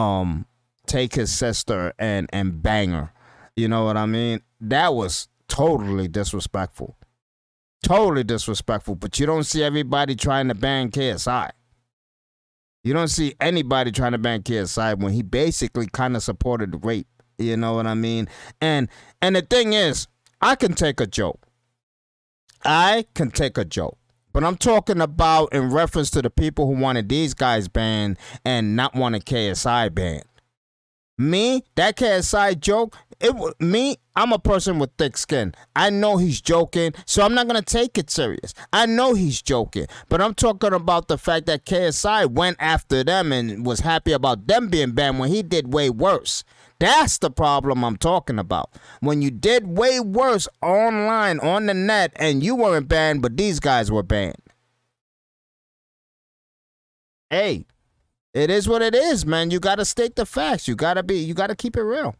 um 0.00 0.46
take 0.86 1.14
his 1.14 1.30
sister 1.30 1.92
and 1.98 2.30
and 2.32 2.62
bang 2.62 2.90
her. 2.92 3.12
You 3.54 3.68
know 3.68 3.84
what 3.84 3.98
I 3.98 4.06
mean? 4.06 4.40
That 4.58 4.94
was 4.94 5.28
totally 5.48 6.08
disrespectful. 6.08 6.96
Totally 7.82 8.24
disrespectful. 8.24 8.94
But 8.94 9.18
you 9.20 9.26
don't 9.26 9.44
see 9.44 9.62
everybody 9.62 10.14
trying 10.16 10.48
to 10.48 10.54
ban 10.54 10.90
KSI. 10.90 11.50
You 12.84 12.92
don't 12.92 13.08
see 13.08 13.34
anybody 13.40 13.92
trying 13.92 14.12
to 14.12 14.18
ban 14.18 14.42
KSI 14.42 14.98
when 14.98 15.12
he 15.12 15.22
basically 15.22 15.86
kind 15.86 16.16
of 16.16 16.22
supported 16.22 16.84
rape. 16.84 17.06
You 17.38 17.56
know 17.56 17.74
what 17.74 17.86
I 17.86 17.94
mean? 17.94 18.28
And 18.60 18.88
and 19.20 19.36
the 19.36 19.42
thing 19.42 19.72
is, 19.72 20.08
I 20.40 20.56
can 20.56 20.74
take 20.74 21.00
a 21.00 21.06
joke. 21.06 21.46
I 22.64 23.06
can 23.14 23.30
take 23.30 23.56
a 23.56 23.64
joke. 23.64 23.98
But 24.32 24.44
I'm 24.44 24.56
talking 24.56 25.00
about 25.00 25.52
in 25.52 25.70
reference 25.70 26.10
to 26.12 26.22
the 26.22 26.30
people 26.30 26.66
who 26.66 26.80
wanted 26.80 27.08
these 27.08 27.34
guys 27.34 27.68
banned 27.68 28.18
and 28.44 28.74
not 28.74 28.94
wanted 28.94 29.26
KSI 29.26 29.94
banned. 29.94 30.24
Me, 31.22 31.62
that 31.76 31.96
KSI 31.96 32.58
joke, 32.58 32.96
it 33.20 33.32
me, 33.60 33.96
I'm 34.16 34.32
a 34.32 34.40
person 34.40 34.80
with 34.80 34.90
thick 34.98 35.16
skin. 35.16 35.54
I 35.76 35.88
know 35.88 36.16
he's 36.16 36.40
joking, 36.40 36.94
so 37.06 37.24
I'm 37.24 37.34
not 37.34 37.46
gonna 37.46 37.62
take 37.62 37.96
it 37.96 38.10
serious. 38.10 38.52
I 38.72 38.86
know 38.86 39.14
he's 39.14 39.40
joking, 39.40 39.86
but 40.08 40.20
I'm 40.20 40.34
talking 40.34 40.72
about 40.72 41.06
the 41.06 41.16
fact 41.16 41.46
that 41.46 41.64
KSI 41.64 42.26
went 42.26 42.56
after 42.58 43.04
them 43.04 43.30
and 43.30 43.64
was 43.64 43.80
happy 43.80 44.10
about 44.10 44.48
them 44.48 44.66
being 44.66 44.92
banned 44.92 45.20
when 45.20 45.30
he 45.30 45.44
did 45.44 45.72
way 45.72 45.90
worse. 45.90 46.42
That's 46.80 47.18
the 47.18 47.30
problem 47.30 47.84
I'm 47.84 47.98
talking 47.98 48.40
about. 48.40 48.70
When 48.98 49.22
you 49.22 49.30
did 49.30 49.78
way 49.78 50.00
worse 50.00 50.48
online 50.60 51.38
on 51.38 51.66
the 51.66 51.74
net 51.74 52.12
and 52.16 52.42
you 52.42 52.56
weren't 52.56 52.88
banned, 52.88 53.22
but 53.22 53.36
these 53.36 53.60
guys 53.60 53.92
were 53.92 54.02
banned. 54.02 54.42
Hey, 57.30 57.66
it 58.34 58.50
is 58.50 58.68
what 58.68 58.82
it 58.82 58.94
is, 58.94 59.26
man. 59.26 59.50
You 59.50 59.60
gotta 59.60 59.84
state 59.84 60.16
the 60.16 60.26
facts. 60.26 60.68
You 60.68 60.74
gotta 60.74 61.02
be. 61.02 61.18
You 61.18 61.34
gotta 61.34 61.56
keep 61.56 61.76
it 61.76 61.82
real. 61.82 62.16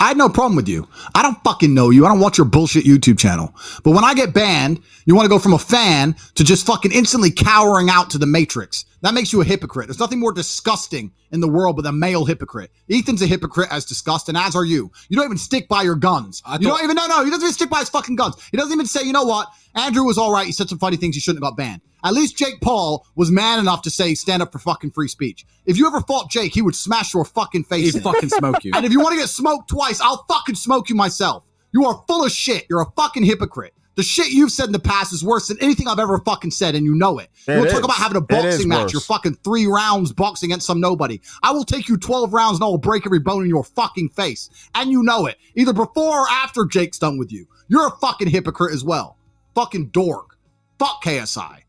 I 0.00 0.08
had 0.08 0.16
no 0.16 0.28
problem 0.28 0.56
with 0.56 0.68
you. 0.68 0.88
I 1.14 1.22
don't 1.22 1.42
fucking 1.44 1.72
know 1.72 1.90
you. 1.90 2.04
I 2.04 2.08
don't 2.08 2.20
watch 2.20 2.38
your 2.38 2.46
bullshit 2.46 2.84
YouTube 2.84 3.18
channel. 3.18 3.54
But 3.82 3.92
when 3.92 4.04
I 4.04 4.14
get 4.14 4.34
banned, 4.34 4.82
you 5.04 5.14
want 5.14 5.26
to 5.26 5.30
go 5.30 5.38
from 5.38 5.52
a 5.52 5.58
fan 5.58 6.16
to 6.34 6.44
just 6.44 6.66
fucking 6.66 6.92
instantly 6.92 7.30
cowering 7.30 7.90
out 7.90 8.10
to 8.10 8.18
the 8.18 8.26
Matrix. 8.26 8.86
That 9.02 9.14
makes 9.14 9.32
you 9.32 9.40
a 9.40 9.44
hypocrite. 9.44 9.86
There's 9.86 10.00
nothing 10.00 10.20
more 10.20 10.32
disgusting 10.32 11.12
in 11.32 11.40
the 11.40 11.48
world 11.48 11.76
but 11.76 11.86
a 11.86 11.92
male 11.92 12.24
hypocrite. 12.24 12.70
Ethan's 12.90 13.22
a 13.22 13.26
hypocrite 13.26 13.68
as 13.70 13.84
disgusting, 13.84 14.36
as 14.36 14.56
are 14.56 14.64
you. 14.64 14.90
You 15.08 15.16
don't 15.16 15.26
even 15.26 15.38
stick 15.38 15.68
by 15.68 15.82
your 15.82 15.96
guns. 15.96 16.42
I 16.44 16.54
you 16.54 16.68
don't 16.68 16.82
even, 16.82 16.96
no, 16.96 17.06
no, 17.06 17.24
he 17.24 17.30
doesn't 17.30 17.44
even 17.44 17.52
stick 17.52 17.70
by 17.70 17.80
his 17.80 17.90
fucking 17.90 18.16
guns. 18.16 18.36
He 18.50 18.56
doesn't 18.56 18.72
even 18.72 18.86
say, 18.86 19.04
you 19.04 19.12
know 19.12 19.24
what? 19.24 19.48
Andrew 19.74 20.04
was 20.04 20.16
all 20.16 20.32
right. 20.32 20.46
He 20.46 20.52
said 20.52 20.68
some 20.68 20.78
funny 20.78 20.96
things. 20.96 21.14
He 21.14 21.20
shouldn't 21.20 21.44
have 21.44 21.50
got 21.50 21.56
banned. 21.56 21.82
At 22.04 22.12
least 22.12 22.36
Jake 22.36 22.60
Paul 22.60 23.06
was 23.14 23.30
man 23.30 23.58
enough 23.58 23.82
to 23.82 23.90
say, 23.90 24.14
stand 24.14 24.42
up 24.42 24.52
for 24.52 24.58
fucking 24.58 24.90
free 24.90 25.08
speech. 25.08 25.46
If 25.64 25.78
you 25.78 25.86
ever 25.86 26.02
fought 26.02 26.30
Jake, 26.30 26.52
he 26.52 26.60
would 26.60 26.76
smash 26.76 27.14
your 27.14 27.24
fucking 27.24 27.64
face. 27.64 27.94
He'd 27.94 28.02
fucking 28.02 28.28
smoke 28.28 28.62
you. 28.62 28.72
And 28.76 28.84
if 28.84 28.92
you 28.92 29.00
want 29.00 29.14
to 29.14 29.20
get 29.20 29.28
smoked 29.28 29.68
twice, 29.70 30.00
I'll 30.00 30.24
fucking 30.28 30.56
smoke 30.56 30.88
you 30.90 30.94
myself. 30.94 31.44
You 31.72 31.86
are 31.86 32.04
full 32.06 32.24
of 32.24 32.30
shit. 32.30 32.66
You're 32.68 32.82
a 32.82 32.90
fucking 32.96 33.22
hypocrite. 33.22 33.72
The 33.96 34.02
shit 34.02 34.32
you've 34.32 34.50
said 34.50 34.66
in 34.66 34.72
the 34.72 34.80
past 34.80 35.12
is 35.12 35.24
worse 35.24 35.48
than 35.48 35.56
anything 35.60 35.86
I've 35.86 36.00
ever 36.00 36.18
fucking 36.18 36.50
said, 36.50 36.74
and 36.74 36.84
you 36.84 36.94
know 36.94 37.18
it. 37.20 37.30
It 37.46 37.52
you 37.52 37.58
want 37.58 37.70
to 37.70 37.76
is. 37.76 37.80
talk 37.80 37.84
about 37.84 37.96
having 37.96 38.16
a 38.16 38.20
boxing 38.20 38.68
match. 38.68 38.82
worse. 38.82 38.92
You're 38.92 39.00
fucking 39.02 39.38
three 39.44 39.66
rounds 39.66 40.12
boxing 40.12 40.50
against 40.50 40.66
some 40.66 40.80
nobody. 40.80 41.20
I 41.42 41.52
will 41.52 41.64
take 41.64 41.88
you 41.88 41.96
12 41.96 42.32
rounds 42.32 42.58
and 42.58 42.64
I 42.64 42.66
will 42.66 42.78
break 42.78 43.06
every 43.06 43.20
bone 43.20 43.44
in 43.44 43.48
your 43.48 43.64
fucking 43.64 44.08
face. 44.10 44.50
And 44.74 44.90
you 44.90 45.02
know 45.04 45.26
it. 45.26 45.36
Either 45.54 45.72
before 45.72 46.20
or 46.20 46.26
after 46.28 46.64
Jake's 46.64 46.98
done 46.98 47.18
with 47.18 47.32
you. 47.32 47.46
You're 47.68 47.86
a 47.86 47.96
fucking 47.98 48.28
hypocrite 48.28 48.74
as 48.74 48.84
well. 48.84 49.16
Fucking 49.54 49.88
dork. 49.88 50.38
Fuck 50.78 51.02
KSI. 51.04 51.63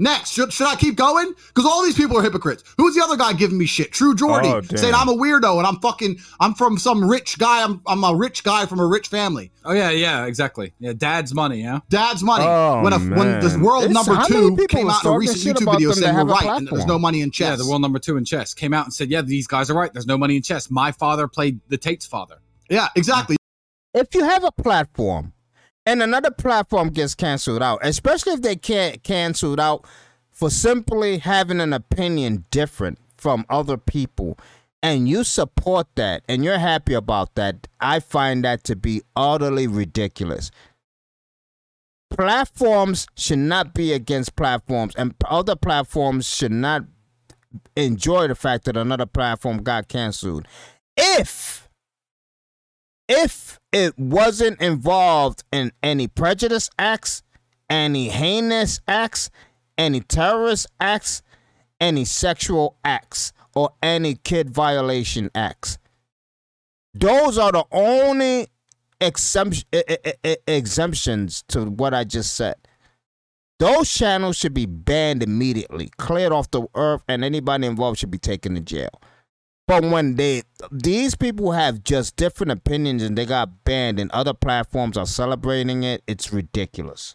Next, 0.00 0.30
should, 0.32 0.50
should 0.50 0.66
I 0.66 0.76
keep 0.76 0.96
going? 0.96 1.34
Because 1.48 1.66
all 1.66 1.84
these 1.84 1.94
people 1.94 2.16
are 2.18 2.22
hypocrites. 2.22 2.64
Who's 2.78 2.94
the 2.94 3.04
other 3.04 3.18
guy 3.18 3.34
giving 3.34 3.58
me 3.58 3.66
shit? 3.66 3.92
True 3.92 4.14
Geordie 4.14 4.48
Oh, 4.48 4.62
saying 4.62 4.94
I'm 4.94 5.10
a 5.10 5.14
weirdo 5.14 5.58
and 5.58 5.66
I'm 5.66 5.76
fucking 5.80 6.18
I'm 6.40 6.54
from 6.54 6.78
some 6.78 7.06
rich 7.06 7.38
guy. 7.38 7.62
I'm 7.62 7.82
I'm 7.86 8.02
a 8.02 8.14
rich 8.14 8.42
guy 8.42 8.64
from 8.64 8.80
a 8.80 8.86
rich 8.86 9.08
family. 9.08 9.52
Oh 9.62 9.74
yeah, 9.74 9.90
yeah, 9.90 10.24
exactly. 10.24 10.72
Yeah, 10.78 10.94
dad's 10.96 11.34
money. 11.34 11.60
Yeah. 11.62 11.80
Dad's 11.90 12.22
money. 12.22 12.46
Oh, 12.48 12.80
when 12.82 12.94
a, 12.94 12.98
when 12.98 13.40
the 13.40 13.60
world 13.62 13.84
It's- 13.84 13.94
number 14.06 14.24
two 14.26 14.56
came 14.68 14.88
out 14.88 15.04
in 15.04 15.10
a 15.12 15.18
recent 15.18 15.58
YouTube 15.58 15.70
video 15.70 15.92
saying 15.92 16.14
we're 16.14 16.18
have 16.20 16.28
a 16.30 16.32
right 16.32 16.58
and 16.58 16.68
there's 16.68 16.86
no 16.86 16.98
money 16.98 17.20
in 17.20 17.30
chess. 17.30 17.50
Yeah, 17.50 17.56
the 17.56 17.66
world 17.66 17.82
number 17.82 17.98
two 17.98 18.16
in 18.16 18.24
chess 18.24 18.54
came 18.54 18.72
out 18.72 18.86
and 18.86 18.94
said, 18.94 19.10
"Yeah, 19.10 19.20
these 19.20 19.46
guys 19.46 19.68
are 19.68 19.74
right. 19.74 19.92
There's 19.92 20.06
no 20.06 20.16
money 20.16 20.34
in 20.34 20.42
chess." 20.42 20.70
My 20.70 20.92
father 20.92 21.28
played 21.28 21.60
the 21.68 21.76
Tate's 21.76 22.06
father. 22.06 22.38
Yeah, 22.70 22.88
exactly. 22.96 23.36
if 23.92 24.14
you 24.14 24.24
have 24.24 24.44
a 24.44 24.52
platform 24.52 25.34
and 25.86 26.02
another 26.02 26.30
platform 26.30 26.90
gets 26.90 27.14
canceled 27.14 27.62
out, 27.62 27.80
especially 27.82 28.32
if 28.32 28.42
they 28.42 28.56
can't 28.56 29.02
canceled 29.02 29.60
out 29.60 29.86
for 30.30 30.50
simply 30.50 31.18
having 31.18 31.60
an 31.60 31.72
opinion 31.72 32.44
different 32.50 32.98
from 33.16 33.44
other 33.50 33.76
people, 33.76 34.38
and 34.82 35.08
you 35.08 35.24
support 35.24 35.86
that 35.96 36.22
and 36.28 36.42
you're 36.42 36.58
happy 36.58 36.94
about 36.94 37.34
that, 37.34 37.68
I 37.80 38.00
find 38.00 38.44
that 38.44 38.64
to 38.64 38.76
be 38.76 39.02
utterly 39.14 39.66
ridiculous. 39.66 40.50
Platforms 42.10 43.06
should 43.14 43.38
not 43.38 43.74
be 43.74 43.92
against 43.92 44.34
platforms, 44.36 44.94
and 44.96 45.14
other 45.26 45.54
platforms 45.54 46.26
should 46.26 46.52
not 46.52 46.84
enjoy 47.76 48.26
the 48.26 48.34
fact 48.34 48.64
that 48.64 48.76
another 48.76 49.06
platform 49.06 49.62
got 49.62 49.88
canceled. 49.88 50.46
If 50.96 51.68
if 53.08 53.59
it 53.72 53.98
wasn't 53.98 54.60
involved 54.60 55.44
in 55.52 55.72
any 55.82 56.08
prejudice 56.08 56.70
acts, 56.78 57.22
any 57.68 58.08
heinous 58.08 58.80
acts, 58.88 59.30
any 59.78 60.00
terrorist 60.00 60.66
acts, 60.80 61.22
any 61.80 62.04
sexual 62.04 62.76
acts, 62.84 63.32
or 63.54 63.70
any 63.82 64.14
kid 64.14 64.50
violation 64.50 65.30
acts. 65.34 65.78
Those 66.94 67.38
are 67.38 67.52
the 67.52 67.64
only 67.70 68.48
exemption, 69.00 69.68
exemptions 70.46 71.44
to 71.48 71.64
what 71.64 71.94
I 71.94 72.04
just 72.04 72.34
said. 72.34 72.56
Those 73.58 73.92
channels 73.92 74.36
should 74.36 74.54
be 74.54 74.66
banned 74.66 75.22
immediately, 75.22 75.90
cleared 75.98 76.32
off 76.32 76.50
the 76.50 76.66
earth, 76.74 77.02
and 77.06 77.22
anybody 77.22 77.66
involved 77.66 77.98
should 77.98 78.10
be 78.10 78.18
taken 78.18 78.54
to 78.54 78.60
jail. 78.60 78.90
But 79.70 79.84
when 79.84 80.16
they 80.16 80.42
these 80.72 81.14
people 81.14 81.52
have 81.52 81.84
just 81.84 82.16
different 82.16 82.50
opinions 82.50 83.04
and 83.04 83.16
they 83.16 83.24
got 83.24 83.62
banned 83.62 84.00
and 84.00 84.10
other 84.10 84.34
platforms 84.34 84.96
are 84.96 85.06
celebrating 85.06 85.84
it, 85.84 86.02
it's 86.08 86.32
ridiculous. 86.32 87.14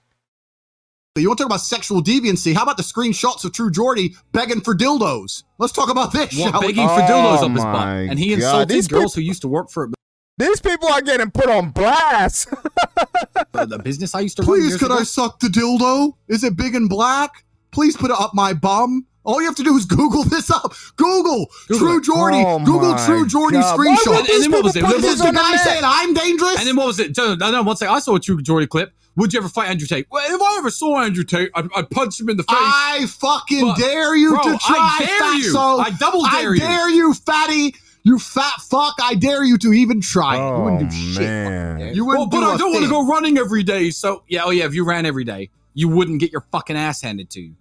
You 1.18 1.28
want 1.28 1.40
to 1.40 1.44
talk 1.44 1.50
about 1.50 1.60
sexual 1.60 2.02
deviancy? 2.02 2.56
How 2.56 2.64
about 2.64 2.78
the 2.78 2.84
screenshots 2.84 3.44
of 3.44 3.52
True 3.52 3.70
Geordie 3.70 4.16
begging 4.32 4.62
for 4.62 4.74
dildos? 4.74 5.44
Let's 5.58 5.74
talk 5.74 5.90
about 5.90 6.14
this. 6.14 6.38
What, 6.40 6.52
shall 6.52 6.62
we? 6.62 6.68
begging 6.68 6.88
for 6.88 7.02
dildos 7.02 7.40
Oh 7.40 7.46
up 7.46 7.52
his 7.52 7.62
oh 7.62 7.66
butt, 7.66 7.74
my 7.74 8.00
and 8.04 8.18
he 8.18 8.30
God, 8.30 8.36
insulted 8.36 8.70
these 8.70 8.88
girls 8.88 9.16
peop- 9.16 9.24
who 9.24 9.28
used 9.28 9.42
to 9.42 9.50
work 9.50 9.70
for 9.70 9.90
These 10.38 10.62
people 10.62 10.88
are 10.88 11.02
getting 11.02 11.32
put 11.32 11.50
on 11.50 11.72
blast. 11.72 12.50
the, 13.52 13.66
the 13.66 13.80
business 13.80 14.16
I 14.16 14.22
used 14.22 14.38
to 14.38 14.44
run. 14.44 14.52
Please, 14.52 14.70
years 14.70 14.80
could 14.80 14.92
ago. 14.92 15.00
I 15.00 15.04
suck 15.04 15.42
the 15.42 15.48
dildo? 15.48 16.14
Is 16.30 16.46
it 16.46 16.56
big 16.56 16.74
and 16.74 16.88
black? 16.88 17.44
Please 17.72 17.98
put 17.98 18.12
it 18.12 18.18
up 18.18 18.32
my 18.34 18.54
bum. 18.54 19.08
All 19.26 19.42
you 19.42 19.48
have 19.48 19.56
to 19.56 19.64
do 19.64 19.76
is 19.76 19.86
Google 19.86 20.24
this 20.24 20.50
up. 20.52 20.74
Google, 20.96 21.48
Google 21.68 21.80
True 21.88 21.98
it. 21.98 22.04
Jordy. 22.04 22.44
Oh 22.46 22.60
Google 22.64 22.96
True 23.06 23.28
Geordie 23.28 23.58
God. 23.58 23.78
Screenshot. 23.80 24.08
would 24.22 24.30
And 24.30 24.44
then 24.44 24.52
what 24.52 24.64
was 24.64 24.76
it? 24.76 24.84
What 24.84 25.02
was 25.02 25.18
the 25.20 25.32
guy 25.32 25.56
saying 25.58 25.82
I'm 25.84 26.14
dangerous. 26.14 26.58
And 26.60 26.68
then 26.68 26.76
what 26.76 26.88
was 26.88 27.00
it? 27.00 27.18
No, 27.18 27.36
no, 27.36 27.52
no, 27.52 27.64
one 27.64 27.76
second. 27.76 27.96
I 27.96 28.00
saw 28.00 28.16
a 28.16 28.20
True 28.20 28.42
Geordie 28.42 28.68
clip. 28.68 28.94
Would 29.18 29.34
you 29.34 29.40
ever 29.40 29.48
fight 29.50 29.70
Andrew 29.70 29.88
Tate? 29.88 30.08
Well, 30.12 30.24
if 30.28 30.42
I 30.42 30.58
ever 30.58 30.70
saw 30.70 31.00
Andrew 31.00 31.24
Tate, 31.24 31.50
I'd, 31.56 31.68
I'd 31.76 31.90
punch 31.90 32.20
him 32.20 32.28
in 32.30 32.36
the 32.38 32.44
face. 32.44 32.58
I 32.60 33.06
fucking 33.08 33.62
But- 33.62 33.78
dare 33.78 34.14
you 34.16 34.32
Bro, 34.32 34.44
to 34.44 34.58
try, 34.60 34.76
I 34.78 35.06
dare 35.06 35.34
you. 35.36 35.54
fatso. 35.56 35.80
I 35.86 35.90
double 35.92 36.22
dare 36.24 36.50
I 36.50 36.54
you. 36.54 36.60
dare 36.60 36.90
you, 36.90 37.14
fatty. 37.14 37.76
You 38.04 38.20
fat 38.20 38.60
fuck. 38.70 38.96
I 39.02 39.16
dare 39.16 39.44
you 39.44 39.58
to 39.60 39.74
even 39.74 40.02
try 40.02 40.36
it. 40.36 40.38
You 40.40 40.44
Oh 40.44 40.64
wouldn't 40.66 40.92
do 40.92 40.96
shit. 40.98 41.22
man. 41.22 41.96
You 41.96 42.06
well, 42.06 42.18
wouldn't 42.28 42.32
but 42.32 42.40
do 42.42 42.46
I 42.46 42.56
a 42.56 42.58
don't 42.58 42.72
want 42.74 42.84
to 42.84 42.90
go 42.92 43.08
running 43.08 43.38
every 43.40 43.64
day. 43.64 43.90
So 43.90 44.24
yeah, 44.28 44.44
oh 44.44 44.52
yeah, 44.52 44.66
if 44.66 44.76
you 44.76 44.84
ran 44.86 45.06
every 45.08 45.24
day, 45.24 45.50
you 45.74 45.88
wouldn't 45.90 46.20
get 46.20 46.32
your 46.32 46.42
fucking 46.52 46.76
ass 46.76 47.02
handed 47.02 47.30
to 47.32 47.42
you. 47.42 47.56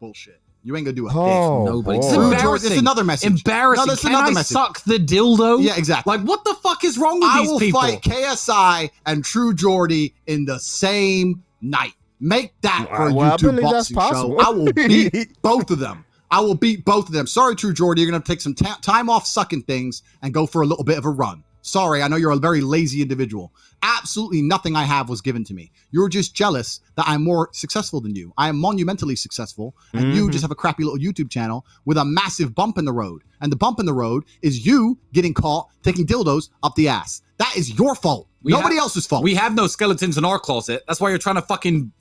Bullshit. 0.00 0.39
You 0.62 0.76
ain't 0.76 0.84
gonna 0.84 0.94
do 0.94 1.08
a 1.08 1.10
Oh, 1.12 1.64
thing. 1.64 1.64
Nobody. 1.74 1.98
It's 1.98 2.06
boy. 2.08 2.14
True 2.14 2.22
embarrassing. 2.24 2.44
Jordy, 2.46 2.62
this 2.62 2.72
is 2.72 2.78
another 2.78 3.04
message. 3.04 3.30
Embarrassing. 3.30 3.86
No, 3.86 3.90
that's 3.92 4.02
Can 4.02 4.10
another 4.10 4.30
I 4.30 4.34
message. 4.34 4.52
suck 4.54 4.82
the 4.84 4.98
dildo? 4.98 5.62
Yeah, 5.62 5.76
exactly. 5.76 6.16
Like 6.16 6.26
what 6.26 6.44
the 6.44 6.54
fuck 6.62 6.84
is 6.84 6.98
wrong 6.98 7.18
with 7.20 7.30
I 7.30 7.40
these 7.40 7.48
will 7.50 7.60
fight 7.70 8.02
KSI 8.02 8.90
and 9.06 9.24
True 9.24 9.54
Geordie 9.54 10.14
in 10.26 10.44
the 10.44 10.58
same 10.58 11.42
night. 11.62 11.94
Make 12.20 12.52
that 12.60 12.86
for 12.94 13.08
a 13.08 13.14
Well, 13.14 13.32
I 13.32 13.36
YouTube 13.36 13.56
believe 13.56 13.70
that's 13.72 13.90
boxing 13.90 13.96
possible. 13.96 14.38
show. 14.42 14.46
I 14.46 14.50
will 14.50 14.72
beat 14.72 15.36
both 15.42 15.70
of 15.70 15.78
them. 15.78 16.04
I 16.30 16.40
will 16.40 16.54
beat 16.54 16.84
both 16.84 17.06
of 17.08 17.12
them. 17.14 17.26
Sorry, 17.26 17.56
True 17.56 17.72
Geordie, 17.72 18.02
you're 18.02 18.10
gonna 18.10 18.22
take 18.22 18.42
some 18.42 18.54
ta- 18.54 18.78
time 18.82 19.08
off 19.08 19.26
sucking 19.26 19.62
things 19.62 20.02
and 20.22 20.34
go 20.34 20.46
for 20.46 20.60
a 20.62 20.66
little 20.66 20.84
bit 20.84 20.98
of 20.98 21.06
a 21.06 21.10
run. 21.10 21.42
Sorry, 21.62 22.02
I 22.02 22.08
know 22.08 22.16
you're 22.16 22.30
a 22.30 22.36
very 22.36 22.60
lazy 22.60 23.02
individual. 23.02 23.52
Absolutely 23.82 24.42
nothing 24.42 24.76
I 24.76 24.84
have 24.84 25.08
was 25.08 25.20
given 25.20 25.44
to 25.44 25.54
me. 25.54 25.70
You're 25.90 26.08
just 26.08 26.34
jealous 26.34 26.80
that 26.96 27.04
I'm 27.06 27.22
more 27.22 27.48
successful 27.52 28.00
than 28.00 28.14
you. 28.14 28.32
I 28.38 28.48
am 28.48 28.58
monumentally 28.58 29.16
successful, 29.16 29.74
and 29.92 30.14
you 30.14 30.28
Mhm. 30.28 30.32
just 30.32 30.42
have 30.42 30.50
a 30.50 30.54
crappy 30.54 30.84
little 30.84 30.98
YouTube 30.98 31.30
channel 31.30 31.64
with 31.84 31.96
a 31.98 32.04
massive 32.04 32.54
bump 32.54 32.78
in 32.78 32.84
the 32.84 32.92
road. 32.92 33.22
And 33.40 33.50
the 33.52 33.56
bump 33.56 33.78
in 33.80 33.86
the 33.86 33.92
road 33.94 34.24
is 34.42 34.64
you 34.66 34.98
getting 35.12 35.34
caught 35.34 35.68
taking 35.82 36.06
dildos 36.06 36.48
up 36.62 36.74
the 36.74 36.88
ass. 36.88 37.22
That 37.38 37.56
is 37.56 37.70
your 37.78 37.94
fault. 37.94 38.28
We 38.42 38.52
Nobody 38.52 38.76
have- 38.76 38.82
else's 38.84 39.06
fault. 39.06 39.22
We 39.22 39.34
have 39.34 39.54
no 39.54 39.66
skeletons 39.66 40.16
in 40.18 40.24
our 40.24 40.38
closet. 40.38 40.82
That's 40.86 41.00
why 41.00 41.10
you're 41.10 41.18
trying 41.18 41.36
to 41.36 41.42
fucking 41.42 41.92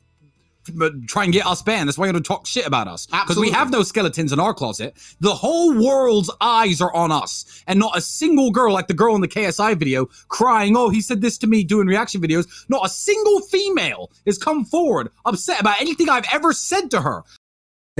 uh, 0.82 0.89
try 1.07 1.24
and 1.24 1.34
get 1.34 1.45
us 1.45 1.61
banned. 1.61 1.88
That's 1.88 1.97
why 1.97 2.05
you're 2.05 2.13
going 2.13 2.24
to 2.24 2.28
talk 2.28 2.45
shit 2.45 2.65
about 2.65 2.88
us. 2.88 3.05
Because 3.07 3.38
we 3.38 3.51
have 3.51 3.72
no 3.72 3.84
skeletons 3.84 4.32
in 4.32 4.39
our 4.39 4.53
closet. 4.53 4.95
The 5.20 5.34
whole 5.34 5.74
world's 5.74 6.32
eyes 6.41 6.82
are 6.82 6.93
on 6.93 7.11
us. 7.11 7.63
And 7.67 7.80
not 7.80 7.97
a 7.97 8.01
single 8.01 8.51
girl, 8.51 8.74
like 8.74 8.88
the 8.88 8.93
girl 8.93 9.15
in 9.15 9.22
the 9.22 9.28
KSI 9.28 9.78
video, 9.78 10.05
crying, 10.28 10.76
oh, 10.76 10.89
he 10.89 11.01
said 11.01 11.22
this 11.22 11.38
to 11.39 11.47
me 11.47 11.63
doing 11.63 11.88
reaction 11.88 12.22
videos. 12.22 12.47
Not 12.70 12.86
a 12.86 12.89
single 12.89 13.41
female 13.41 14.11
has 14.26 14.38
come 14.38 14.65
forward 14.65 15.09
upset 15.26 15.59
about 15.61 15.82
anything 15.82 16.09
I've 16.09 16.28
ever 16.32 16.53
said 16.53 16.91
to 16.91 17.01
her. 17.01 17.24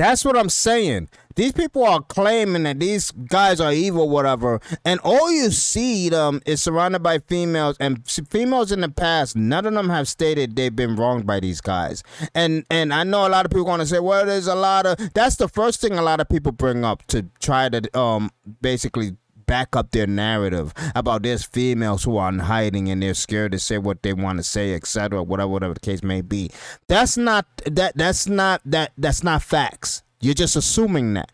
That's 0.00 0.24
what 0.24 0.34
I'm 0.34 0.48
saying. 0.48 1.10
These 1.36 1.52
people 1.52 1.84
are 1.84 2.00
claiming 2.00 2.62
that 2.62 2.80
these 2.80 3.10
guys 3.10 3.60
are 3.60 3.70
evil, 3.70 4.08
whatever, 4.08 4.58
and 4.82 4.98
all 5.00 5.30
you 5.30 5.50
see 5.50 6.08
them 6.08 6.40
is 6.46 6.62
surrounded 6.62 7.02
by 7.02 7.18
females, 7.18 7.76
and 7.80 8.00
females 8.30 8.72
in 8.72 8.80
the 8.80 8.88
past, 8.88 9.36
none 9.36 9.66
of 9.66 9.74
them 9.74 9.90
have 9.90 10.08
stated 10.08 10.56
they've 10.56 10.74
been 10.74 10.96
wronged 10.96 11.26
by 11.26 11.38
these 11.38 11.60
guys. 11.60 12.02
And 12.34 12.64
and 12.70 12.94
I 12.94 13.04
know 13.04 13.26
a 13.26 13.28
lot 13.28 13.44
of 13.44 13.50
people 13.50 13.66
going 13.66 13.80
to 13.80 13.86
say, 13.86 13.98
well, 13.98 14.24
there's 14.24 14.46
a 14.46 14.54
lot 14.54 14.86
of. 14.86 15.12
That's 15.12 15.36
the 15.36 15.48
first 15.48 15.82
thing 15.82 15.92
a 15.92 16.02
lot 16.02 16.18
of 16.18 16.30
people 16.30 16.52
bring 16.52 16.82
up 16.82 17.06
to 17.08 17.26
try 17.38 17.68
to 17.68 17.98
um 17.98 18.30
basically 18.62 19.16
back 19.50 19.74
up 19.74 19.90
their 19.90 20.06
narrative 20.06 20.72
about 20.94 21.24
there's 21.24 21.42
females 21.44 22.04
who 22.04 22.16
are 22.16 22.28
in 22.28 22.38
hiding 22.38 22.88
and 22.88 23.02
they're 23.02 23.14
scared 23.14 23.50
to 23.50 23.58
say 23.58 23.78
what 23.78 24.00
they 24.04 24.12
want 24.12 24.38
to 24.38 24.44
say, 24.44 24.74
etc. 24.74 25.24
Whatever, 25.24 25.48
whatever 25.48 25.74
the 25.74 25.80
case 25.80 26.04
may 26.04 26.20
be. 26.20 26.52
That's 26.86 27.16
not 27.16 27.46
that. 27.66 27.96
That's 27.96 28.28
not 28.28 28.62
that. 28.64 28.92
That's 28.96 29.24
not 29.24 29.42
facts. 29.42 30.04
You're 30.20 30.34
just 30.34 30.54
assuming 30.54 31.14
that. 31.14 31.32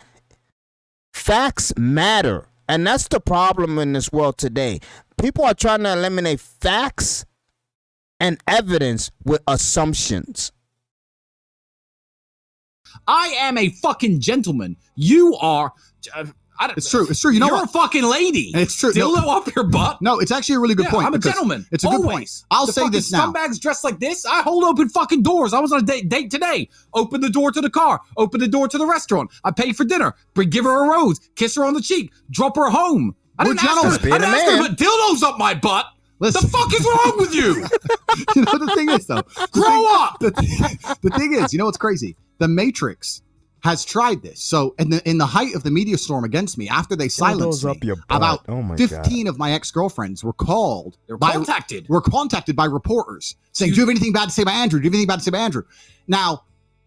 Facts 1.13 1.75
matter, 1.77 2.49
and 2.67 2.87
that's 2.87 3.07
the 3.09 3.21
problem 3.21 3.79
in 3.79 3.93
this 3.93 4.11
world 4.11 4.39
today. 4.39 4.81
People 5.21 5.45
are 5.45 5.53
trying 5.53 5.83
to 5.83 5.93
eliminate 5.93 6.41
facts 6.41 7.27
and 8.19 8.41
evidence 8.49 9.11
with 9.25 9.43
assumptions. 9.47 10.53
I 13.07 13.35
am 13.41 13.59
a 13.59 13.69
fucking 13.69 14.21
gentleman. 14.21 14.79
You 14.95 15.37
are. 15.37 15.75
Uh, 16.15 16.25
It's 16.77 16.91
true. 16.91 17.07
It's 17.09 17.21
true. 17.21 17.33
You 17.33 17.41
know 17.41 17.47
you're 17.47 17.57
what? 17.57 17.69
a 17.69 17.73
fucking 17.73 18.05
lady. 18.05 18.51
It's 18.55 18.75
true. 18.75 18.93
No. 18.95 19.15
Dildo 19.15 19.29
up 19.29 19.55
your 19.55 19.65
butt. 19.65 20.01
No, 20.03 20.19
it's 20.19 20.31
actually 20.31 20.57
a 20.57 20.61
really 20.61 20.75
good 20.75 20.87
Yeah, 20.87 20.91
point. 20.93 21.07
I'm 21.07 21.15
a 21.15 21.19
gentleman. 21.19 21.67
It's 21.73 21.85
a 21.85 21.89
good 21.89 21.97
point. 22.03 22.11
Always. 22.11 22.45
I'll 22.51 22.67
The 22.67 22.73
say 22.73 22.89
this 22.89 23.13
now. 23.13 23.33
Scumbags 23.33 23.61
dressed 23.61 23.85
like 23.85 24.01
this. 24.01 24.25
I 24.27 24.43
hold 24.43 24.65
open 24.65 24.89
fucking 24.89 25.23
doors. 25.23 25.53
I 25.53 25.61
was 25.61 25.73
on 25.73 25.81
a 25.81 25.83
date, 25.83 26.09
date 26.09 26.31
today. 26.31 26.69
Open 26.95 27.21
the 27.21 27.31
door 27.31 27.51
to 27.53 27.61
the 27.61 27.71
car. 27.71 28.01
Open 28.17 28.41
the 28.41 28.49
door 28.49 28.69
to 28.69 28.79
the 28.79 28.87
restaurant. 28.87 29.31
I 29.45 29.51
pay 29.51 29.73
for 29.73 29.85
dinner. 29.85 30.15
Bring, 30.35 30.51
give 30.51 30.65
her 30.65 30.85
a 30.85 30.89
rose. 30.89 31.19
Kiss 31.37 31.55
her 31.57 31.65
on 31.65 31.75
the 31.75 31.83
cheek. 31.83 32.13
Drop 32.31 32.57
her 32.57 32.71
home. 32.71 33.15
I 33.39 33.45
didn't 33.45 33.63
ask 33.63 34.01
her. 34.01 34.09
I 34.15 34.19
didn't 34.19 34.25
a 34.25 34.37
ask 34.37 34.45
her 34.51 34.69
put 34.69 34.79
dildos 34.79 35.23
up 35.23 35.39
my 35.39 35.55
butt. 35.55 35.87
Listen. 36.19 36.41
The 36.43 36.49
fuck 36.49 36.73
is 36.73 36.81
wrong 36.87 37.19
with 37.19 37.35
you? 37.35 37.55
you 38.37 38.43
know 38.43 38.57
the 38.67 38.73
thing 38.75 38.89
is 38.91 39.07
though. 39.07 39.21
Grow 39.53 39.65
thing- 39.65 39.87
up. 39.91 40.19
The, 40.21 40.97
the 41.03 41.11
thing 41.11 41.35
is, 41.35 41.53
you 41.53 41.59
know 41.59 41.67
what's 41.67 41.77
crazy? 41.77 42.17
The 42.39 42.49
Matrix 42.49 43.21
has 43.61 43.85
tried 43.85 44.23
this. 44.23 44.41
So 44.41 44.75
in 44.79 44.91
the 44.91 45.09
in 45.09 45.19
the 45.19 45.27
height 45.27 45.55
of 45.55 45.63
the 45.63 45.71
media 45.71 45.99
storm 45.99 46.25
against 46.25 46.57
me, 46.59 46.69
after 46.69 46.95
they 46.95 47.09
silenced 47.09 47.65
up 47.65 47.81
me, 47.81 47.89
your 47.89 47.97
about 48.11 48.45
Oh 48.49 48.63
my 48.63 48.77
15 48.77 49.27
of 49.27 49.39
my 49.39 49.53
ex-girlfriends 49.53 50.23
were 50.23 50.33
called 50.33 50.99
They 51.07 51.15
were 51.15 51.19
by 51.19 51.33
contacted. 51.33 51.89
were 51.89 52.01
contacted 52.01 52.55
by 52.55 52.67
reporters 52.67 53.37
saying, 53.53 53.73
"Do 53.73 53.77
you 53.77 53.83
have 53.83 53.91
anything 53.91 54.13
bad 54.13 54.27
to 54.27 54.31
say 54.31 54.43
about 54.43 54.55
Andrew? 54.55 54.79
Do 54.79 54.85
you 54.85 54.91
have 54.91 54.95
anything 54.95 55.09
bad 55.09 55.17
to 55.17 55.23
say 55.23 55.31
about 55.31 55.41
Andrew?" 55.41 55.63
Now, 56.07 56.45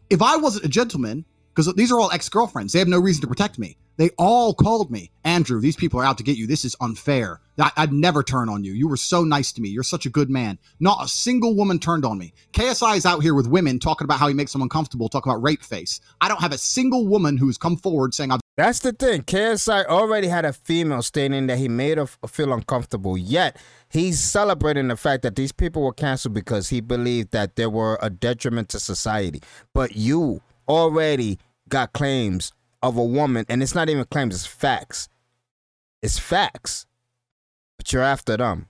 if 0.10 0.22
I 0.22 0.38
wasn't 0.38 0.66
a 0.66 0.70
gentleman, 0.70 1.26
because 1.60 1.76
these 1.76 1.92
are 1.92 2.00
all 2.00 2.10
ex-girlfriends, 2.12 2.72
they 2.72 2.80
have 2.80 2.88
no 2.88 3.00
reason 3.00 3.20
to 3.20 3.28
protect 3.28 3.60
me. 3.60 3.76
They 3.98 4.12
all 4.18 4.54
called 4.54 4.90
me, 4.90 5.12
Andrew. 5.26 5.60
These 5.60 5.76
people 5.76 6.00
are 6.00 6.06
out 6.06 6.18
to 6.20 6.24
get 6.24 6.38
you. 6.38 6.48
This 6.48 6.64
is 6.64 6.74
unfair. 6.80 7.42
I, 7.58 7.70
I'd 7.76 7.92
never 7.92 8.24
turn 8.24 8.48
on 8.48 8.64
you. 8.64 8.72
You 8.72 8.88
were 8.88 8.96
so 8.96 9.26
nice 9.26 9.52
to 9.52 9.62
me. 9.62 9.68
You're 9.68 9.84
such 9.84 10.06
a 10.06 10.10
good 10.10 10.30
man. 10.30 10.58
Not 10.80 11.04
a 11.04 11.10
single 11.10 11.54
woman 11.54 11.78
turned 11.78 12.06
on 12.06 12.18
me. 12.18 12.32
KSI 12.54 12.96
is 12.96 13.06
out 13.06 13.22
here 13.22 13.36
with 13.36 13.48
women 13.48 13.78
talking 13.78 14.06
about 14.06 14.20
how 14.20 14.30
he 14.30 14.34
makes 14.34 14.54
them 14.54 14.62
uncomfortable, 14.62 15.10
talking 15.10 15.30
about 15.30 15.44
rape 15.44 15.62
face. 15.62 16.00
I 16.22 16.30
don't 16.30 16.40
have 16.40 16.54
a 16.54 16.58
single 16.58 17.08
woman 17.08 17.36
who's 17.36 17.58
come 17.58 17.76
forward 17.76 18.14
saying 18.14 18.32
I've 18.32 18.40
That's 18.56 18.80
the 18.80 18.94
thing. 18.94 19.24
KSI 19.24 19.86
already 19.88 20.30
had 20.30 20.46
a 20.46 20.54
female 20.54 21.02
stating 21.02 21.48
that 21.48 21.58
he 21.58 21.68
made 21.68 21.98
her 21.98 22.06
feel 22.06 22.54
uncomfortable. 22.54 23.18
Yet 23.18 23.58
he's 23.90 24.22
celebrating 24.22 24.88
the 24.88 24.96
fact 24.96 25.24
that 25.24 25.36
these 25.36 25.52
people 25.52 25.82
were 25.82 25.92
canceled 25.92 26.36
because 26.36 26.70
he 26.70 26.80
believed 26.80 27.32
that 27.32 27.58
they 27.58 27.68
were 27.68 28.00
a 28.02 28.10
detriment 28.10 28.70
to 28.70 28.80
society. 28.80 29.42
But 29.74 29.98
you 29.98 30.42
already 30.70 31.40
got 31.70 31.94
claims 31.94 32.52
of 32.82 32.98
a 32.98 33.04
woman, 33.04 33.46
and 33.50 33.62
it's 33.62 33.76
not 33.76 33.90
even 33.90 34.06
claims; 34.06 34.36
it's 34.36 34.46
facts. 34.46 35.10
It's 36.02 36.18
facts. 36.18 36.86
But 37.78 37.94
you're 37.94 38.04
after 38.04 38.38
them. 38.38 38.69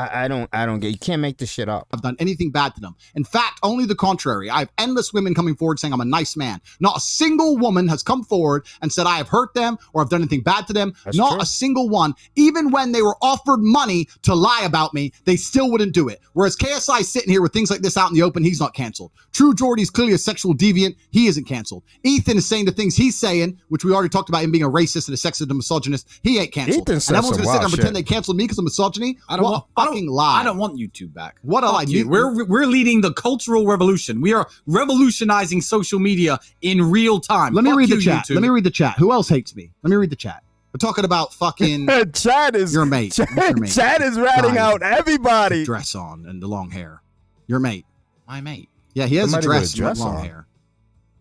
I, 0.00 0.24
I 0.24 0.28
don't. 0.28 0.48
I 0.52 0.66
don't 0.66 0.80
get. 0.80 0.92
You 0.92 0.98
can't 0.98 1.20
make 1.20 1.38
this 1.38 1.50
shit 1.50 1.68
up. 1.68 1.88
I've 1.92 2.02
done 2.02 2.16
anything 2.18 2.50
bad 2.50 2.74
to 2.74 2.80
them. 2.80 2.96
In 3.14 3.24
fact, 3.24 3.58
only 3.62 3.84
the 3.84 3.94
contrary. 3.94 4.48
I 4.48 4.60
have 4.60 4.70
endless 4.78 5.12
women 5.12 5.34
coming 5.34 5.54
forward 5.54 5.78
saying 5.78 5.92
I'm 5.92 6.00
a 6.00 6.04
nice 6.04 6.36
man. 6.36 6.60
Not 6.80 6.96
a 6.96 7.00
single 7.00 7.58
woman 7.58 7.88
has 7.88 8.02
come 8.02 8.24
forward 8.24 8.66
and 8.82 8.92
said 8.92 9.06
I 9.06 9.16
have 9.16 9.28
hurt 9.28 9.52
them 9.54 9.78
or 9.92 10.02
I've 10.02 10.08
done 10.08 10.20
anything 10.20 10.40
bad 10.40 10.66
to 10.68 10.72
them. 10.72 10.94
That's 11.04 11.16
Not 11.16 11.32
true. 11.32 11.40
a 11.40 11.46
single 11.46 11.88
one. 11.88 12.14
Even 12.36 12.70
when 12.70 12.92
they 12.92 13.02
were 13.02 13.16
offered 13.20 13.60
money 13.60 14.08
to 14.22 14.34
lie 14.34 14.62
about 14.64 14.94
me, 14.94 15.12
they 15.24 15.36
still 15.36 15.70
wouldn't 15.70 15.92
do 15.92 16.08
it. 16.08 16.20
Whereas 16.32 16.56
KSI 16.56 17.02
sitting 17.04 17.30
here 17.30 17.42
with 17.42 17.52
things 17.52 17.70
like 17.70 17.80
this 17.80 17.96
out 17.96 18.08
in 18.08 18.14
the 18.14 18.22
open, 18.22 18.42
he's 18.42 18.60
not 18.60 18.74
canceled. 18.74 19.12
True 19.32 19.54
Geordie's 19.54 19.90
clearly 19.90 20.14
a 20.14 20.18
sexual 20.18 20.54
deviant. 20.54 20.96
He 21.10 21.26
isn't 21.26 21.44
canceled. 21.44 21.82
Ethan 22.04 22.38
is 22.38 22.46
saying 22.46 22.64
the 22.64 22.72
things 22.72 22.96
he's 22.96 23.18
saying, 23.18 23.58
which 23.68 23.84
we 23.84 23.92
already 23.92 24.08
talked 24.08 24.28
about 24.28 24.42
him 24.42 24.50
being 24.50 24.64
a 24.64 24.70
racist 24.70 25.08
and 25.08 25.14
a 25.14 25.18
sexist 25.18 25.42
and 25.42 25.50
a 25.50 25.54
misogynist. 25.54 26.08
He 26.22 26.38
ain't 26.38 26.52
canceled. 26.52 26.88
Ethan 26.88 27.00
said 27.00 27.16
and 27.16 27.18
everyone's 27.18 27.36
gonna 27.38 27.46
sit 27.46 27.52
there 27.52 27.62
and 27.62 27.62
wild 27.62 27.74
pretend 27.74 27.96
they 27.96 28.02
canceled 28.02 28.36
me 28.36 28.44
because 28.44 28.58
of 28.58 28.64
misogyny. 28.64 29.18
I 29.28 29.36
don't 29.36 29.44
what 29.44 29.52
want. 29.52 29.64
a 29.76 29.80
I 29.80 29.84
fucking 29.92 30.08
lie. 30.08 30.40
I 30.40 30.44
don't 30.44 30.58
want 30.58 30.76
YouTube 30.78 31.12
back. 31.12 31.36
What 31.42 31.62
a 31.64 31.66
Fuck 31.68 31.74
lie. 31.74 31.82
you. 31.84 31.98
You- 32.00 32.08
We're 32.08 32.44
we're 32.44 32.66
leading 32.66 33.00
the 33.00 33.12
cultural 33.12 33.66
revolution. 33.66 34.20
We 34.20 34.32
are 34.32 34.48
revolutionizing 34.66 35.60
social 35.60 35.98
media 35.98 36.38
in 36.62 36.90
real 36.90 37.20
time. 37.20 37.54
Let 37.54 37.64
me 37.64 37.72
read 37.72 37.88
you, 37.90 37.96
the 37.96 38.02
chat. 38.02 38.24
YouTube. 38.26 38.34
Let 38.34 38.42
me 38.42 38.48
read 38.48 38.64
the 38.64 38.70
chat. 38.70 38.96
Who 38.98 39.12
else 39.12 39.28
hates 39.28 39.54
me? 39.54 39.70
Let 39.82 39.90
me 39.90 39.96
read 39.96 40.10
the 40.10 40.16
chat. 40.16 40.42
We're 40.72 40.78
talking 40.78 41.04
about 41.04 41.34
fucking 41.34 41.88
Chad 42.12 42.54
is 42.54 42.72
your 42.72 42.86
mate. 42.86 43.12
Chad, 43.12 43.28
your 43.36 43.56
mate? 43.56 43.70
Chad 43.72 44.00
is 44.02 44.16
ratting 44.16 44.54
Guy. 44.54 44.60
out 44.72 44.82
everybody. 44.82 45.64
dress 45.64 45.94
on 45.96 46.26
and 46.26 46.40
the 46.40 46.46
long 46.46 46.70
hair. 46.70 47.02
Your 47.48 47.58
mate. 47.58 47.84
My 48.28 48.40
mate. 48.40 48.68
Yeah, 48.94 49.06
he 49.06 49.16
has 49.16 49.28
a 49.28 49.30
Somebody 49.32 49.48
with 49.48 49.56
dress, 49.58 49.74
a 49.74 49.76
dress 49.76 49.98
and 50.00 50.06
long 50.08 50.16
on. 50.18 50.24
hair. 50.24 50.46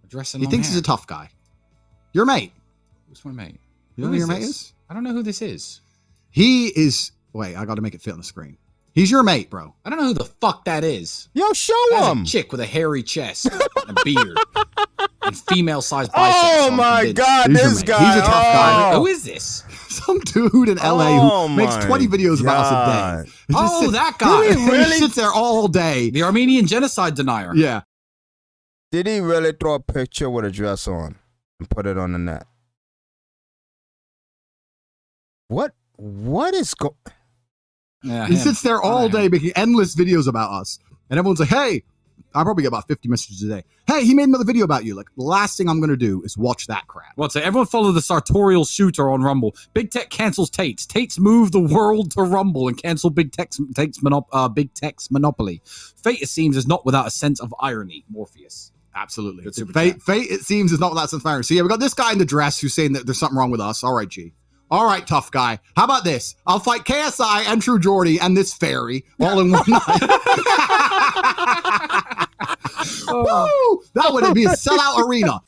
Dressing. 0.07 0.41
He 0.41 0.47
thinks 0.47 0.67
he's 0.67 0.78
a 0.78 0.82
tough 0.84 1.07
guy. 1.07 1.30
Your 2.13 2.26
mate. 2.26 2.53
Who's 3.07 3.24
my 3.26 3.32
mate? 3.32 3.59
You 3.95 4.03
know 4.03 4.07
Who 4.09 4.13
who 4.13 4.20
your 4.20 4.24
is 4.26 4.30
mate 4.30 4.43
is? 4.43 4.74
I 4.89 4.93
don't 4.93 5.03
know 5.03 5.13
who 5.13 5.24
this 5.24 5.41
is. 5.41 5.82
He 6.30 6.67
is. 6.67 7.11
Wait, 7.39 7.55
I 7.55 7.63
got 7.63 7.75
to 7.75 7.81
make 7.81 7.93
it 7.95 8.01
fit 8.01 8.11
on 8.11 8.17
the 8.19 8.23
screen. 8.25 8.57
He's 8.93 9.09
your 9.09 9.23
mate, 9.23 9.49
bro. 9.49 9.73
I 9.85 9.89
don't 9.89 9.97
know 9.97 10.07
who 10.07 10.13
the 10.13 10.25
fuck 10.25 10.65
that 10.65 10.83
is. 10.83 11.29
Yo, 11.33 11.53
show 11.53 11.73
That's 11.91 12.07
him. 12.07 12.21
a 12.23 12.25
chick 12.25 12.51
with 12.51 12.59
a 12.59 12.65
hairy 12.65 13.01
chest 13.01 13.45
and 13.45 13.97
a 13.97 14.03
beard 14.03 14.37
and 15.21 15.37
female-sized 15.37 16.11
biceps. 16.11 16.37
Oh 16.37 16.65
so 16.67 16.75
my. 16.75 17.11
God, 17.13 17.49
He's 17.49 17.61
this 17.61 17.83
guy. 17.83 17.99
He's 18.13 18.15
a 18.21 18.25
tough 18.25 18.43
guy. 18.43 18.91
Oh. 18.93 18.99
Who 18.99 19.07
is 19.07 19.23
this? 19.23 19.63
Some 19.87 20.19
dude 20.19 20.67
in 20.67 20.77
LA 20.79 21.17
Oh 21.17 21.47
who 21.47 21.55
makes 21.55 21.77
20 21.85 22.07
videos 22.07 22.41
about 22.41 22.65
us 22.65 22.71
a 22.71 23.23
day. 23.25 23.31
He 23.47 23.53
Oh, 23.57 23.79
sits- 23.81 23.93
that 23.93 24.17
guy. 24.19 24.47
Did 24.47 24.57
he 24.57 24.65
He 24.65 24.69
really? 24.71 24.97
sits 24.97 25.15
there 25.15 25.31
all 25.31 25.69
day. 25.69 26.09
The 26.09 26.23
Armenian 26.23 26.67
genocide 26.67 27.15
denier. 27.15 27.55
Yeah. 27.55 27.81
Did 28.91 29.07
he 29.07 29.19
really 29.21 29.53
throw 29.57 29.75
a 29.75 29.79
picture 29.79 30.29
with 30.29 30.43
a 30.43 30.51
dress 30.51 30.89
on 30.89 31.15
and 31.59 31.69
put 31.69 31.85
it 31.85 31.97
on 31.97 32.11
the 32.11 32.19
net? 32.19 32.45
What? 35.47 35.73
What 35.95 36.53
is 36.53 36.73
go? 36.73 36.95
Yeah, 38.04 38.28
He 38.28 38.34
him. 38.34 38.39
sits 38.39 38.62
there 38.62 38.82
all 38.82 39.06
Oh, 39.06 39.10
day 39.10 39.28
making 39.30 39.52
endless 39.56 39.95
videos 39.95 40.28
about 40.28 40.52
us. 40.52 40.80
And 41.10 41.18
everyone's 41.20 41.39
like, 41.39 41.50
hey, 41.50 41.84
I 42.36 42.43
probably 42.43 42.62
get 42.62 42.68
about 42.68 42.88
50 42.88 43.10
messages 43.10 43.41
a 43.43 43.47
day. 43.47 43.64
Hey, 43.88 44.06
he 44.06 44.14
made 44.14 44.28
another 44.28 44.43
video 44.45 44.64
about 44.64 44.86
you. 44.86 44.93
Like, 44.93 45.08
the 45.18 45.24
last 45.24 45.58
thing 45.58 45.68
I'm 45.68 45.80
going 45.80 45.89
to 45.89 45.97
do 45.97 46.22
is 46.24 46.38
watch 46.38 46.68
that 46.68 46.86
crap. 46.88 47.14
What's 47.16 47.36
it? 47.36 47.43
Everyone 47.43 47.66
follow 47.66 47.91
the 47.91 48.02
sartorial 48.02 48.66
shooter 48.66 49.10
on 49.10 49.22
Rumble. 49.24 49.56
Big 49.74 49.89
Tech 49.89 50.10
cancels 50.12 50.50
Tate's. 50.52 50.86
Tate's 50.86 51.18
move 51.18 51.52
the 51.52 51.60
world 51.60 52.12
to 52.12 52.22
Rumble 52.22 52.68
and 52.68 52.78
cancel 52.78 53.10
Big 53.10 53.32
Tech's, 53.32 53.60
Tate's 53.74 54.00
monop- 54.02 54.28
uh, 54.32 54.47
Big 54.47 54.74
Tech's 54.76 55.10
monopoly. 55.10 55.62
Fate, 55.66 56.22
it 56.22 56.30
seems, 56.30 56.56
is 56.56 56.68
not 56.68 56.86
without 56.86 57.08
a 57.08 57.12
sense 57.12 57.39
of 57.39 57.54
irony. 57.60 58.06
Morpheus. 58.10 58.72
Absolutely. 58.95 59.43
Fate, 59.74 59.93
chat. 59.93 60.02
fate, 60.04 60.30
it 60.30 60.41
seems, 60.41 60.72
is 60.72 60.80
not 60.80 60.91
without 60.91 61.10
some 61.10 61.20
fire. 61.20 61.41
So, 61.41 61.54
yeah, 61.56 61.64
we 61.64 61.68
got 61.70 61.80
this 61.80 61.93
guy 61.95 62.12
in 62.12 62.20
the 62.20 62.26
dress 62.26 62.60
who's 62.60 62.74
saying 62.76 62.93
that 62.93 63.06
there's 63.08 63.18
something 63.20 63.38
wrong 63.38 63.50
with 63.50 63.62
us. 63.62 63.84
All 63.84 63.93
right, 63.93 64.08
G. 64.08 64.34
All 64.72 64.86
right, 64.86 65.05
tough 65.05 65.32
guy. 65.32 65.59
How 65.76 65.86
about 65.86 66.03
this? 66.03 66.36
I'll 66.45 66.59
fight 66.59 66.84
KSI 66.84 67.47
and 67.47 67.61
True 67.61 67.80
Geordie 67.80 68.20
and 68.20 68.38
this 68.38 68.53
fairy 68.53 69.03
all 69.20 69.39
in 69.39 69.51
one 69.51 69.63
night. 69.67 69.82
Woo! 73.07 73.84
That 73.95 74.09
would 74.11 74.34
be 74.34 74.45
a 74.45 74.49
sellout 74.49 75.05
arena. 75.07 75.41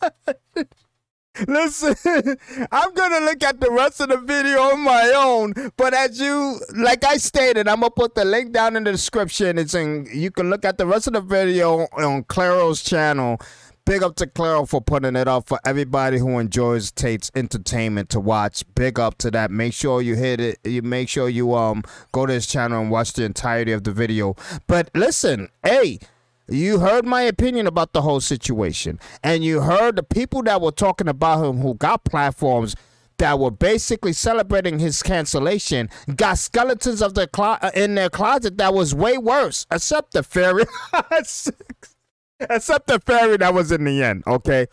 Listen, 1.47 1.95
I'm 2.71 2.93
gonna 2.93 3.25
look 3.25 3.41
at 3.43 3.61
the 3.61 3.71
rest 3.71 4.01
of 4.01 4.09
the 4.09 4.17
video 4.17 4.59
on 4.59 4.81
my 4.81 5.13
own, 5.15 5.53
but 5.77 5.93
as 5.93 6.19
you, 6.19 6.59
like 6.75 7.05
I 7.05 7.17
stated, 7.17 7.69
I'm 7.69 7.79
gonna 7.79 7.91
put 7.91 8.15
the 8.15 8.25
link 8.25 8.51
down 8.51 8.75
in 8.75 8.83
the 8.83 8.91
description. 8.91 9.57
It's 9.57 9.73
in. 9.73 10.07
You 10.13 10.29
can 10.29 10.49
look 10.49 10.65
at 10.65 10.77
the 10.77 10.85
rest 10.85 11.07
of 11.07 11.13
the 11.13 11.21
video 11.21 11.87
on 11.93 12.25
Claro's 12.25 12.83
channel. 12.83 13.39
Big 13.85 14.03
up 14.03 14.15
to 14.17 14.27
Claro 14.27 14.65
for 14.65 14.79
putting 14.79 15.15
it 15.15 15.27
up 15.27 15.47
for 15.47 15.59
everybody 15.65 16.17
who 16.19 16.39
enjoys 16.39 16.91
Tate's 16.91 17.31
entertainment 17.35 18.09
to 18.09 18.19
watch. 18.19 18.63
Big 18.75 18.99
up 18.99 19.17
to 19.19 19.31
that. 19.31 19.51
Make 19.51 19.73
sure 19.73 20.01
you 20.01 20.15
hit 20.15 20.39
it. 20.39 20.59
You 20.63 20.81
make 20.81 21.09
sure 21.09 21.27
you 21.27 21.55
um 21.55 21.83
go 22.11 22.25
to 22.25 22.33
his 22.33 22.47
channel 22.47 22.81
and 22.81 22.91
watch 22.91 23.13
the 23.13 23.23
entirety 23.23 23.71
of 23.71 23.83
the 23.83 23.91
video. 23.91 24.35
But 24.67 24.89
listen, 24.93 25.49
hey. 25.63 25.99
You 26.49 26.79
heard 26.79 27.05
my 27.05 27.21
opinion 27.21 27.65
about 27.65 27.93
the 27.93 28.01
whole 28.01 28.19
situation, 28.19 28.99
and 29.23 29.41
you 29.41 29.61
heard 29.61 29.95
the 29.95 30.03
people 30.03 30.43
that 30.43 30.59
were 30.59 30.71
talking 30.71 31.07
about 31.07 31.45
him 31.45 31.59
who 31.59 31.75
got 31.75 32.03
platforms 32.03 32.75
that 33.19 33.39
were 33.39 33.51
basically 33.51 34.11
celebrating 34.11 34.79
his 34.79 35.01
cancellation 35.01 35.89
got 36.15 36.39
skeletons 36.39 37.01
of 37.01 37.13
their 37.13 37.27
clo- 37.27 37.59
in 37.75 37.95
their 37.95 38.09
closet 38.09 38.57
that 38.57 38.73
was 38.73 38.93
way 38.93 39.17
worse, 39.17 39.65
except 39.71 40.11
the 40.11 40.23
fairy, 40.23 40.65
except 42.49 42.87
the 42.87 42.99
fairy 42.99 43.37
that 43.37 43.53
was 43.53 43.71
in 43.71 43.83
the 43.83 44.03
end. 44.03 44.23
Okay, 44.27 44.67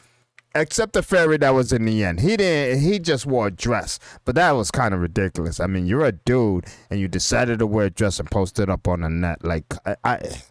except 0.54 0.92
the 0.92 1.02
fairy 1.02 1.36
that 1.38 1.50
was 1.50 1.72
in 1.72 1.84
the 1.84 2.04
end. 2.04 2.20
He 2.20 2.36
didn't. 2.36 2.80
He 2.80 2.98
just 2.98 3.26
wore 3.26 3.48
a 3.48 3.50
dress, 3.50 3.98
but 4.24 4.34
that 4.34 4.52
was 4.52 4.70
kind 4.70 4.94
of 4.94 5.00
ridiculous. 5.00 5.60
I 5.60 5.66
mean, 5.66 5.86
you're 5.86 6.04
a 6.04 6.12
dude 6.12 6.66
and 6.90 7.00
you 7.00 7.08
decided 7.08 7.58
to 7.60 7.66
wear 7.66 7.86
a 7.86 7.90
dress 7.90 8.18
and 8.18 8.30
post 8.30 8.58
it 8.58 8.68
up 8.68 8.88
on 8.88 9.00
the 9.02 9.08
net. 9.08 9.44
Like 9.44 9.74
I. 9.86 9.96
I 10.04 10.42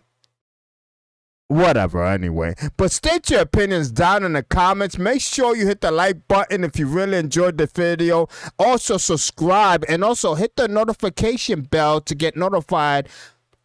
whatever 1.50 2.06
anyway 2.06 2.54
but 2.76 2.92
state 2.92 3.30
your 3.30 3.40
opinions 3.40 3.90
down 3.90 4.22
in 4.26 4.34
the 4.34 4.44
comments 4.44 4.98
make 4.98 5.22
sure 5.22 5.56
you 5.56 5.66
hit 5.66 5.80
the 5.80 5.90
like 5.90 6.28
button 6.28 6.62
if 6.66 6.78
you 6.78 6.86
really 6.86 7.18
enjoyed 7.18 7.58
the 7.58 7.66
video 7.66 8.28
also 8.60 8.98
subscribe 8.98 9.86
and 9.88 10.04
also 10.04 10.36
hit 10.36 10.58
the 10.58 10.68
notification 10.68 11.62
bell 11.62 12.02
to 12.02 12.14
get 12.14 12.36
notified 12.36 13.08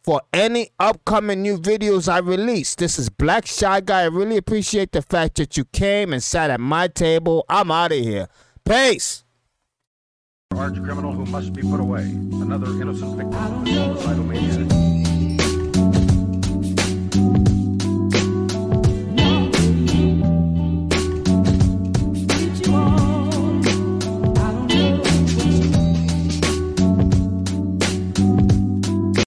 for 0.03 0.21
any 0.33 0.69
upcoming 0.79 1.41
new 1.41 1.57
videos 1.57 2.11
I 2.11 2.19
release. 2.19 2.75
This 2.75 2.99
is 2.99 3.09
Black 3.09 3.45
Shy 3.45 3.79
Guy. 3.81 4.01
I 4.01 4.05
really 4.05 4.37
appreciate 4.37 4.91
the 4.91 5.01
fact 5.01 5.35
that 5.37 5.55
you 5.55 5.65
came 5.65 6.11
and 6.11 6.21
sat 6.21 6.49
at 6.49 6.59
my 6.59 6.87
table. 6.87 7.45
I'm 7.47 7.71
out 7.71 7.91
of 7.91 7.99
here. 7.99 8.27
Peace. 8.65 9.23
arch 10.55 10.75
criminal 10.75 11.13
who 11.13 11.25
must 11.25 11.53
be 11.53 11.61
put 11.61 11.79
away. 11.79 12.03
Another 12.03 12.67
innocent 12.81 13.15
victim 13.17 13.33
of 13.33 13.65
the 13.65 13.95
suicidal 13.95 14.23
maniac. 14.25 14.92